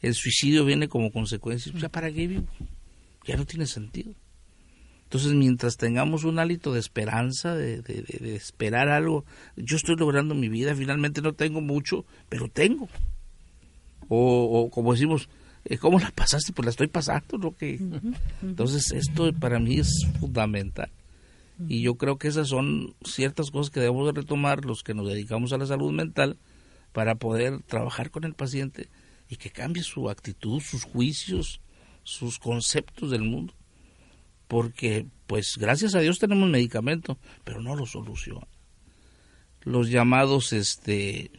El 0.00 0.14
suicidio 0.14 0.64
viene 0.64 0.88
como 0.88 1.10
consecuencia, 1.10 1.72
ya 1.74 1.88
para 1.88 2.12
qué 2.12 2.26
vivo, 2.26 2.46
ya 3.26 3.36
no 3.36 3.46
tiene 3.46 3.66
sentido. 3.66 4.14
Entonces, 5.04 5.32
mientras 5.32 5.78
tengamos 5.78 6.24
un 6.24 6.38
hálito 6.38 6.74
de 6.74 6.80
esperanza, 6.80 7.54
de, 7.54 7.80
de, 7.80 8.36
esperar 8.36 8.90
algo, 8.90 9.24
yo 9.56 9.76
estoy 9.76 9.96
logrando 9.96 10.34
mi 10.34 10.50
vida, 10.50 10.74
finalmente 10.74 11.22
no 11.22 11.32
tengo 11.32 11.62
mucho, 11.62 12.04
pero 12.28 12.48
tengo. 12.48 12.90
O, 14.08 14.60
o 14.64 14.70
como 14.70 14.92
decimos, 14.92 15.30
¿cómo 15.76 15.98
la 15.98 16.10
pasaste? 16.10 16.52
Pues 16.52 16.64
la 16.64 16.70
estoy 16.70 16.86
pasando, 16.86 17.36
¿no? 17.36 17.54
Que... 17.54 17.78
Entonces, 18.42 18.90
esto 18.92 19.30
para 19.34 19.58
mí 19.58 19.78
es 19.78 20.06
fundamental. 20.18 20.90
Y 21.68 21.82
yo 21.82 21.96
creo 21.96 22.18
que 22.18 22.28
esas 22.28 22.48
son 22.48 22.94
ciertas 23.04 23.50
cosas 23.50 23.70
que 23.70 23.80
debemos 23.80 24.06
de 24.06 24.20
retomar 24.20 24.64
los 24.64 24.82
que 24.84 24.94
nos 24.94 25.08
dedicamos 25.08 25.52
a 25.52 25.58
la 25.58 25.66
salud 25.66 25.92
mental 25.92 26.38
para 26.92 27.16
poder 27.16 27.62
trabajar 27.62 28.10
con 28.10 28.24
el 28.24 28.34
paciente 28.34 28.88
y 29.28 29.36
que 29.36 29.50
cambie 29.50 29.82
su 29.82 30.08
actitud, 30.08 30.60
sus 30.60 30.84
juicios, 30.84 31.60
sus 32.04 32.38
conceptos 32.38 33.10
del 33.10 33.22
mundo. 33.22 33.54
Porque, 34.46 35.06
pues, 35.26 35.58
gracias 35.58 35.94
a 35.94 36.00
Dios 36.00 36.18
tenemos 36.18 36.48
medicamento, 36.48 37.18
pero 37.44 37.60
no 37.60 37.74
lo 37.74 37.86
soluciona. 37.86 38.46
Los 39.62 39.90
llamados, 39.90 40.52
este, 40.52 41.30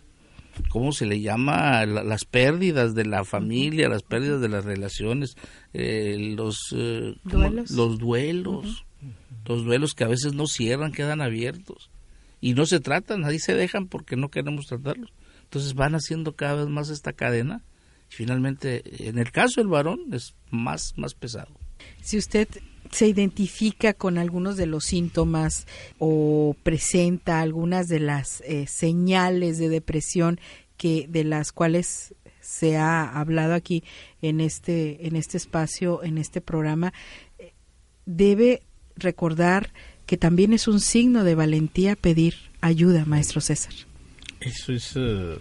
¿cómo 0.70 0.92
se 0.92 1.06
le 1.06 1.22
llama? 1.22 1.86
las 1.86 2.26
pérdidas 2.26 2.96
de 2.96 3.06
la 3.06 3.24
familia, 3.24 3.90
las 3.90 4.04
pérdidas 4.04 4.42
de 4.42 4.50
las 4.50 4.66
relaciones, 4.66 5.36
eh, 5.74 6.34
los, 6.36 6.74
eh, 6.76 7.16
¿Duelos? 7.24 7.72
los 7.72 7.98
duelos, 8.00 8.86
los 9.46 9.64
duelos 9.64 9.94
que 9.94 10.04
a 10.04 10.08
veces 10.08 10.34
no 10.34 10.48
cierran, 10.48 10.92
quedan 10.92 11.22
abiertos 11.22 11.90
y 12.42 12.54
no 12.54 12.66
se 12.66 12.80
tratan, 12.80 13.22
nadie 13.22 13.40
se 13.40 13.54
dejan 13.54 13.88
porque 13.88 14.16
no 14.16 14.30
queremos 14.30 14.68
tratarlos. 14.68 15.12
Entonces 15.44 15.74
van 15.74 15.96
haciendo 15.96 16.36
cada 16.36 16.56
vez 16.56 16.68
más 16.68 16.90
esta 16.90 17.14
cadena 17.14 17.64
y 18.12 18.14
finalmente, 18.14 19.08
en 19.08 19.18
el 19.18 19.32
caso 19.32 19.62
del 19.62 19.68
varón, 19.68 20.14
es 20.14 20.36
más, 20.52 20.94
más 20.96 21.14
pesado. 21.14 21.54
Si 22.02 22.18
usted 22.18 22.48
se 22.92 23.08
identifica 23.08 23.94
con 23.94 24.18
algunos 24.18 24.58
de 24.58 24.66
los 24.66 24.86
síntomas 24.86 25.68
o 25.98 26.56
presenta 26.64 27.42
algunas 27.42 27.88
de 27.88 28.00
las 28.00 28.42
eh, 28.42 28.66
señales 28.68 29.58
de 29.58 29.70
depresión 29.70 30.40
que 30.78 31.08
de 31.10 31.24
las 31.24 31.52
cuales 31.52 32.16
se 32.42 32.78
ha 32.78 33.20
hablado 33.20 33.54
aquí 33.54 33.84
en 34.22 34.40
este 34.42 35.08
en 35.08 35.16
este 35.16 35.38
espacio, 35.38 36.04
en 36.04 36.18
este 36.18 36.42
programa, 36.42 36.94
debe 38.06 38.64
recordar 38.96 39.72
que 40.06 40.18
también 40.18 40.54
es 40.54 40.68
un 40.68 40.80
signo 40.80 41.24
de 41.24 41.36
valentía 41.36 41.96
pedir 41.96 42.36
ayuda, 42.62 43.06
maestro 43.06 43.42
César. 43.42 43.74
Eso 44.40 44.74
es 44.74 44.94
eh, 44.96 45.38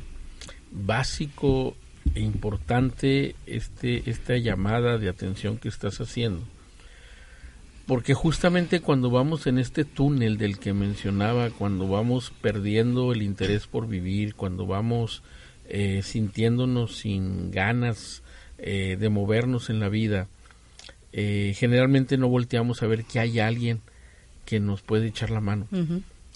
básico 0.70 1.76
e 2.14 2.20
importante 2.20 3.36
este 3.46 4.10
esta 4.10 4.36
llamada 4.36 4.98
de 4.98 5.08
atención 5.08 5.56
que 5.56 5.68
estás 5.68 6.00
haciendo. 6.00 6.44
Porque 7.88 8.12
justamente 8.12 8.80
cuando 8.80 9.10
vamos 9.10 9.46
en 9.46 9.58
este 9.58 9.86
túnel 9.86 10.36
del 10.36 10.58
que 10.58 10.74
mencionaba, 10.74 11.48
cuando 11.48 11.88
vamos 11.88 12.34
perdiendo 12.42 13.12
el 13.12 13.22
interés 13.22 13.66
por 13.66 13.88
vivir, 13.88 14.34
cuando 14.34 14.66
vamos 14.66 15.22
eh, 15.70 16.02
sintiéndonos 16.04 16.98
sin 16.98 17.50
ganas 17.50 18.22
eh, 18.58 18.98
de 19.00 19.08
movernos 19.08 19.70
en 19.70 19.80
la 19.80 19.88
vida, 19.88 20.28
generalmente 21.10 22.18
no 22.18 22.28
volteamos 22.28 22.82
a 22.82 22.86
ver 22.86 23.04
que 23.04 23.18
hay 23.18 23.40
alguien 23.40 23.80
que 24.44 24.60
nos 24.60 24.82
puede 24.82 25.08
echar 25.08 25.30
la 25.30 25.40
mano, 25.40 25.66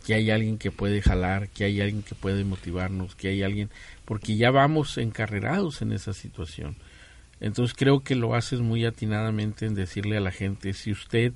que 0.07 0.15
hay 0.15 0.31
alguien 0.31 0.59
que 0.59 0.71
puede 0.71 1.03
jalar, 1.03 1.49
que 1.49 1.65
hay 1.65 1.81
alguien 1.81 2.03
que 2.03 2.15
puede 2.15 2.45
motivarnos, 2.45 3.15
que 3.15 3.29
hay 3.29 3.43
alguien, 3.43 3.71
porque 4.05 4.37
ya 4.37 4.51
vamos 4.51 4.99
encarrerados 4.99 5.83
en 5.83 5.93
esa 5.93 6.15
situación. 6.15 6.77
Entonces 7.43 7.77
creo 7.77 8.05
que 8.05 8.15
lo 8.15 8.37
haces 8.37 8.61
muy 8.61 8.85
atinadamente 8.85 9.67
en 9.67 9.75
decirle 9.75 10.17
a 10.17 10.21
la 10.21 10.31
gente, 10.31 10.75
si 10.75 10.93
usted 10.93 11.33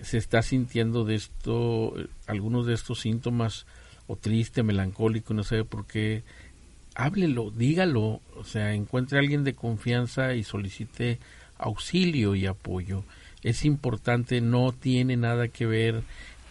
se 0.00 0.16
está 0.16 0.42
sintiendo 0.42 1.04
de 1.04 1.16
esto, 1.16 1.92
algunos 2.28 2.66
de 2.66 2.74
estos 2.74 3.00
síntomas, 3.00 3.66
o 4.06 4.14
triste, 4.14 4.62
melancólico, 4.62 5.34
no 5.34 5.42
sabe 5.42 5.64
por 5.64 5.86
qué, 5.86 6.22
háblelo, 6.94 7.50
dígalo, 7.50 8.20
o 8.36 8.44
sea, 8.44 8.74
encuentre 8.74 9.18
a 9.18 9.22
alguien 9.22 9.42
de 9.42 9.54
confianza 9.54 10.34
y 10.34 10.44
solicite 10.44 11.18
auxilio 11.58 12.36
y 12.36 12.46
apoyo. 12.46 13.02
Es 13.42 13.64
importante, 13.64 14.40
no 14.40 14.72
tiene 14.72 15.16
nada 15.16 15.48
que 15.48 15.66
ver 15.66 16.02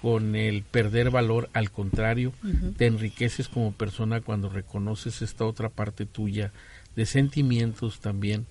con 0.02 0.36
el 0.36 0.64
perder 0.64 1.10
valor, 1.10 1.50
al 1.54 1.72
contrario, 1.72 2.34
te 2.78 2.86
enriqueces 2.86 3.48
como 3.48 3.72
persona 3.72 4.20
cuando 4.20 4.50
reconoces 4.50 5.22
esta 5.22 5.46
otra 5.46 5.70
parte 5.70 6.06
tuya 6.06 6.52
de 6.98 7.06
sentimientos 7.06 8.00
también, 8.02 8.46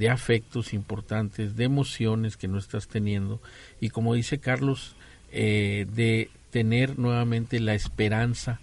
de 0.00 0.08
afectos 0.08 0.72
importantes, 0.72 1.56
de 1.56 1.64
emociones 1.64 2.38
que 2.38 2.48
no 2.48 2.56
estás 2.56 2.88
teniendo 2.88 3.38
y 3.82 3.90
como 3.90 4.14
dice 4.14 4.38
Carlos, 4.38 4.96
eh, 5.30 5.86
de 5.92 6.30
tener 6.48 6.98
nuevamente 6.98 7.60
la 7.60 7.74
esperanza 7.74 8.60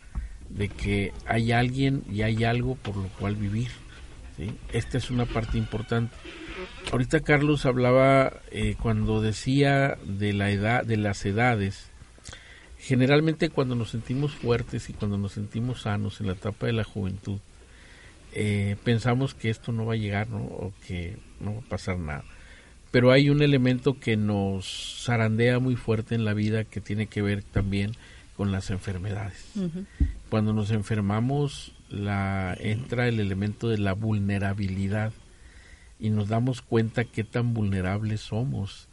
de 0.49 0.67
que 0.67 1.13
hay 1.27 1.51
alguien 1.51 2.01
y 2.11 2.23
hay 2.23 2.43
algo 2.43 2.73
por 2.73 2.97
lo 2.97 3.07
cual 3.19 3.35
vivir. 3.35 3.69
Esta 4.73 4.97
es 4.97 5.11
una 5.11 5.27
parte 5.27 5.59
importante. 5.59 6.15
Ahorita 6.91 7.19
Carlos 7.19 7.67
hablaba 7.67 8.33
eh, 8.49 8.75
cuando 8.81 9.21
decía 9.21 9.95
de 10.05 10.33
la 10.33 10.49
edad, 10.49 10.85
de 10.85 10.97
las 10.97 11.23
edades. 11.23 11.91
Generalmente 12.79 13.51
cuando 13.51 13.75
nos 13.75 13.91
sentimos 13.91 14.33
fuertes 14.33 14.89
y 14.89 14.93
cuando 14.93 15.19
nos 15.19 15.33
sentimos 15.33 15.81
sanos 15.81 16.19
en 16.19 16.27
la 16.27 16.33
etapa 16.33 16.65
de 16.65 16.73
la 16.73 16.83
juventud, 16.83 17.37
eh, 18.33 18.75
pensamos 18.83 19.35
que 19.35 19.51
esto 19.51 19.71
no 19.71 19.85
va 19.85 19.93
a 19.93 19.97
llegar, 19.97 20.29
¿no? 20.29 20.39
O 20.39 20.73
que 20.87 21.17
no 21.39 21.53
va 21.53 21.59
a 21.59 21.69
pasar 21.69 21.97
nada. 21.97 22.23
Pero 22.91 23.11
hay 23.11 23.29
un 23.29 23.41
elemento 23.41 23.99
que 23.99 24.17
nos 24.17 25.03
zarandea 25.05 25.59
muy 25.59 25.75
fuerte 25.75 26.15
en 26.15 26.25
la 26.25 26.33
vida 26.33 26.63
que 26.63 26.81
tiene 26.81 27.07
que 27.07 27.21
ver 27.21 27.43
también 27.43 27.91
con 28.35 28.51
las 28.51 28.69
enfermedades. 28.69 29.51
Cuando 30.29 30.53
nos 30.53 30.71
enfermamos, 30.71 31.73
la, 31.89 32.55
entra 32.59 33.07
el 33.07 33.19
elemento 33.19 33.67
de 33.69 33.77
la 33.77 33.93
vulnerabilidad 33.93 35.11
y 35.99 36.11
nos 36.11 36.29
damos 36.29 36.61
cuenta 36.61 37.03
qué 37.03 37.23
tan 37.23 37.53
vulnerables 37.53 38.21
somos. 38.21 38.87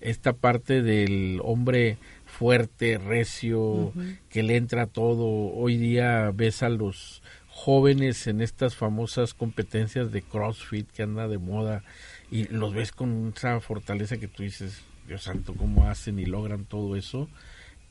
Esta 0.00 0.32
parte 0.32 0.82
del 0.82 1.40
hombre 1.42 1.98
fuerte, 2.26 2.98
recio, 2.98 3.92
que 4.28 4.42
le 4.42 4.56
entra 4.56 4.86
todo. 4.86 5.26
Hoy 5.26 5.76
día 5.76 6.30
ves 6.34 6.62
a 6.62 6.68
los 6.68 7.22
jóvenes 7.60 8.26
en 8.26 8.40
estas 8.40 8.74
famosas 8.74 9.34
competencias 9.34 10.10
de 10.12 10.22
CrossFit 10.22 10.90
que 10.92 11.02
anda 11.02 11.28
de 11.28 11.36
moda 11.36 11.84
y 12.30 12.44
los 12.44 12.72
ves 12.72 12.90
con 12.90 13.34
esa 13.36 13.60
fortaleza 13.60 14.16
que 14.16 14.28
tú 14.28 14.42
dices, 14.42 14.80
Dios 15.06 15.24
santo, 15.24 15.52
cómo 15.54 15.86
hacen 15.86 16.18
y 16.18 16.24
logran 16.24 16.64
todo 16.64 16.96
eso 16.96 17.28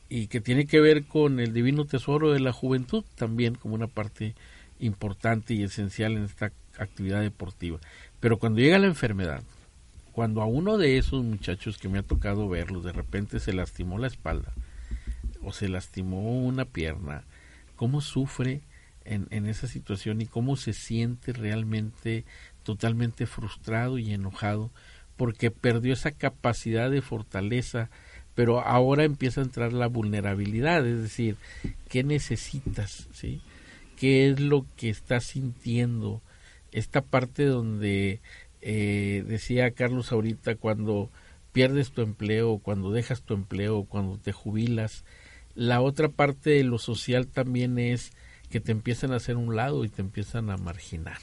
y 0.10 0.26
que 0.26 0.42
tiene 0.42 0.66
que 0.66 0.80
ver 0.80 1.06
con 1.06 1.40
el 1.40 1.54
divino 1.54 1.86
tesoro 1.86 2.32
de 2.32 2.40
la 2.40 2.52
juventud 2.52 3.04
también 3.14 3.54
como 3.54 3.76
una 3.76 3.86
parte 3.86 4.34
importante 4.80 5.54
y 5.54 5.62
esencial 5.62 6.18
en 6.18 6.24
esta 6.24 6.52
actividad 6.80 7.22
deportiva. 7.22 7.78
Pero 8.20 8.40
cuando 8.40 8.62
llega 8.62 8.80
la 8.80 8.88
enfermedad, 8.88 9.44
cuando 10.14 10.42
a 10.42 10.48
uno 10.48 10.80
de 10.80 10.98
esos 10.98 11.24
muchachos 11.24 11.78
que 11.78 11.90
me 11.90 12.00
ha 12.00 12.04
tocado 12.04 12.50
verlos 12.50 12.84
de 12.84 12.92
repente 12.92 13.40
se 13.40 13.54
lastimó 13.54 14.00
la 14.00 14.08
espalda 14.08 14.52
o 15.44 15.54
se 15.54 15.70
lastimó 15.70 16.44
una 16.44 16.66
pierna, 16.66 17.24
cómo 17.76 18.02
sufre 18.02 18.62
en, 19.10 19.46
esa 19.46 19.68
situación 19.68 20.22
y 20.22 20.26
cómo 20.26 20.56
se 20.56 20.74
siente 20.74 21.34
realmente 21.34 22.26
totalmente 22.64 23.26
frustrado 23.26 23.98
y 23.98 24.14
enojado 24.14 24.72
porque 25.18 25.52
perdió 25.52 25.94
esa 25.94 26.12
capacidad 26.12 26.90
de 26.90 27.02
fortaleza, 27.02 27.90
pero 28.36 28.62
ahora 28.62 29.04
empieza 29.04 29.42
a 29.42 29.44
entrar 29.44 29.74
la 29.74 29.88
vulnerabilidad, 29.88 30.88
es 30.88 31.02
decir, 31.02 31.36
¿qué 31.90 32.04
necesitas? 32.04 33.10
¿sí? 33.12 33.42
¿Qué 33.98 34.30
es 34.30 34.40
lo 34.40 34.66
que 34.78 34.90
estás 34.90 35.26
sintiendo? 35.26 36.22
esta 36.72 37.02
parte 37.02 37.46
donde 37.46 38.22
eh, 38.62 39.24
decía 39.28 39.72
Carlos 39.72 40.12
ahorita, 40.12 40.56
cuando 40.56 41.10
pierdes 41.52 41.92
tu 41.92 42.02
empleo, 42.02 42.60
cuando 42.60 42.92
dejas 42.92 43.24
tu 43.24 43.34
empleo, 43.34 43.86
cuando 43.86 44.18
te 44.18 44.32
jubilas, 44.32 45.04
la 45.56 45.82
otra 45.82 46.10
parte 46.10 46.52
de 46.52 46.64
lo 46.64 46.78
social 46.78 47.28
también 47.28 47.80
es 47.80 48.12
que 48.50 48.60
te 48.60 48.72
empiezan 48.72 49.12
a 49.12 49.18
hacer 49.18 49.38
un 49.38 49.56
lado 49.56 49.86
y 49.86 49.90
te 49.90 50.02
empiezan 50.02 50.50
a 50.50 50.58
marginar. 50.58 51.18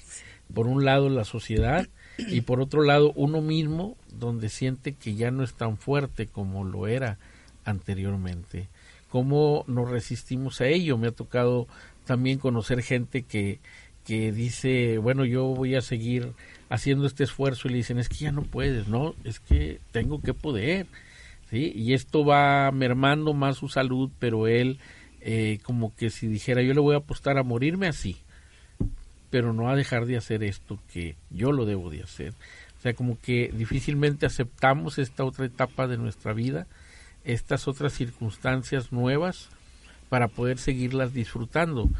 Por 0.52 0.66
un 0.66 0.84
lado 0.84 1.08
la 1.08 1.24
sociedad 1.24 1.88
y 2.18 2.42
por 2.42 2.60
otro 2.60 2.82
lado 2.82 3.12
uno 3.16 3.40
mismo 3.40 3.96
donde 4.12 4.48
siente 4.48 4.92
que 4.92 5.14
ya 5.14 5.30
no 5.30 5.42
es 5.42 5.54
tan 5.54 5.76
fuerte 5.76 6.26
como 6.26 6.64
lo 6.64 6.86
era 6.86 7.18
anteriormente. 7.64 8.68
¿Cómo 9.10 9.64
nos 9.66 9.90
resistimos 9.90 10.60
a 10.60 10.66
ello? 10.66 10.98
Me 10.98 11.08
ha 11.08 11.12
tocado 11.12 11.66
también 12.04 12.38
conocer 12.38 12.82
gente 12.82 13.22
que 13.22 13.58
que 14.06 14.30
dice, 14.30 14.98
bueno, 14.98 15.24
yo 15.24 15.46
voy 15.46 15.74
a 15.74 15.80
seguir 15.80 16.32
haciendo 16.68 17.06
este 17.06 17.24
esfuerzo 17.24 17.66
y 17.66 17.72
le 17.72 17.76
dicen, 17.78 17.98
es 17.98 18.08
que 18.08 18.14
ya 18.14 18.30
no 18.30 18.42
puedes, 18.42 18.86
no, 18.86 19.16
es 19.24 19.40
que 19.40 19.80
tengo 19.90 20.22
que 20.22 20.32
poder, 20.32 20.86
¿sí? 21.50 21.72
Y 21.74 21.92
esto 21.92 22.24
va 22.24 22.70
mermando 22.70 23.34
más 23.34 23.56
su 23.56 23.68
salud, 23.68 24.08
pero 24.20 24.46
él, 24.46 24.78
eh, 25.20 25.58
como 25.62 25.94
que 25.94 26.10
si 26.10 26.26
dijera, 26.26 26.62
yo 26.62 26.74
le 26.74 26.80
voy 26.80 26.94
a 26.94 26.98
apostar 26.98 27.38
a 27.38 27.42
morirme 27.42 27.86
así, 27.88 28.16
pero 29.30 29.52
no 29.52 29.68
a 29.68 29.76
dejar 29.76 30.06
de 30.06 30.16
hacer 30.16 30.42
esto 30.42 30.78
que 30.92 31.16
yo 31.30 31.52
lo 31.52 31.64
debo 31.66 31.90
de 31.90 32.02
hacer. 32.02 32.32
O 32.78 32.82
sea, 32.82 32.94
como 32.94 33.18
que 33.20 33.50
difícilmente 33.52 34.26
aceptamos 34.26 34.98
esta 34.98 35.24
otra 35.24 35.46
etapa 35.46 35.86
de 35.86 35.96
nuestra 35.96 36.32
vida, 36.32 36.66
estas 37.24 37.66
otras 37.68 37.92
circunstancias 37.92 38.92
nuevas 38.92 39.48
para 40.08 40.28
poder 40.28 40.58
seguirlas 40.58 41.12
disfrutando 41.12 41.90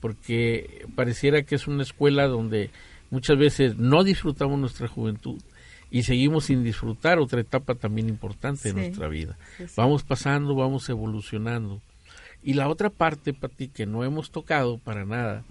porque 0.00 0.86
pareciera 0.94 1.42
que 1.42 1.54
es 1.54 1.66
una 1.66 1.82
escuela 1.82 2.26
donde 2.26 2.70
muchas 3.10 3.38
veces 3.38 3.76
no 3.76 4.04
disfrutamos 4.04 4.58
nuestra 4.58 4.88
juventud 4.88 5.40
y 5.90 6.02
seguimos 6.02 6.44
sin 6.44 6.64
disfrutar 6.64 7.18
otra 7.18 7.40
etapa 7.40 7.74
también 7.74 8.08
importante 8.08 8.68
de 8.68 8.74
nuestra 8.74 9.08
vida. 9.08 9.38
Vamos 9.76 10.02
pasando, 10.02 10.54
vamos 10.54 10.88
evolucionando. 10.88 11.80
Y 12.46 12.54
la 12.54 12.68
otra 12.68 12.90
parte, 12.90 13.34
Pati, 13.34 13.66
que 13.66 13.86
no 13.86 14.04
hemos 14.04 14.30
tocado 14.30 14.78
para 14.78 15.04
nada, 15.04 15.42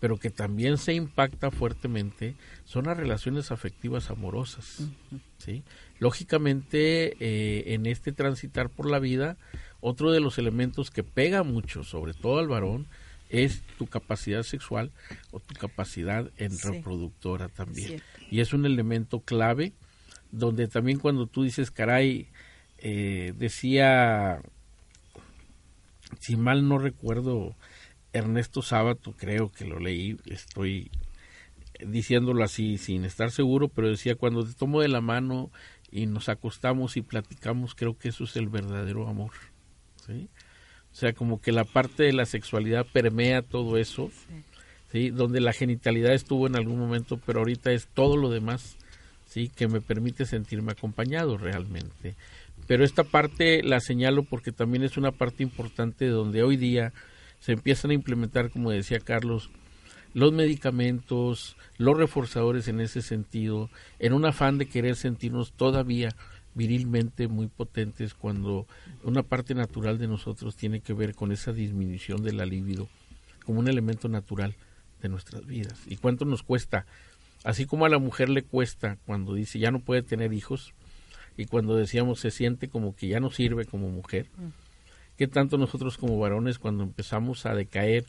pero 0.00 0.16
que 0.16 0.30
también 0.30 0.78
se 0.78 0.94
impacta 0.94 1.50
fuertemente, 1.50 2.36
son 2.64 2.86
las 2.86 2.96
relaciones 2.96 3.52
afectivas 3.52 4.10
amorosas. 4.10 4.88
¿sí? 5.36 5.62
Lógicamente, 5.98 7.16
eh, 7.20 7.74
en 7.74 7.84
este 7.84 8.12
transitar 8.12 8.70
por 8.70 8.90
la 8.90 8.98
vida, 8.98 9.36
otro 9.80 10.10
de 10.10 10.20
los 10.20 10.38
elementos 10.38 10.90
que 10.90 11.04
pega 11.04 11.42
mucho, 11.42 11.84
sobre 11.84 12.14
todo 12.14 12.38
al 12.38 12.48
varón, 12.48 12.86
es 13.28 13.62
tu 13.76 13.86
capacidad 13.86 14.42
sexual 14.42 14.90
o 15.32 15.40
tu 15.40 15.54
capacidad 15.54 16.30
en 16.38 16.58
reproductora 16.58 17.50
también. 17.50 18.00
Y 18.30 18.40
es 18.40 18.54
un 18.54 18.64
elemento 18.64 19.20
clave 19.20 19.74
donde 20.32 20.66
también 20.66 20.98
cuando 20.98 21.26
tú 21.26 21.42
dices, 21.42 21.70
caray, 21.70 22.28
eh, 22.78 23.34
decía, 23.36 24.40
si 26.20 26.36
mal 26.36 26.68
no 26.68 26.78
recuerdo, 26.78 27.54
Ernesto 28.12 28.62
Sábato, 28.62 29.14
creo 29.16 29.50
que 29.50 29.64
lo 29.64 29.78
leí, 29.78 30.16
estoy 30.26 30.90
diciéndolo 31.86 32.42
así 32.42 32.78
sin 32.78 33.04
estar 33.04 33.30
seguro, 33.30 33.68
pero 33.68 33.88
decía, 33.88 34.16
cuando 34.16 34.44
te 34.44 34.54
tomo 34.54 34.80
de 34.80 34.88
la 34.88 35.00
mano 35.00 35.50
y 35.90 36.06
nos 36.06 36.28
acostamos 36.28 36.96
y 36.96 37.02
platicamos, 37.02 37.74
creo 37.74 37.96
que 37.96 38.08
eso 38.08 38.24
es 38.24 38.36
el 38.36 38.48
verdadero 38.48 39.08
amor. 39.08 39.32
¿sí? 40.06 40.28
O 40.92 40.94
sea, 40.94 41.12
como 41.12 41.40
que 41.40 41.52
la 41.52 41.64
parte 41.64 42.02
de 42.02 42.12
la 42.12 42.26
sexualidad 42.26 42.86
permea 42.92 43.42
todo 43.42 43.76
eso. 43.76 44.10
¿sí? 44.90 45.10
donde 45.10 45.40
la 45.40 45.52
genitalidad 45.52 46.12
estuvo 46.14 46.46
en 46.46 46.56
algún 46.56 46.78
momento, 46.78 47.20
pero 47.24 47.40
ahorita 47.40 47.72
es 47.72 47.88
todo 47.88 48.16
lo 48.16 48.30
demás 48.30 48.76
¿sí? 49.26 49.50
que 49.54 49.68
me 49.68 49.80
permite 49.80 50.24
sentirme 50.24 50.72
acompañado 50.72 51.36
realmente. 51.36 52.14
Pero 52.68 52.84
esta 52.84 53.02
parte 53.02 53.62
la 53.64 53.80
señalo 53.80 54.22
porque 54.22 54.52
también 54.52 54.84
es 54.84 54.96
una 54.98 55.10
parte 55.10 55.42
importante 55.42 56.06
donde 56.06 56.42
hoy 56.42 56.56
día 56.56 56.92
se 57.40 57.52
empiezan 57.52 57.90
a 57.90 57.94
implementar, 57.94 58.50
como 58.50 58.70
decía 58.70 59.00
Carlos, 59.00 59.50
los 60.12 60.32
medicamentos, 60.32 61.56
los 61.78 61.96
reforzadores 61.96 62.68
en 62.68 62.80
ese 62.80 63.00
sentido, 63.00 63.70
en 63.98 64.12
un 64.12 64.26
afán 64.26 64.58
de 64.58 64.66
querer 64.66 64.96
sentirnos 64.96 65.52
todavía 65.52 66.10
virilmente 66.54 67.26
muy 67.26 67.46
potentes 67.46 68.12
cuando 68.12 68.66
una 69.02 69.22
parte 69.22 69.54
natural 69.54 69.96
de 69.98 70.08
nosotros 70.08 70.54
tiene 70.54 70.80
que 70.80 70.92
ver 70.92 71.14
con 71.14 71.32
esa 71.32 71.52
disminución 71.52 72.22
de 72.22 72.32
la 72.32 72.44
libido 72.44 72.88
como 73.46 73.60
un 73.60 73.68
elemento 73.68 74.08
natural 74.08 74.56
de 75.00 75.08
nuestras 75.08 75.46
vidas. 75.46 75.80
¿Y 75.86 75.96
cuánto 75.96 76.26
nos 76.26 76.42
cuesta? 76.42 76.84
Así 77.44 77.64
como 77.64 77.86
a 77.86 77.88
la 77.88 77.98
mujer 77.98 78.28
le 78.28 78.42
cuesta 78.42 78.98
cuando 79.06 79.32
dice 79.32 79.58
ya 79.58 79.70
no 79.70 79.80
puede 79.80 80.02
tener 80.02 80.34
hijos 80.34 80.74
y 81.38 81.46
cuando 81.46 81.76
decíamos 81.76 82.20
se 82.20 82.30
siente 82.30 82.68
como 82.68 82.94
que 82.94 83.08
ya 83.08 83.20
no 83.20 83.30
sirve 83.30 83.64
como 83.64 83.88
mujer. 83.88 84.26
¿qué 85.16 85.26
tanto 85.26 85.56
nosotros 85.56 85.96
como 85.96 86.18
varones 86.18 86.58
cuando 86.58 86.84
empezamos 86.84 87.46
a 87.46 87.54
decaer 87.54 88.04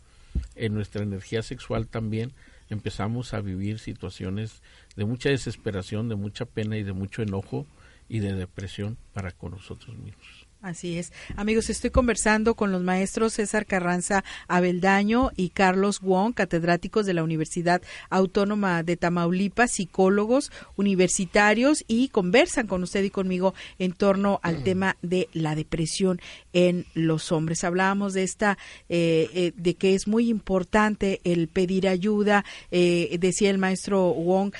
en 0.55 0.73
nuestra 0.73 1.01
energía 1.03 1.41
sexual 1.41 1.88
también 1.88 2.34
empezamos 2.69 3.34
a 3.34 3.41
vivir 3.41 3.80
situaciones 3.80 4.61
de 4.95 5.05
mucha 5.05 5.30
desesperación, 5.30 6.09
de 6.09 6.15
mucha 6.15 6.45
pena 6.45 6.77
y 6.77 6.84
de 6.84 6.93
mucho 6.93 7.21
enojo 7.21 7.65
y 8.09 8.19
de 8.19 8.34
depresión 8.34 8.97
para 9.13 9.32
con 9.32 9.51
nosotros 9.51 9.97
mismos. 9.97 10.38
Así 10.62 10.97
es. 10.97 11.14
Amigos, 11.38 11.70
estoy 11.70 11.89
conversando 11.89 12.53
con 12.53 12.74
los 12.74 12.84
maestros 12.84 13.32
César 13.32 13.66
Carranza 13.66 14.26
Abeldaño 14.49 15.32
y 15.38 15.51
Carlos 15.51 16.01
Wong, 16.01 16.34
catedráticos 16.34 17.05
de 17.05 17.14
la 17.14 17.24
Universidad 17.24 17.82
Autónoma 18.10 18.84
de 18.84 18.97
Tamaulipas, 18.97 19.72
psicólogos 19.72 20.51
universitarios, 20.76 21.86
y 21.88 22.10
conversan 22.10 22.68
con 22.68 22.84
usted 22.84 23.05
y 23.05 23.10
conmigo 23.10 23.53
en 23.78 23.93
torno 23.93 24.41
al 24.43 24.64
tema 24.64 24.97
de 25.01 25.30
la 25.32 25.55
depresión 25.55 26.20
en 26.51 26.86
los 26.93 27.32
hombres. 27.32 27.64
Hablábamos 27.64 28.12
de 28.12 28.24
esta, 28.24 28.57
eh, 28.89 29.30
eh, 29.34 29.53
de 29.55 29.76
que 29.76 29.95
es 29.95 30.10
muy 30.10 30.28
importante 30.28 31.22
el 31.24 31.47
pedir 31.47 31.88
ayuda, 31.88 32.43
eh, 32.70 33.18
decía 33.18 33.49
el 33.49 33.60
maestro 33.60 34.14
Wong, 34.14 34.51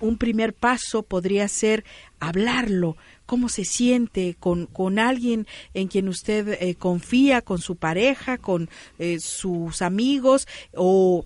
un 0.00 0.18
primer 0.18 0.52
paso 0.52 1.04
podría 1.04 1.48
ser 1.48 1.84
hablarlo, 2.20 2.96
cómo 3.32 3.48
se 3.48 3.64
siente 3.64 4.36
con, 4.38 4.66
con 4.66 4.98
alguien 4.98 5.46
en 5.72 5.88
quien 5.88 6.06
usted 6.06 6.58
eh, 6.60 6.74
confía, 6.74 7.40
con 7.40 7.62
su 7.62 7.76
pareja, 7.76 8.36
con 8.36 8.68
eh, 8.98 9.20
sus 9.20 9.80
amigos 9.80 10.46
o 10.74 11.24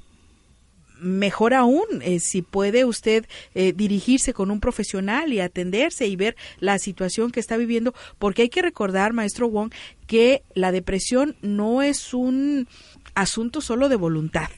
mejor 1.01 1.53
aún, 1.53 1.85
eh, 2.03 2.21
si 2.21 2.43
puede 2.43 2.85
usted 2.85 3.27
dirigirse 3.55 4.33
con 4.33 4.53
un 4.53 4.61
profesional 4.61 5.33
y 5.33 5.41
atenderse 5.41 6.07
y 6.07 6.15
ver 6.15 6.37
la 6.61 6.79
situación 6.79 7.33
que 7.33 7.41
está 7.41 7.57
viviendo, 7.57 7.93
porque 8.21 8.43
hay 8.43 8.51
que 8.51 8.63
recordar, 8.63 9.13
maestro 9.13 9.49
Wong, 9.51 9.73
que 10.07 10.45
la 10.55 10.71
depresión 10.71 11.35
no 11.43 11.83
es 11.83 12.15
un 12.15 12.69
asunto 13.17 13.61
solo 13.61 13.89
de 13.89 13.97
voluntad, 13.97 14.49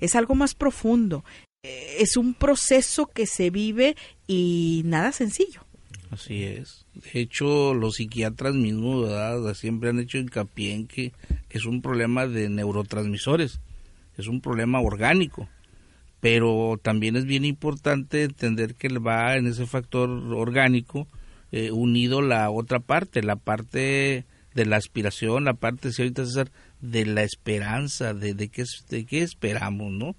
es 0.00 0.16
algo 0.16 0.34
más 0.34 0.56
profundo, 0.56 1.24
es 1.62 2.16
un 2.16 2.34
proceso 2.34 3.06
que 3.06 3.28
se 3.28 3.50
vive 3.50 3.94
y 4.26 4.82
nada 4.84 5.12
sencillo. 5.12 5.65
Así 6.10 6.44
es. 6.44 6.86
De 6.94 7.20
hecho, 7.20 7.74
los 7.74 7.96
psiquiatras 7.96 8.54
mismos 8.54 9.08
siempre 9.56 9.90
han 9.90 9.98
hecho 9.98 10.18
hincapié 10.18 10.74
en 10.74 10.86
que 10.86 11.12
es 11.50 11.64
un 11.64 11.82
problema 11.82 12.26
de 12.26 12.48
neurotransmisores, 12.48 13.60
es 14.16 14.26
un 14.28 14.40
problema 14.40 14.80
orgánico. 14.80 15.48
Pero 16.20 16.78
también 16.82 17.16
es 17.16 17.24
bien 17.24 17.44
importante 17.44 18.22
entender 18.22 18.74
que 18.74 18.88
va 18.98 19.36
en 19.36 19.46
ese 19.46 19.66
factor 19.66 20.08
orgánico 20.08 21.06
eh, 21.52 21.70
unido 21.70 22.22
la 22.22 22.50
otra 22.50 22.80
parte, 22.80 23.22
la 23.22 23.36
parte 23.36 24.24
de 24.54 24.66
la 24.66 24.76
aspiración, 24.76 25.44
la 25.44 25.54
parte, 25.54 25.92
si 25.92 26.02
ahorita 26.02 26.24
César, 26.24 26.50
de 26.80 27.04
la 27.04 27.22
esperanza, 27.22 28.14
de, 28.14 28.34
de, 28.34 28.48
qué, 28.48 28.64
de 28.88 29.04
qué 29.04 29.22
esperamos, 29.22 29.92
¿no? 29.92 30.16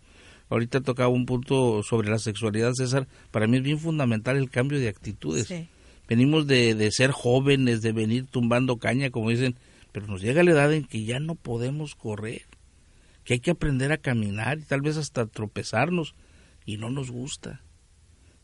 Ahorita 0.49 0.81
tocaba 0.81 1.09
un 1.09 1.25
punto 1.25 1.83
sobre 1.83 2.09
la 2.09 2.19
sexualidad, 2.19 2.73
César. 2.73 3.07
Para 3.31 3.47
mí 3.47 3.57
es 3.57 3.63
bien 3.63 3.79
fundamental 3.79 4.37
el 4.37 4.49
cambio 4.49 4.79
de 4.79 4.87
actitudes. 4.87 5.47
Sí 5.47 5.67
venimos 6.07 6.47
de, 6.47 6.75
de 6.75 6.91
ser 6.91 7.11
jóvenes, 7.11 7.81
de 7.81 7.91
venir 7.91 8.25
tumbando 8.27 8.77
caña, 8.77 9.09
como 9.09 9.29
dicen, 9.29 9.55
pero 9.91 10.07
nos 10.07 10.21
llega 10.21 10.43
la 10.43 10.51
edad 10.51 10.73
en 10.73 10.85
que 10.85 11.03
ya 11.03 11.19
no 11.19 11.35
podemos 11.35 11.95
correr, 11.95 12.43
que 13.23 13.35
hay 13.35 13.39
que 13.39 13.51
aprender 13.51 13.91
a 13.91 13.97
caminar 13.97 14.59
y 14.59 14.63
tal 14.63 14.81
vez 14.81 14.97
hasta 14.97 15.25
tropezarnos 15.25 16.15
y 16.65 16.77
no 16.77 16.89
nos 16.89 17.11
gusta 17.11 17.61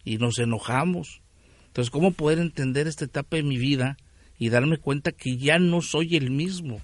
y 0.03 0.17
nos 0.17 0.39
enojamos. 0.39 1.21
Entonces, 1.67 1.89
¿cómo 1.89 2.11
poder 2.11 2.39
entender 2.39 2.87
esta 2.87 3.05
etapa 3.05 3.37
de 3.37 3.43
mi 3.43 3.57
vida 3.57 3.97
y 4.37 4.49
darme 4.49 4.77
cuenta 4.77 5.11
que 5.11 5.37
ya 5.37 5.59
no 5.59 5.81
soy 5.81 6.15
el 6.15 6.31
mismo? 6.31 6.81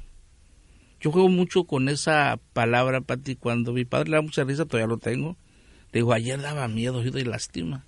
Yo 1.01 1.11
juego 1.11 1.29
mucho 1.29 1.63
con 1.63 1.87
esa 1.87 2.39
palabra, 2.53 3.01
Pati, 3.01 3.35
cuando 3.35 3.71
mi 3.71 3.85
padre 3.85 4.09
le 4.09 4.17
da 4.17 4.21
mucha 4.21 4.43
risa, 4.43 4.65
todavía 4.65 4.87
lo 4.87 4.97
tengo. 4.97 5.37
Le 5.91 5.99
digo, 5.99 6.13
ayer 6.13 6.41
daba 6.41 6.67
miedo 6.67 7.01
y 7.01 7.23
lástima 7.23 7.85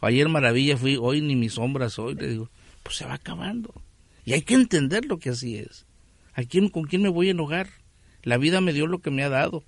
ayer 0.00 0.28
maravilla 0.28 0.76
fui, 0.76 0.96
hoy 0.96 1.20
ni 1.20 1.36
mis 1.36 1.54
sombras 1.54 1.98
hoy, 1.98 2.14
le 2.14 2.28
digo, 2.28 2.50
pues 2.82 2.96
se 2.96 3.04
va 3.04 3.14
acabando. 3.14 3.74
Y 4.24 4.32
hay 4.32 4.42
que 4.42 4.54
entender 4.54 5.04
lo 5.04 5.18
que 5.18 5.30
así 5.30 5.56
es. 5.56 5.86
¿A 6.34 6.42
quién, 6.44 6.68
¿Con 6.68 6.84
quién 6.84 7.02
me 7.02 7.08
voy 7.08 7.28
a 7.28 7.32
enojar? 7.32 7.68
La 8.22 8.36
vida 8.36 8.60
me 8.60 8.72
dio 8.72 8.86
lo 8.86 9.00
que 9.00 9.10
me 9.10 9.22
ha 9.24 9.28
dado 9.28 9.64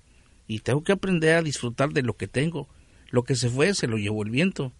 y 0.47 0.59
tengo 0.59 0.83
que 0.83 0.91
aprender 0.91 1.35
a 1.35 1.41
disfrutar 1.41 1.89
de 1.91 2.03
lo 2.03 2.15
que 2.15 2.27
tengo. 2.27 2.67
Lo 3.09 3.23
que 3.23 3.35
se 3.35 3.49
fue 3.49 3.73
se 3.73 3.87
lo 3.87 3.97
llevó 3.97 4.23
el 4.23 4.29
viento, 4.29 4.71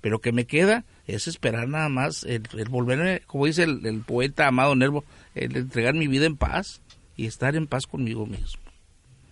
pero 0.00 0.14
lo 0.14 0.20
que 0.20 0.32
me 0.32 0.46
queda 0.46 0.84
es 1.06 1.28
esperar 1.28 1.68
nada 1.68 1.88
más 1.88 2.24
el, 2.24 2.42
volver, 2.68 3.22
como 3.26 3.46
dice 3.46 3.64
el, 3.64 3.84
el, 3.86 4.00
poeta 4.00 4.46
Amado 4.46 4.74
Nervo, 4.74 5.04
el 5.34 5.56
entregar 5.56 5.94
mi 5.94 6.06
vida 6.06 6.26
en 6.26 6.36
paz 6.36 6.80
y 7.16 7.26
estar 7.26 7.56
en 7.56 7.66
paz 7.66 7.86
conmigo 7.86 8.26
mismo. 8.26 8.63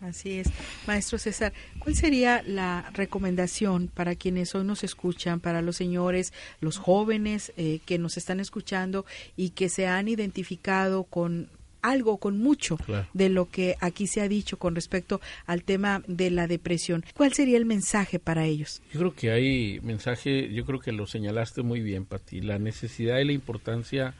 Así 0.03 0.41
es. 0.41 0.49
Maestro 0.87 1.17
César, 1.17 1.53
¿cuál 1.79 1.95
sería 1.95 2.43
la 2.45 2.91
recomendación 2.93 3.89
para 3.89 4.17
quienes 4.17 4.55
hoy 4.55 4.65
nos 4.65 4.83
escuchan, 4.83 5.39
para 5.39 5.63
los 5.63 5.77
señores, 5.77 6.33
los 6.61 6.77
jóvenes 6.77 7.53
eh, 7.57 7.79
que 7.87 7.99
nos 7.99 8.17
están 8.17 8.41
escuchando 8.41 9.07
y 9.37 9.51
que 9.51 9.69
se 9.69 9.87
han 9.87 10.09
identificado 10.09 11.05
con 11.05 11.49
algo, 11.83 12.17
con 12.19 12.39
mucho 12.39 12.79
de 13.13 13.29
lo 13.29 13.49
que 13.49 13.77
aquí 13.81 14.07
se 14.07 14.21
ha 14.21 14.29
dicho 14.29 14.57
con 14.59 14.75
respecto 14.75 15.21
al 15.47 15.63
tema 15.63 16.03
de 16.09 16.31
la 16.31 16.49
depresión? 16.49 17.05
¿Cuál 17.15 17.33
sería 17.33 17.57
el 17.57 17.65
mensaje 17.65 18.19
para 18.19 18.45
ellos? 18.45 18.83
Yo 18.93 19.01
creo 19.01 19.15
que 19.15 19.31
hay 19.31 19.81
mensaje, 19.83 20.53
yo 20.53 20.65
creo 20.65 20.81
que 20.81 20.93
lo 20.93 21.07
señalaste 21.07 21.63
muy 21.63 21.81
bien, 21.81 22.07
Pati, 22.07 22.41
la 22.41 22.59
necesidad 22.59 23.19
y 23.19 23.25
la 23.25 23.33
importancia 23.33 24.15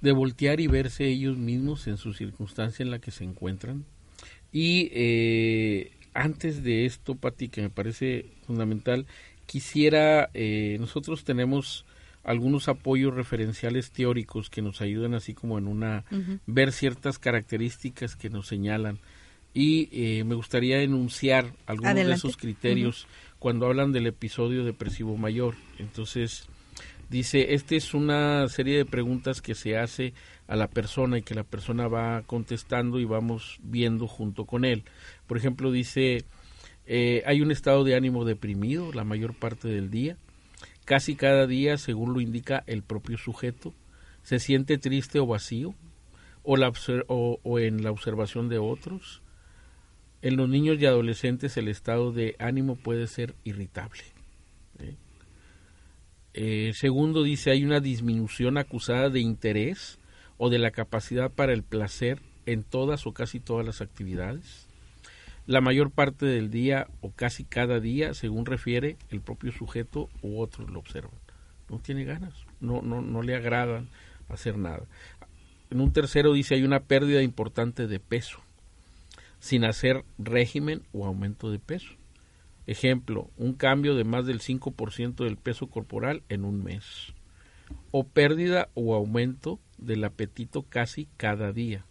de 0.00 0.12
voltear 0.12 0.60
y 0.60 0.66
verse 0.66 1.06
ellos 1.06 1.36
mismos 1.36 1.86
en 1.86 1.98
su 1.98 2.14
circunstancia 2.14 2.82
en 2.82 2.90
la 2.90 2.98
que 2.98 3.10
se 3.10 3.24
encuentran, 3.24 3.84
y 4.52 4.90
eh, 4.92 5.92
antes 6.14 6.62
de 6.62 6.86
esto, 6.86 7.14
Pati, 7.14 7.48
que 7.48 7.62
me 7.62 7.70
parece 7.70 8.26
fundamental, 8.46 9.06
quisiera, 9.46 10.30
eh, 10.34 10.76
nosotros 10.80 11.24
tenemos 11.24 11.84
algunos 12.24 12.68
apoyos 12.68 13.14
referenciales 13.14 13.90
teóricos 13.90 14.50
que 14.50 14.62
nos 14.62 14.80
ayudan 14.80 15.14
así 15.14 15.34
como 15.34 15.58
en 15.58 15.66
una, 15.66 16.04
ver 16.46 16.72
ciertas 16.72 17.18
características 17.18 18.16
que 18.16 18.30
nos 18.30 18.46
señalan. 18.46 18.98
Y 19.52 19.88
eh, 19.92 20.24
me 20.24 20.34
gustaría 20.34 20.80
enunciar 20.82 21.52
algunos 21.66 21.94
de 21.94 22.12
esos 22.12 22.36
criterios 22.36 23.06
cuando 23.38 23.66
hablan 23.66 23.90
del 23.90 24.06
episodio 24.06 24.64
depresivo 24.64 25.16
mayor. 25.16 25.54
Entonces, 25.78 26.46
dice, 27.08 27.54
esta 27.54 27.74
es 27.74 27.94
una 27.94 28.46
serie 28.48 28.76
de 28.76 28.84
preguntas 28.84 29.42
que 29.42 29.54
se 29.54 29.76
hace 29.76 30.12
a 30.50 30.56
la 30.56 30.66
persona 30.66 31.16
y 31.16 31.22
que 31.22 31.36
la 31.36 31.44
persona 31.44 31.86
va 31.86 32.22
contestando 32.22 32.98
y 32.98 33.04
vamos 33.04 33.60
viendo 33.62 34.08
junto 34.08 34.46
con 34.46 34.64
él. 34.64 34.82
Por 35.28 35.36
ejemplo, 35.36 35.70
dice, 35.70 36.24
eh, 36.86 37.22
hay 37.24 37.40
un 37.40 37.52
estado 37.52 37.84
de 37.84 37.94
ánimo 37.94 38.24
deprimido 38.24 38.92
la 38.92 39.04
mayor 39.04 39.32
parte 39.34 39.68
del 39.68 39.90
día, 39.90 40.16
casi 40.84 41.14
cada 41.14 41.46
día, 41.46 41.78
según 41.78 42.14
lo 42.14 42.20
indica 42.20 42.64
el 42.66 42.82
propio 42.82 43.16
sujeto, 43.16 43.72
se 44.24 44.40
siente 44.40 44.76
triste 44.76 45.20
o 45.20 45.26
vacío, 45.26 45.76
o, 46.42 47.58
en 47.60 47.84
la 47.84 47.92
observación 47.92 48.48
de 48.48 48.58
otros. 48.58 49.22
En 50.20 50.36
los 50.36 50.48
niños 50.48 50.80
y 50.80 50.86
adolescentes 50.86 51.56
el 51.58 51.68
estado 51.68 52.10
de 52.10 52.34
ánimo 52.40 52.74
puede 52.74 53.06
ser 53.06 53.36
irritable. 53.44 54.02
¿eh? 54.80 54.96
Eh, 56.34 56.72
segundo, 56.74 57.22
dice, 57.22 57.52
hay 57.52 57.64
una 57.64 57.78
disminución 57.78 58.58
acusada 58.58 59.10
de 59.10 59.20
interés 59.20 59.99
o 60.42 60.48
de 60.48 60.58
la 60.58 60.70
capacidad 60.70 61.30
para 61.30 61.52
el 61.52 61.62
placer 61.62 62.22
en 62.46 62.64
todas 62.64 63.06
o 63.06 63.12
casi 63.12 63.40
todas 63.40 63.66
las 63.66 63.82
actividades. 63.82 64.66
La 65.46 65.60
mayor 65.60 65.90
parte 65.90 66.24
del 66.24 66.50
día 66.50 66.86
o 67.02 67.10
casi 67.10 67.44
cada 67.44 67.78
día, 67.78 68.14
según 68.14 68.46
refiere 68.46 68.96
el 69.10 69.20
propio 69.20 69.52
sujeto 69.52 70.08
u 70.22 70.40
otros 70.40 70.70
lo 70.70 70.78
observan. 70.78 71.12
No 71.68 71.78
tiene 71.78 72.04
ganas, 72.04 72.32
no, 72.58 72.80
no, 72.80 73.02
no 73.02 73.20
le 73.20 73.36
agradan 73.36 73.90
hacer 74.30 74.56
nada. 74.56 74.84
En 75.68 75.78
un 75.78 75.92
tercero 75.92 76.32
dice 76.32 76.54
hay 76.54 76.62
una 76.62 76.80
pérdida 76.80 77.22
importante 77.22 77.86
de 77.86 78.00
peso. 78.00 78.38
sin 79.40 79.64
hacer 79.66 80.04
régimen 80.18 80.82
o 80.92 81.04
aumento 81.04 81.50
de 81.50 81.58
peso. 81.58 81.92
Ejemplo, 82.66 83.28
un 83.36 83.52
cambio 83.52 83.94
de 83.94 84.04
más 84.04 84.24
del 84.24 84.40
5% 84.40 85.22
del 85.22 85.36
peso 85.36 85.66
corporal 85.66 86.22
en 86.30 86.46
un 86.46 86.64
mes. 86.64 87.12
O 87.90 88.04
pérdida 88.04 88.68
o 88.74 88.94
aumento 88.94 89.58
del 89.78 90.04
apetito 90.04 90.62
casi 90.62 91.08
cada 91.16 91.52
día. 91.52 91.84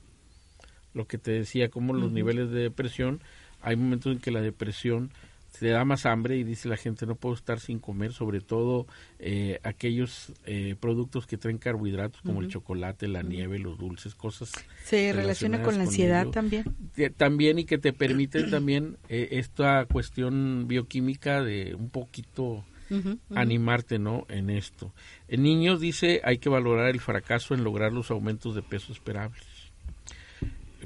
Lo 0.93 1.07
que 1.07 1.17
te 1.17 1.31
decía, 1.31 1.69
como 1.69 1.93
los 1.93 2.11
niveles 2.11 2.49
de 2.51 2.61
depresión, 2.61 3.21
hay 3.61 3.75
momentos 3.75 4.13
en 4.13 4.19
que 4.19 4.31
la 4.31 4.41
depresión 4.41 5.11
te 5.57 5.69
da 5.69 5.83
más 5.83 6.05
hambre 6.05 6.37
y 6.37 6.43
dice 6.43 6.69
la 6.69 6.77
gente 6.77 7.05
no 7.05 7.15
puedo 7.15 7.35
estar 7.35 7.59
sin 7.59 7.79
comer, 7.79 8.13
sobre 8.13 8.39
todo 8.39 8.85
eh, 9.17 9.59
aquellos 9.63 10.31
eh, 10.45 10.75
productos 10.79 11.25
que 11.25 11.37
traen 11.37 11.57
carbohidratos 11.57 12.21
como 12.21 12.41
el 12.41 12.47
chocolate, 12.47 13.07
la 13.07 13.23
nieve, 13.23 13.59
los 13.59 13.77
dulces, 13.77 14.15
cosas. 14.15 14.51
Se 14.85 15.11
relaciona 15.11 15.61
con 15.61 15.77
la 15.77 15.83
ansiedad 15.83 16.27
también. 16.27 16.65
también 17.17 17.59
y 17.59 17.65
que 17.65 17.77
te 17.77 17.93
permiten 17.93 18.49
también 18.51 18.97
eh, 19.09 19.29
esta 19.31 19.85
cuestión 19.85 20.67
bioquímica 20.67 21.41
de 21.43 21.75
un 21.75 21.89
poquito 21.89 22.63
animarte, 23.35 23.99
¿no? 23.99 24.25
En 24.29 24.49
esto. 24.49 24.93
En 25.27 25.43
niños 25.43 25.79
dice 25.79 26.21
hay 26.23 26.37
que 26.37 26.49
valorar 26.49 26.89
el 26.89 26.99
fracaso 26.99 27.53
en 27.53 27.63
lograr 27.63 27.93
los 27.93 28.11
aumentos 28.11 28.55
de 28.55 28.61
peso 28.61 28.91
esperables. 28.91 29.43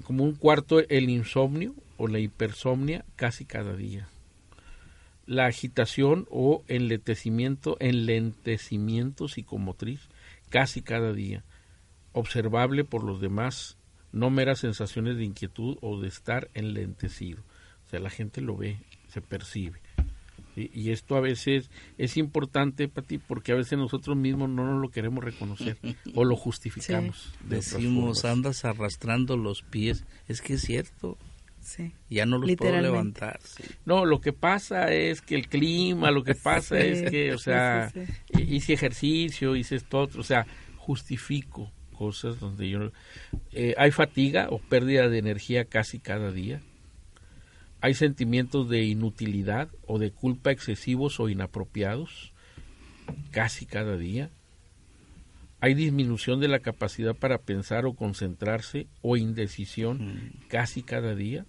Como 0.03 0.23
un 0.23 0.35
cuarto 0.35 0.79
el 0.79 1.09
insomnio 1.09 1.73
o 1.97 2.07
la 2.07 2.19
hipersomnia 2.19 3.05
casi 3.15 3.45
cada 3.45 3.75
día 3.75 4.07
la 5.25 5.45
agitación 5.45 6.27
o 6.29 6.63
enlentecimiento, 6.67 7.77
enlentecimiento 7.79 9.27
psicomotriz 9.27 10.09
casi 10.49 10.81
cada 10.81 11.13
día, 11.13 11.43
observable 12.11 12.83
por 12.83 13.03
los 13.03 13.19
demás, 13.19 13.77
no 14.11 14.29
meras 14.29 14.59
sensaciones 14.59 15.17
de 15.17 15.23
inquietud 15.23 15.77
o 15.81 15.99
de 15.99 16.07
estar 16.07 16.49
enlentecido. 16.53 17.41
O 17.87 17.89
sea, 17.89 17.99
la 17.99 18.11
gente 18.11 18.41
lo 18.41 18.55
ve, 18.55 18.77
se 19.07 19.21
percibe. 19.21 19.79
Y 20.55 20.91
esto 20.91 21.15
a 21.15 21.21
veces 21.21 21.69
es 21.97 22.17
importante 22.17 22.87
para 22.87 23.07
ti 23.07 23.17
porque 23.17 23.51
a 23.51 23.55
veces 23.55 23.77
nosotros 23.77 24.15
mismos 24.15 24.49
no 24.49 24.65
nos 24.65 24.81
lo 24.81 24.89
queremos 24.89 25.23
reconocer 25.23 25.77
o 26.15 26.23
lo 26.23 26.35
justificamos. 26.35 27.33
Decimos, 27.47 28.25
andas 28.25 28.65
arrastrando 28.65 29.37
los 29.37 29.63
pies. 29.63 30.05
Es 30.27 30.41
que 30.41 30.53
es 30.53 30.61
cierto. 30.61 31.17
Ya 32.09 32.25
no 32.25 32.37
los 32.37 32.55
puedo 32.55 32.79
levantar. 32.79 33.39
No, 33.85 34.05
lo 34.05 34.21
que 34.21 34.33
pasa 34.33 34.91
es 34.91 35.21
que 35.21 35.35
el 35.35 35.47
clima, 35.47 36.11
lo 36.11 36.23
que 36.23 36.35
pasa 36.35 36.79
es 36.79 37.09
que, 37.09 37.33
o 37.33 37.37
sea, 37.37 37.91
hice 38.37 38.73
ejercicio, 38.73 39.55
hice 39.55 39.77
esto 39.77 40.01
otro, 40.01 40.21
o 40.21 40.23
sea, 40.23 40.45
justifico 40.77 41.71
cosas 41.93 42.39
donde 42.39 42.69
yo... 42.69 42.91
Eh, 43.51 43.75
hay 43.77 43.91
fatiga 43.91 44.47
o 44.49 44.59
pérdida 44.59 45.07
de 45.07 45.19
energía 45.19 45.65
casi 45.65 45.99
cada 45.99 46.31
día. 46.31 46.61
Hay 47.83 47.95
sentimientos 47.95 48.69
de 48.69 48.85
inutilidad 48.85 49.67
o 49.85 49.99
de 49.99 50.09
culpa 50.09 50.51
excesivos 50.51 51.19
o 51.19 51.27
inapropiados 51.27 52.31
casi 53.31 53.65
cada 53.65 53.97
día. 53.97 54.29
Hay 55.59 55.73
disminución 55.73 56.39
de 56.39 56.47
la 56.47 56.59
capacidad 56.59 57.13
para 57.13 57.39
pensar 57.39 57.85
o 57.85 57.93
concentrarse 57.93 58.87
o 59.01 59.17
indecisión 59.17 59.97
mm. 59.97 60.47
casi 60.47 60.81
cada 60.81 61.13
día. 61.13 61.45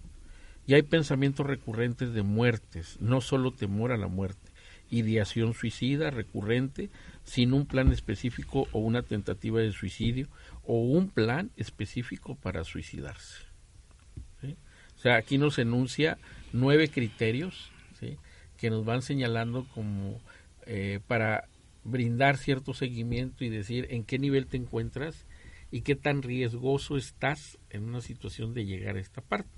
Y 0.67 0.73
hay 0.73 0.81
pensamientos 0.81 1.47
recurrentes 1.47 2.13
de 2.13 2.23
muertes, 2.23 2.97
no 2.99 3.21
solo 3.21 3.53
temor 3.53 3.93
a 3.93 3.97
la 3.97 4.09
muerte, 4.09 4.51
ideación 4.89 5.53
suicida 5.53 6.09
recurrente 6.09 6.89
sin 7.23 7.53
un 7.53 7.65
plan 7.65 7.93
específico 7.93 8.67
o 8.73 8.79
una 8.79 9.03
tentativa 9.03 9.61
de 9.61 9.71
suicidio 9.71 10.27
o 10.65 10.81
un 10.81 11.07
plan 11.07 11.51
específico 11.55 12.35
para 12.35 12.65
suicidarse. 12.65 13.44
Sea, 15.05 15.17
aquí 15.17 15.37
nos 15.37 15.59
enuncia 15.59 16.17
nueve 16.51 16.89
criterios 16.89 17.69
que 18.57 18.71
nos 18.71 18.85
van 18.85 19.03
señalando 19.03 19.67
como 19.75 20.19
eh, 20.65 20.99
para 21.05 21.47
brindar 21.83 22.37
cierto 22.37 22.73
seguimiento 22.73 23.45
y 23.45 23.49
decir 23.49 23.85
en 23.91 24.03
qué 24.03 24.17
nivel 24.17 24.47
te 24.47 24.57
encuentras 24.57 25.27
y 25.69 25.81
qué 25.81 25.95
tan 25.95 26.23
riesgoso 26.23 26.97
estás 26.97 27.59
en 27.69 27.83
una 27.83 28.01
situación 28.01 28.55
de 28.55 28.65
llegar 28.65 28.95
a 28.95 28.99
esta 28.99 29.21
parte. 29.21 29.51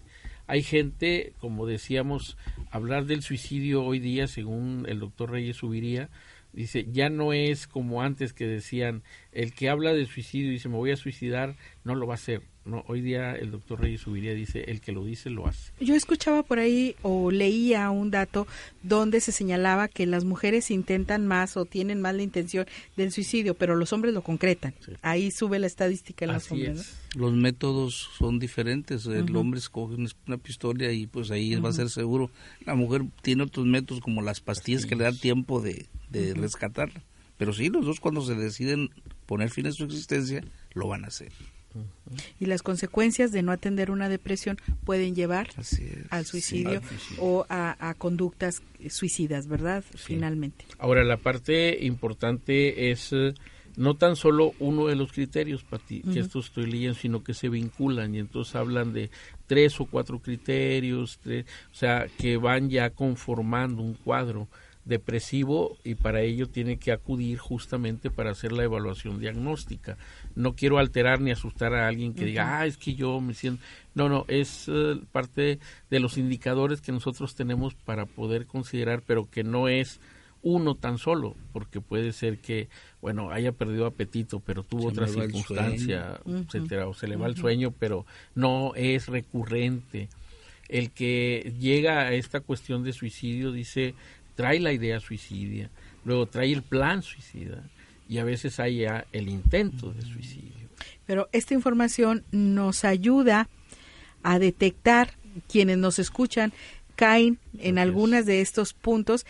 Hay 0.48 0.64
gente, 0.64 1.32
como 1.40 1.66
decíamos, 1.66 2.36
hablar 2.70 3.06
del 3.06 3.22
suicidio 3.22 3.86
hoy 3.86 4.00
día, 4.00 4.28
según 4.28 4.86
el 4.90 5.00
doctor 5.00 5.32
Reyes 5.32 5.56
Subiría, 5.56 6.10
dice, 6.52 6.88
ya 6.92 7.10
no 7.10 7.32
es 7.32 7.68
como 7.68 8.02
antes 8.02 8.34
que 8.34 8.48
decían, 8.48 9.02
el 9.32 9.54
que 9.54 9.70
habla 9.70 9.94
de 9.94 10.08
suicidio 10.08 10.50
y 10.50 10.56
dice, 10.56 10.68
me 10.68 10.76
voy 10.76 10.92
a 10.92 10.98
suicidar, 10.98 11.56
no 11.86 11.96
lo 11.96 12.06
va 12.06 12.16
a 12.16 12.20
hacer. 12.20 12.42
No, 12.68 12.84
hoy 12.88 13.00
día 13.00 13.34
el 13.34 13.52
doctor 13.52 13.80
Reyes 13.80 14.02
Subiría 14.02 14.34
dice, 14.34 14.66
el 14.68 14.82
que 14.82 14.92
lo 14.92 15.06
dice 15.06 15.30
lo 15.30 15.48
hace. 15.48 15.72
Yo 15.80 15.96
escuchaba 15.96 16.44
por 16.44 16.60
ahí 16.60 16.98
o 17.02 17.32
leía 17.32 17.90
un 17.90 18.12
dato 18.12 18.46
donde 18.84 19.22
se 19.22 19.32
señalaba 19.32 19.88
que 19.88 20.06
las 20.06 20.26
mujeres 20.26 20.70
intentan 20.70 21.28
más 21.28 21.56
o 21.56 21.64
tienen 21.64 22.02
más 22.02 22.14
la 22.14 22.24
intención 22.24 22.66
del 22.98 23.14
suicidio, 23.14 23.54
pero 23.54 23.78
los 23.78 23.94
hombres 23.94 24.14
lo 24.14 24.22
concretan. 24.22 24.74
Ahí 25.02 25.32
sube 25.32 25.60
la 25.60 25.68
estadística 25.68 26.26
en 26.26 26.34
los 26.34 26.52
hombres. 26.52 26.98
Los 27.16 27.34
métodos 27.34 28.10
son 28.18 28.38
diferentes. 28.38 29.06
El 29.06 29.34
hombre 29.38 29.60
escoge 29.60 29.96
una 29.96 30.38
pistola 30.38 30.92
y 30.92 31.08
pues 31.08 31.32
ahí 31.32 31.56
va 31.56 31.70
a 31.70 31.74
ser 31.74 31.90
seguro. 31.90 32.30
La 32.66 32.76
mujer 32.76 33.04
tiene 33.22 33.44
otros 33.44 33.66
métodos 33.66 34.02
como 34.02 34.22
las 34.22 34.42
pastillas 34.42 34.86
que 34.86 34.98
le 34.98 35.06
dan 35.06 35.18
tiempo 35.18 35.62
de, 35.62 35.86
de 36.10 36.34
rescatarla. 36.34 37.02
Pero 37.38 37.54
sí, 37.54 37.70
los 37.70 37.86
dos 37.86 38.02
cuando 38.02 38.22
se 38.22 38.36
deciden 38.36 38.90
poner 39.26 39.52
fin 39.52 39.68
a 39.68 39.72
su 39.72 39.86
existencia, 39.86 40.44
lo 40.74 40.88
van 40.88 41.06
a 41.06 41.08
hacer. 41.08 41.32
Y 42.40 42.46
las 42.46 42.64
consecuencias 42.64 43.32
de 43.32 43.42
no 43.44 43.52
atender 43.52 43.92
una 43.92 44.10
depresión 44.10 44.58
pueden 44.86 45.16
llevar 45.16 45.50
al, 46.10 46.26
suicidio 46.26 46.82
o 47.20 47.46
a, 47.50 47.94
conductas 47.98 48.62
suicidas, 48.90 49.48
¿verdad? 49.48 49.84
Finalmente. 49.96 50.66
Ahora, 50.80 51.04
la 51.04 51.18
parte 51.18 51.86
importante 51.86 52.92
es 52.92 53.12
eh, 53.12 53.34
no 53.78 53.96
tan 53.96 54.16
solo 54.16 54.54
uno 54.60 54.88
de 54.88 54.96
los 54.96 55.12
criterios, 55.12 55.64
Pati, 55.64 56.02
que 56.02 56.20
esto 56.20 56.40
estoy 56.40 56.66
leyendo, 56.66 56.98
sino 57.00 57.24
que 57.24 57.34
se 57.34 57.48
vinculan 57.48 58.16
y 58.16 58.20
entonces 58.20 58.56
hablan 58.56 58.92
de 58.92 59.10
tres 59.46 59.80
o 59.80 59.86
cuatro 59.86 60.20
criterios, 60.20 61.20
o 61.26 61.76
sea, 61.76 62.08
que 62.18 62.38
van 62.38 62.70
ya 62.70 62.90
conformando 62.90 63.84
un 63.84 63.94
cuadro 63.94 64.48
depresivo 64.88 65.78
y 65.84 65.96
para 65.96 66.22
ello 66.22 66.48
tiene 66.48 66.78
que 66.78 66.92
acudir 66.92 67.38
justamente 67.38 68.10
para 68.10 68.32
hacer 68.32 68.52
la 68.52 68.64
evaluación 68.64 69.20
diagnóstica. 69.20 69.98
No 70.36 70.56
quiero 70.56 70.78
alterar 70.78 71.22
ni 71.22 71.32
asustar 71.32 71.74
a 71.74 71.88
alguien 71.88 72.14
que 72.14 72.26
diga, 72.26 72.60
ah, 72.60 72.66
es 72.66 72.78
que 72.78 72.96
yo 72.96 73.20
me 73.20 73.34
siento... 73.34 73.62
No, 73.96 74.10
no, 74.10 74.26
es 74.28 74.66
eh, 74.68 75.00
parte 75.12 75.60
de 75.90 76.00
los 76.00 76.18
indicadores 76.18 76.82
que 76.82 76.92
nosotros 76.92 77.36
tenemos 77.36 77.74
para 77.74 78.06
poder 78.06 78.46
considerar, 78.46 79.02
pero 79.06 79.30
que 79.30 79.44
no 79.44 79.68
es 79.68 80.00
uno 80.44 80.76
tan 80.76 80.98
solo, 80.98 81.36
porque 81.52 81.82
puede 81.82 82.14
ser 82.14 82.38
que, 82.38 82.70
bueno, 83.02 83.32
haya 83.32 83.52
perdido 83.52 83.86
apetito, 83.86 84.40
pero 84.40 84.64
tuvo 84.64 84.88
otra 84.88 85.08
circunstancia, 85.08 86.20
etcétera, 86.26 86.88
o 86.88 86.94
se 86.94 87.08
le 87.08 87.16
va 87.16 87.28
el 87.28 87.36
sueño, 87.36 87.74
pero 87.78 88.06
no 88.36 88.74
es 88.76 89.08
recurrente. 89.08 90.10
El 90.70 90.92
que 90.92 91.54
llega 91.60 92.02
a 92.02 92.14
esta 92.14 92.42
cuestión 92.42 92.84
de 92.84 92.94
suicidio 92.94 93.52
dice, 93.52 93.96
trae 94.38 94.60
la 94.62 94.72
idea 94.72 95.02
suicidia, 95.02 95.70
luego 96.06 96.28
trae 96.28 96.54
el 96.54 96.62
plan 96.62 97.02
suicida 97.02 97.64
y 98.08 98.20
a 98.20 98.24
veces 98.24 98.60
hay 98.62 98.78
ya 98.78 99.06
el 99.12 99.28
intento 99.28 99.92
de 99.92 100.04
suicidio. 100.04 100.70
Pero 101.06 101.28
esta 101.34 101.54
información 101.54 102.24
nos 102.32 102.86
ayuda 102.86 103.50
a 104.24 104.40
detectar 104.40 105.12
quienes 105.50 105.78
nos 105.78 106.00
escuchan 106.00 106.54
caen 106.96 107.40
en 107.60 107.80
algunos 107.80 108.26
de 108.26 108.42
estos 108.42 108.74
puntos 108.74 109.26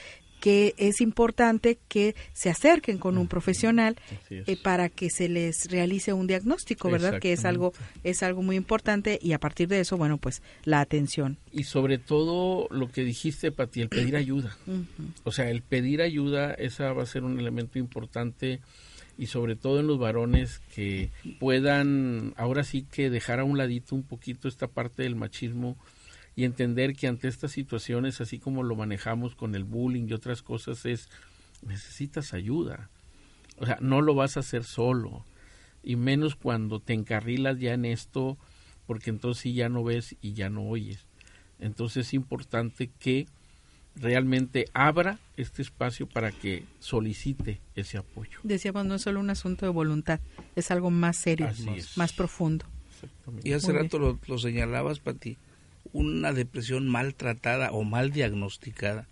que 0.47 0.75
es 0.77 1.01
importante 1.01 1.77
que 1.89 2.15
se 2.31 2.49
acerquen 2.49 2.99
con 2.99 3.17
un 3.17 3.27
profesional 3.27 3.97
eh, 4.29 4.55
para 4.63 4.87
que 4.87 5.09
se 5.09 5.27
les 5.27 5.69
realice 5.69 6.13
un 6.13 6.25
diagnóstico, 6.25 6.89
¿verdad? 6.89 7.19
Que 7.19 7.33
es 7.33 7.43
algo 7.43 7.73
es 8.05 8.23
algo 8.23 8.41
muy 8.41 8.55
importante 8.55 9.19
y 9.21 9.33
a 9.33 9.41
partir 9.41 9.67
de 9.67 9.81
eso, 9.81 9.97
bueno, 9.97 10.17
pues 10.17 10.41
la 10.63 10.79
atención. 10.79 11.35
Y 11.51 11.65
sobre 11.65 11.97
todo 11.97 12.69
lo 12.71 12.89
que 12.89 13.03
dijiste, 13.03 13.51
Pati, 13.51 13.81
el 13.81 13.89
pedir 13.89 14.15
ayuda. 14.15 14.55
O 15.25 15.33
sea, 15.33 15.49
el 15.49 15.63
pedir 15.63 16.01
ayuda, 16.01 16.53
esa 16.53 16.93
va 16.93 17.03
a 17.03 17.07
ser 17.07 17.25
un 17.25 17.37
elemento 17.41 17.77
importante 17.77 18.61
y 19.17 19.25
sobre 19.25 19.57
todo 19.57 19.81
en 19.81 19.87
los 19.87 19.99
varones 19.99 20.61
que 20.73 21.09
puedan 21.41 22.33
ahora 22.37 22.63
sí 22.63 22.85
que 22.89 23.09
dejar 23.09 23.41
a 23.41 23.43
un 23.43 23.57
ladito 23.57 23.95
un 23.95 24.03
poquito 24.03 24.47
esta 24.47 24.67
parte 24.67 25.03
del 25.03 25.17
machismo 25.17 25.75
y 26.38 26.45
entender 26.45 26.95
que 26.95 27.07
ante 27.07 27.27
estas 27.27 27.51
situaciones, 27.51 28.21
así 28.21 28.38
como 28.38 28.61
lo 28.61 28.75
manejamos 28.75 29.33
con 29.33 29.55
el 29.55 29.63
bullying 29.63 30.05
y 30.07 30.13
otras 30.13 30.43
cosas, 30.43 30.85
es 30.85 31.09
necesitas 31.63 32.31
ayuda. 32.35 32.91
O 33.57 33.65
sea, 33.65 33.79
no 33.81 34.01
lo 34.01 34.13
vas 34.13 34.38
a 34.38 34.41
hacer 34.41 34.63
solo. 34.63 35.25
Y 35.81 35.95
menos 35.95 36.35
cuando 36.35 36.79
te 36.79 36.93
encarrilas 36.93 37.57
ya 37.57 37.73
en 37.73 37.85
esto, 37.85 38.38
porque 38.85 39.09
entonces 39.09 39.41
sí 39.41 39.53
ya 39.55 39.67
no 39.67 39.83
ves 39.83 40.15
y 40.21 40.33
ya 40.33 40.51
no 40.51 40.67
oyes. 40.67 41.07
Entonces 41.57 42.05
es 42.05 42.13
importante 42.13 42.91
que 42.99 43.25
realmente 43.95 44.65
abra 44.73 45.17
este 45.38 45.63
espacio 45.63 46.07
para 46.07 46.31
que 46.31 46.65
solicite 46.77 47.61
ese 47.73 47.97
apoyo. 47.97 48.38
Decíamos, 48.43 48.85
no 48.85 48.93
es 48.93 49.01
solo 49.01 49.21
un 49.21 49.31
asunto 49.31 49.65
de 49.65 49.71
voluntad, 49.71 50.19
es 50.55 50.69
algo 50.69 50.91
más 50.91 51.17
serio, 51.17 51.49
más, 51.95 52.13
profundo. 52.13 52.67
Y 53.43 53.53
hace 53.53 53.71
rato 53.71 53.97
lo, 53.97 54.19
lo, 54.27 54.38
señalabas, 54.38 54.99
Pati 54.99 55.35
una 55.97 56.31
depresión 56.31 56.87
maltratada 56.87 57.71
o 57.71 57.83
mal 57.83 58.11
diagnosticada. 58.11 59.07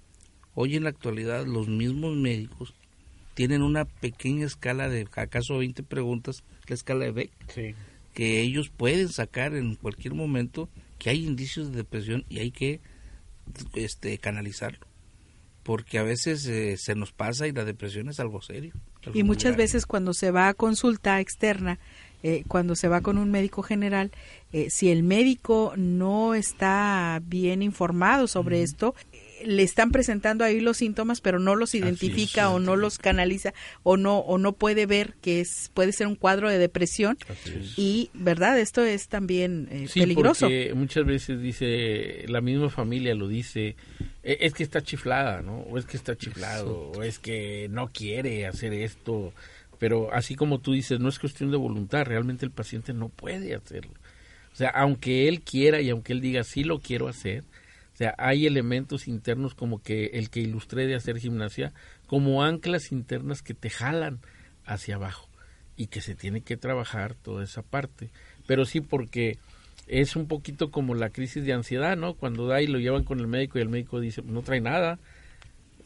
Hoy 0.53 0.75
en 0.75 0.83
la 0.83 0.89
actualidad 0.89 1.47
los 1.47 1.67
mismos 1.67 2.15
médicos 2.15 2.75
tienen 3.33 3.63
una 3.63 3.85
pequeña 3.85 4.45
escala 4.45 4.87
de 4.87 5.07
acaso 5.15 5.57
20 5.57 5.81
preguntas, 5.81 6.43
la 6.67 6.75
escala 6.75 7.05
de 7.05 7.11
Beck, 7.11 7.31
que 8.13 8.41
ellos 8.41 8.69
pueden 8.69 9.09
sacar 9.09 9.55
en 9.55 9.75
cualquier 9.75 10.13
momento 10.13 10.69
que 10.99 11.09
hay 11.09 11.25
indicios 11.25 11.71
de 11.71 11.77
depresión 11.77 12.23
y 12.29 12.37
hay 12.37 12.51
que 12.51 12.81
este 13.73 14.17
canalizarlo 14.19 14.85
porque 15.65 15.97
a 15.97 16.03
veces 16.03 16.45
eh, 16.45 16.77
se 16.77 16.93
nos 16.93 17.11
pasa 17.11 17.47
y 17.47 17.51
la 17.51 17.65
depresión 17.65 18.07
es 18.07 18.19
algo 18.19 18.39
serio. 18.39 18.71
y 19.15 19.23
muchas 19.23 19.57
veces 19.57 19.87
cuando 19.87 20.13
se 20.13 20.29
va 20.29 20.47
a 20.47 20.53
consulta 20.53 21.19
externa, 21.19 21.79
eh, 22.27 22.43
cuando 22.47 22.75
se 22.75 22.87
va 22.87 23.01
con 23.01 23.19
un 23.19 23.29
médico 23.29 23.61
general, 23.61 24.09
eh, 24.51 24.71
si 24.71 24.89
el 24.89 25.03
médico 25.03 25.73
no 25.77 26.33
está 26.33 27.21
bien 27.23 27.61
informado 27.61 28.27
sobre 28.27 28.63
esto, 28.63 28.95
le 29.45 29.61
están 29.61 29.91
presentando 29.91 30.43
ahí 30.43 30.59
los 30.59 30.77
síntomas, 30.77 31.21
pero 31.21 31.37
no 31.37 31.53
los 31.53 31.75
identifica 31.75 32.49
o 32.49 32.59
no 32.59 32.77
los 32.77 32.97
canaliza 32.97 33.53
o 33.83 33.95
no 33.95 34.17
o 34.17 34.39
no 34.39 34.53
puede 34.53 34.87
ver 34.87 35.13
que 35.21 35.39
es 35.39 35.69
puede 35.75 35.91
ser 35.91 36.07
un 36.07 36.15
cuadro 36.15 36.49
de 36.49 36.57
depresión. 36.57 37.15
Y 37.77 38.09
verdad 38.15 38.59
esto 38.59 38.83
es 38.83 39.07
también 39.07 39.67
eh, 39.69 39.87
sí, 39.87 39.99
peligroso. 39.99 40.47
Porque 40.47 40.73
muchas 40.73 41.05
veces 41.05 41.39
dice 41.39 42.25
la 42.27 42.41
misma 42.41 42.71
familia 42.71 43.13
lo 43.13 43.27
dice 43.27 43.75
e, 44.23 44.37
es 44.41 44.55
que 44.55 44.63
está 44.63 44.81
chiflada, 44.81 45.43
¿no? 45.43 45.59
O 45.59 45.77
es 45.77 45.85
que 45.85 45.95
está 45.95 46.17
chiflado, 46.17 46.91
o 46.95 47.03
es 47.03 47.19
que 47.19 47.67
no 47.69 47.91
quiere 47.91 48.47
hacer 48.47 48.73
esto, 48.73 49.31
pero 49.79 50.13
así 50.13 50.35
como 50.35 50.59
tú 50.59 50.73
dices 50.73 50.99
no 50.99 51.09
es 51.09 51.19
cuestión 51.19 51.51
de 51.51 51.57
voluntad, 51.57 52.05
realmente 52.05 52.45
el 52.45 52.51
paciente 52.51 52.93
no 52.93 53.09
puede 53.09 53.55
hacerlo. 53.55 53.93
O 54.51 54.55
sea, 54.55 54.69
aunque 54.69 55.27
él 55.27 55.41
quiera 55.41 55.81
y 55.81 55.89
aunque 55.89 56.13
él 56.13 56.21
diga 56.21 56.43
sí 56.43 56.63
lo 56.63 56.79
quiero 56.79 57.07
hacer, 57.07 57.43
o 57.93 57.97
sea, 57.97 58.13
hay 58.17 58.45
elementos 58.45 59.07
internos 59.07 59.55
como 59.55 59.81
que 59.81 60.07
el 60.13 60.29
que 60.29 60.41
ilustré 60.41 60.85
de 60.85 60.95
hacer 60.95 61.17
gimnasia, 61.17 61.73
como 62.07 62.43
anclas 62.43 62.91
internas 62.91 63.41
que 63.41 63.53
te 63.53 63.69
jalan 63.69 64.19
hacia 64.65 64.95
abajo 64.95 65.29
y 65.77 65.87
que 65.87 66.01
se 66.01 66.15
tiene 66.15 66.41
que 66.41 66.57
trabajar 66.57 67.15
toda 67.15 67.43
esa 67.43 67.61
parte. 67.61 68.09
Pero 68.47 68.65
sí 68.65 68.81
porque 68.81 69.37
es 69.87 70.15
un 70.15 70.27
poquito 70.27 70.71
como 70.71 70.95
la 70.95 71.09
crisis 71.09 71.45
de 71.45 71.53
ansiedad, 71.53 71.95
¿no? 71.95 72.15
Cuando 72.15 72.47
da 72.47 72.61
y 72.61 72.67
lo 72.67 72.79
llevan 72.79 73.03
con 73.03 73.19
el 73.19 73.27
médico 73.27 73.59
y 73.59 73.61
el 73.61 73.69
médico 73.69 73.99
dice, 73.99 74.21
no 74.23 74.41
trae 74.41 74.61
nada, 74.61 74.99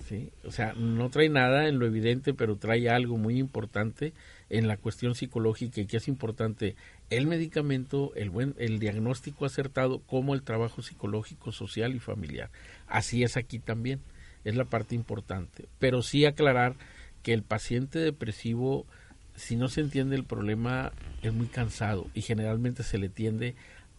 ¿sí? 0.10 0.32
O 0.44 0.52
sea, 0.52 0.74
no 0.74 1.10
trae 1.10 1.30
nada 1.30 1.68
en 1.68 1.78
lo 1.78 1.86
evidente, 1.86 2.34
pero 2.34 2.58
trae 2.58 2.90
algo 2.90 3.18
muy 3.18 3.38
importante 3.38 4.14
en 4.50 4.68
la 4.68 4.76
cuestión 4.76 5.14
psicológica 5.14 5.80
y 5.80 5.86
que 5.86 5.98
es 5.98 6.08
importante 6.08 6.76
el 7.12 7.28
medicamento, 7.28 8.12
el 8.16 8.32
buen, 8.32 8.56
el 8.58 8.80
diagnóstico 8.80 9.46
acertado, 9.46 10.00
como 10.00 10.34
el 10.34 10.42
trabajo 10.42 10.82
psicológico, 10.82 11.52
social 11.52 11.96
y 11.96 12.00
familiar. 12.00 12.50
Así 12.88 13.24
es 13.24 13.38
aquí 13.38 13.60
también, 13.60 14.00
es 14.44 14.56
la 14.56 14.66
parte 14.66 14.96
importante. 14.96 15.68
Pero 15.78 16.02
sí 16.02 16.26
aclarar 16.26 16.76
que 17.22 17.34
el 17.34 17.44
paciente 17.44 18.00
depresivo, 18.00 18.88
si 19.36 19.56
no 19.56 19.68
se 19.68 19.82
entiende 19.82 20.16
el 20.16 20.24
problema, 20.24 20.92
es 21.22 21.34
muy 21.34 21.48
cansado 21.48 22.08
y 22.16 22.24
generalmente 22.24 22.82
se 22.82 22.98
le 22.98 23.10
tiende 23.10 23.54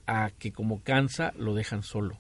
a 0.07 0.33
que 0.37 0.51
como 0.51 0.83
cansa 0.83 1.33
lo 1.39 1.55
dejan 1.55 1.85
solo. 1.85 2.19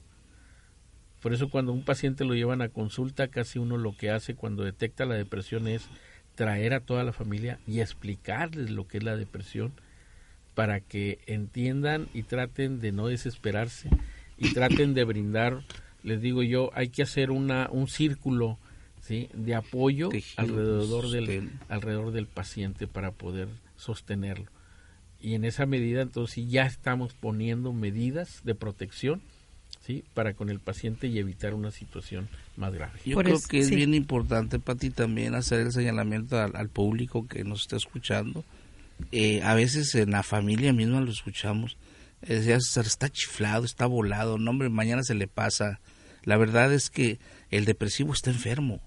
Por 1.20 1.34
eso 1.34 1.50
cuando 1.50 1.72
un 1.72 1.84
paciente 1.84 2.24
lo 2.24 2.34
llevan 2.34 2.62
a 2.62 2.70
consulta, 2.70 3.28
casi 3.28 3.58
uno 3.58 3.76
lo 3.76 3.96
que 3.96 4.10
hace 4.10 4.34
cuando 4.34 4.64
detecta 4.64 5.04
la 5.04 5.16
depresión 5.16 5.68
es 5.68 5.88
traer 6.34 6.72
a 6.72 6.80
toda 6.80 7.04
la 7.04 7.12
familia 7.12 7.58
y 7.66 7.80
explicarles 7.80 8.70
lo 8.70 8.88
que 8.88 8.98
es 8.98 9.04
la 9.04 9.16
depresión 9.16 9.72
para 10.54 10.80
que 10.80 11.18
entiendan 11.26 12.08
y 12.14 12.22
traten 12.22 12.80
de 12.80 12.92
no 12.92 13.08
desesperarse 13.08 13.90
y 14.38 14.54
traten 14.54 14.94
de 14.94 15.04
brindar, 15.04 15.62
les 16.02 16.20
digo 16.22 16.42
yo, 16.42 16.70
hay 16.74 16.88
que 16.88 17.02
hacer 17.02 17.30
una 17.30 17.68
un 17.70 17.88
círculo 17.88 18.58
¿sí? 19.02 19.28
de 19.34 19.54
apoyo 19.54 20.08
alrededor 20.36 21.10
del 21.10 21.50
alrededor 21.68 22.12
del 22.12 22.26
paciente 22.26 22.86
para 22.86 23.10
poder 23.12 23.48
sostenerlo. 23.76 24.46
Y 25.20 25.34
en 25.34 25.44
esa 25.44 25.66
medida 25.66 26.00
entonces 26.00 26.48
ya 26.48 26.64
estamos 26.64 27.12
poniendo 27.12 27.74
medidas 27.74 28.40
de 28.44 28.54
protección 28.54 29.20
¿sí? 29.90 30.04
para 30.14 30.34
con 30.34 30.50
el 30.50 30.60
paciente 30.60 31.06
y 31.06 31.18
evitar 31.18 31.54
una 31.54 31.70
situación 31.70 32.28
más 32.56 32.74
grave. 32.74 32.98
Yo 33.04 33.16
creo 33.18 33.38
que 33.48 33.58
es 33.58 33.70
bien 33.70 33.94
importante 33.94 34.58
para 34.58 34.78
ti 34.78 34.90
también 34.90 35.34
hacer 35.34 35.60
el 35.60 35.72
señalamiento 35.72 36.38
al, 36.38 36.68
público 36.68 37.26
que 37.26 37.44
nos 37.44 37.62
está 37.62 37.76
escuchando. 37.76 38.44
Eh, 39.12 39.42
a 39.42 39.54
veces 39.54 39.94
en 39.94 40.10
la 40.10 40.22
familia 40.22 40.72
misma 40.72 41.00
lo 41.00 41.10
escuchamos. 41.10 41.76
Eh, 42.22 42.56
está 42.56 43.08
chiflado, 43.08 43.64
está 43.64 43.86
volado, 43.86 44.38
no 44.38 44.50
hombre, 44.50 44.68
mañana 44.68 45.02
se 45.02 45.14
le 45.14 45.26
pasa. 45.26 45.80
La 46.24 46.36
verdad 46.36 46.72
es 46.72 46.90
que 46.90 47.18
el 47.50 47.64
depresivo 47.64 48.12
está 48.12 48.30
enfermo. 48.30 48.80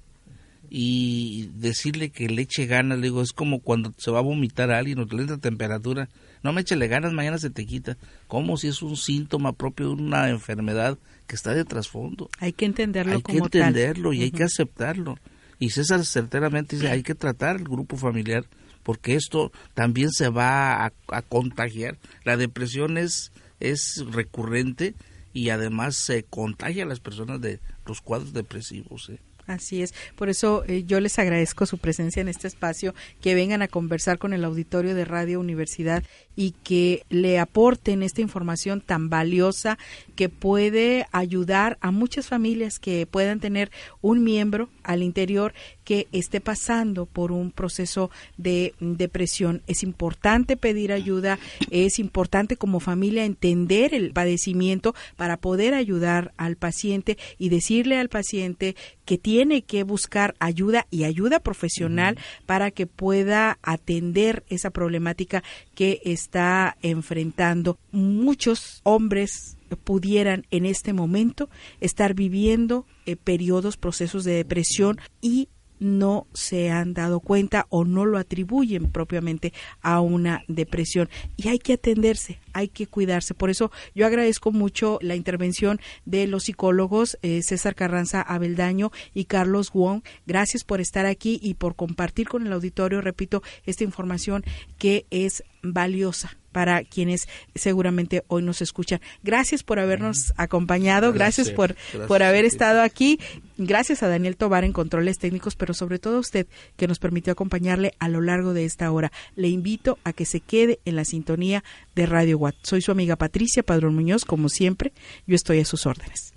Y 0.70 1.52
decirle 1.56 2.10
que 2.10 2.28
le 2.30 2.44
eche 2.44 2.66
ganas, 2.66 2.98
le 2.98 3.08
digo, 3.08 3.22
es 3.22 3.32
como 3.32 3.60
cuando 3.60 3.94
se 3.98 4.10
va 4.10 4.20
a 4.20 4.24
vomitar 4.24 4.72
a 4.72 4.80
alguien 4.80 4.98
o 5.00 5.06
le 5.06 5.22
entra 5.22 5.38
temperatura 5.38 6.10
no 6.44 6.54
me 6.54 6.64
le 6.64 6.88
ganas, 6.88 7.14
mañana 7.14 7.38
se 7.38 7.50
te 7.50 7.66
quita. 7.66 7.98
Como 8.28 8.58
si 8.58 8.68
es 8.68 8.82
un 8.82 8.98
síntoma 8.98 9.54
propio 9.54 9.88
de 9.88 9.94
una 9.94 10.30
enfermedad 10.30 10.98
que 11.26 11.36
está 11.36 11.54
de 11.54 11.66
trasfondo. 11.66 12.30
Hay 12.40 12.54
que 12.54 12.66
entenderlo 12.66 13.14
hay 13.14 13.22
que 13.22 13.38
entenderlo 13.38 14.14
y 14.14 14.24
hay 14.24 14.32
que 14.32 14.44
aceptarlo. 14.44 15.18
Y 15.58 15.70
César 15.70 16.06
certeramente 16.06 16.76
dice, 16.76 16.90
hay 16.90 17.04
que 17.04 17.16
tratar 17.16 17.56
el 17.56 17.64
grupo 17.64 17.96
familiar 17.96 18.46
porque 18.84 19.16
esto 19.16 19.52
también 19.74 20.12
se 20.12 20.30
va 20.30 20.86
a, 20.86 21.22
contagiar. 21.22 21.98
La 22.26 22.38
depresión 22.38 22.98
es, 22.98 23.32
es 23.62 24.04
recurrente 24.12 24.94
y 25.32 25.50
además 25.50 25.96
se 25.96 26.24
contagia 26.24 26.84
a 26.84 26.88
las 26.88 27.00
personas 27.00 27.40
de 27.40 27.62
los 27.86 28.02
cuadros 28.02 28.34
depresivos. 28.34 29.10
¿eh? 29.10 29.20
Así 29.46 29.82
es, 29.82 29.94
por 30.16 30.30
eso 30.30 30.64
eh, 30.68 30.86
yo 30.88 31.02
les 31.02 31.20
agradezco 31.20 31.66
su 31.66 31.78
presencia 31.78 32.22
en 32.22 32.30
este 32.30 32.48
espacio, 32.48 32.96
que 33.22 33.36
vengan 33.36 33.62
a 33.62 33.68
conversar 33.68 34.18
con 34.18 34.32
el 34.32 34.46
auditorio 34.46 34.96
de 34.96 35.04
Radio 35.04 35.40
Universidad 35.42 36.04
y 36.38 36.52
que 36.64 37.04
le 37.10 37.40
aporten 37.40 38.04
esta 38.04 38.22
información 38.22 38.80
tan 38.80 39.10
valiosa 39.10 39.78
que 40.16 40.30
puede 40.30 41.06
ayudar 41.12 41.78
a 41.82 41.92
muchas 41.92 42.28
familias 42.28 42.80
que 42.80 43.06
puedan 43.06 43.42
tener 43.42 43.70
un 44.02 44.24
miembro 44.24 44.70
al 44.84 45.04
interior 45.04 45.54
que 45.84 46.08
esté 46.14 46.40
pasando 46.40 47.06
por 47.06 47.34
un 47.34 47.52
proceso 47.52 48.10
de 48.38 48.74
depresión. 48.80 49.62
Es 49.68 49.84
importante 49.84 50.56
pedir 50.56 50.94
ayuda, 50.94 51.38
es 51.70 52.00
importante 52.00 52.56
como 52.56 52.80
familia 52.80 53.26
entender 53.26 53.94
el 53.94 54.12
padecimiento 54.12 54.96
para 55.18 55.38
poder 55.38 55.74
ayudar 55.74 56.34
al 56.38 56.56
paciente 56.56 57.18
y 57.38 57.50
decirle 57.50 58.00
al 58.00 58.08
paciente 58.08 58.76
que 59.06 59.18
tiene 59.18 59.33
que 59.66 59.84
buscar 59.84 60.36
ayuda 60.40 60.86
y 60.90 61.04
ayuda 61.04 61.40
profesional 61.40 62.18
para 62.46 62.72
que 62.72 62.88
pueda 62.88 63.58
atender 63.62 64.44
esa 64.50 64.70
problemática 64.70 65.44
que 65.76 66.02
está 66.06 66.78
enfrentando. 66.82 67.78
Muchos 67.92 68.82
hombres 68.84 69.58
pudieran 69.84 70.46
en 70.52 70.66
este 70.66 70.94
momento 70.94 71.50
estar 71.82 72.14
viviendo 72.14 72.86
eh, 73.06 73.16
periodos, 73.16 73.78
procesos 73.78 74.24
de 74.24 74.34
depresión 74.34 75.00
y 75.22 75.50
no 75.84 76.28
se 76.34 76.72
han 76.72 76.94
dado 76.94 77.20
cuenta 77.20 77.68
o 77.70 77.86
no 77.86 78.06
lo 78.06 78.18
atribuyen 78.18 78.92
propiamente 78.92 79.54
a 79.82 80.02
una 80.02 80.44
depresión. 80.48 81.10
Y 81.38 81.50
hay 81.50 81.60
que 81.60 81.74
atenderse, 81.74 82.40
hay 82.54 82.70
que 82.70 82.88
cuidarse. 82.88 83.34
Por 83.34 83.50
eso 83.50 83.72
yo 83.94 84.06
agradezco 84.06 84.52
mucho 84.52 84.98
la 85.02 85.16
intervención 85.16 85.80
de 86.06 86.28
los 86.28 86.46
psicólogos 86.46 87.18
eh, 87.22 87.42
César 87.44 87.76
Carranza 87.76 88.22
Abeldaño 88.22 88.92
y 89.14 89.26
Carlos 89.26 89.72
Wong. 89.74 90.02
Gracias 90.26 90.64
por 90.64 90.82
estar 90.82 91.06
aquí 91.06 91.40
y 91.42 91.56
por 91.56 91.76
compartir 91.76 92.28
con 92.28 92.48
el 92.48 92.54
auditorio, 92.54 93.02
repito, 93.02 93.44
esta 93.66 93.84
información 93.84 94.44
que 94.78 95.06
es 95.10 95.44
valiosa 95.62 96.38
para 96.54 96.84
quienes 96.84 97.28
seguramente 97.54 98.24
hoy 98.28 98.44
nos 98.44 98.62
escuchan. 98.62 99.02
Gracias 99.24 99.64
por 99.64 99.80
habernos 99.80 100.34
acompañado, 100.38 101.12
gracias, 101.12 101.50
por, 101.50 101.76
por 102.08 102.24
haber 102.24 102.46
estado 102.46 102.82
aquí, 102.82 103.20
gracias 103.58 104.04
a 104.04 104.08
Daniel 104.08 104.38
Tobar 104.38 104.64
en 104.64 104.72
controles 104.72 105.18
técnicos, 105.18 105.56
pero 105.56 105.74
sobre 105.74 106.00
todo 106.00 106.18
a 106.18 106.20
usted 106.22 106.48
que 106.78 106.88
nos 106.88 107.00
permitió 107.00 107.34
acompañarle 107.34 107.94
a 108.00 108.08
lo 108.08 108.22
largo 108.22 108.54
de 108.54 108.64
esta 108.64 108.90
hora. 108.92 109.12
Le 109.36 109.50
invito 109.50 109.98
a 110.06 110.14
que 110.14 110.26
se 110.26 110.40
quede 110.40 110.80
en 110.86 110.96
la 110.96 111.04
sintonía 111.04 111.64
de 111.96 112.06
Radio 112.06 112.38
Watt. 112.38 112.56
Soy 112.64 112.82
su 112.82 112.92
amiga 112.92 113.18
Patricia 113.18 113.64
Padrón 113.64 113.96
Muñoz, 113.96 114.24
como 114.24 114.48
siempre, 114.48 114.94
yo 115.28 115.36
estoy 115.36 115.60
a 115.60 115.66
sus 115.66 115.86
órdenes. 115.86 116.34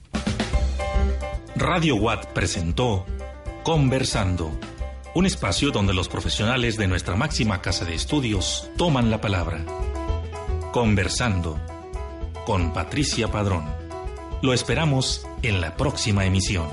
Radio 1.55 1.97
Watt 1.97 2.33
presentó 2.33 3.07
Conversando 3.63 4.59
un 5.17 5.25
espacio 5.25 5.71
donde 5.71 5.95
los 5.95 6.11
profesionales 6.11 6.77
de 6.77 6.89
nuestra 6.89 7.17
máxima 7.17 7.63
casa 7.63 7.87
de 7.87 7.95
estudios 7.95 8.71
toman 8.77 9.11
la 9.11 9.23
palabra. 9.23 9.65
Conversando 10.77 11.59
con 12.45 12.75
Patricia 12.75 13.29
Padrón. 13.29 13.65
Lo 14.43 14.53
esperamos 14.53 15.27
en 15.41 15.63
la 15.63 15.75
próxima 15.75 16.27
emisión. 16.27 16.67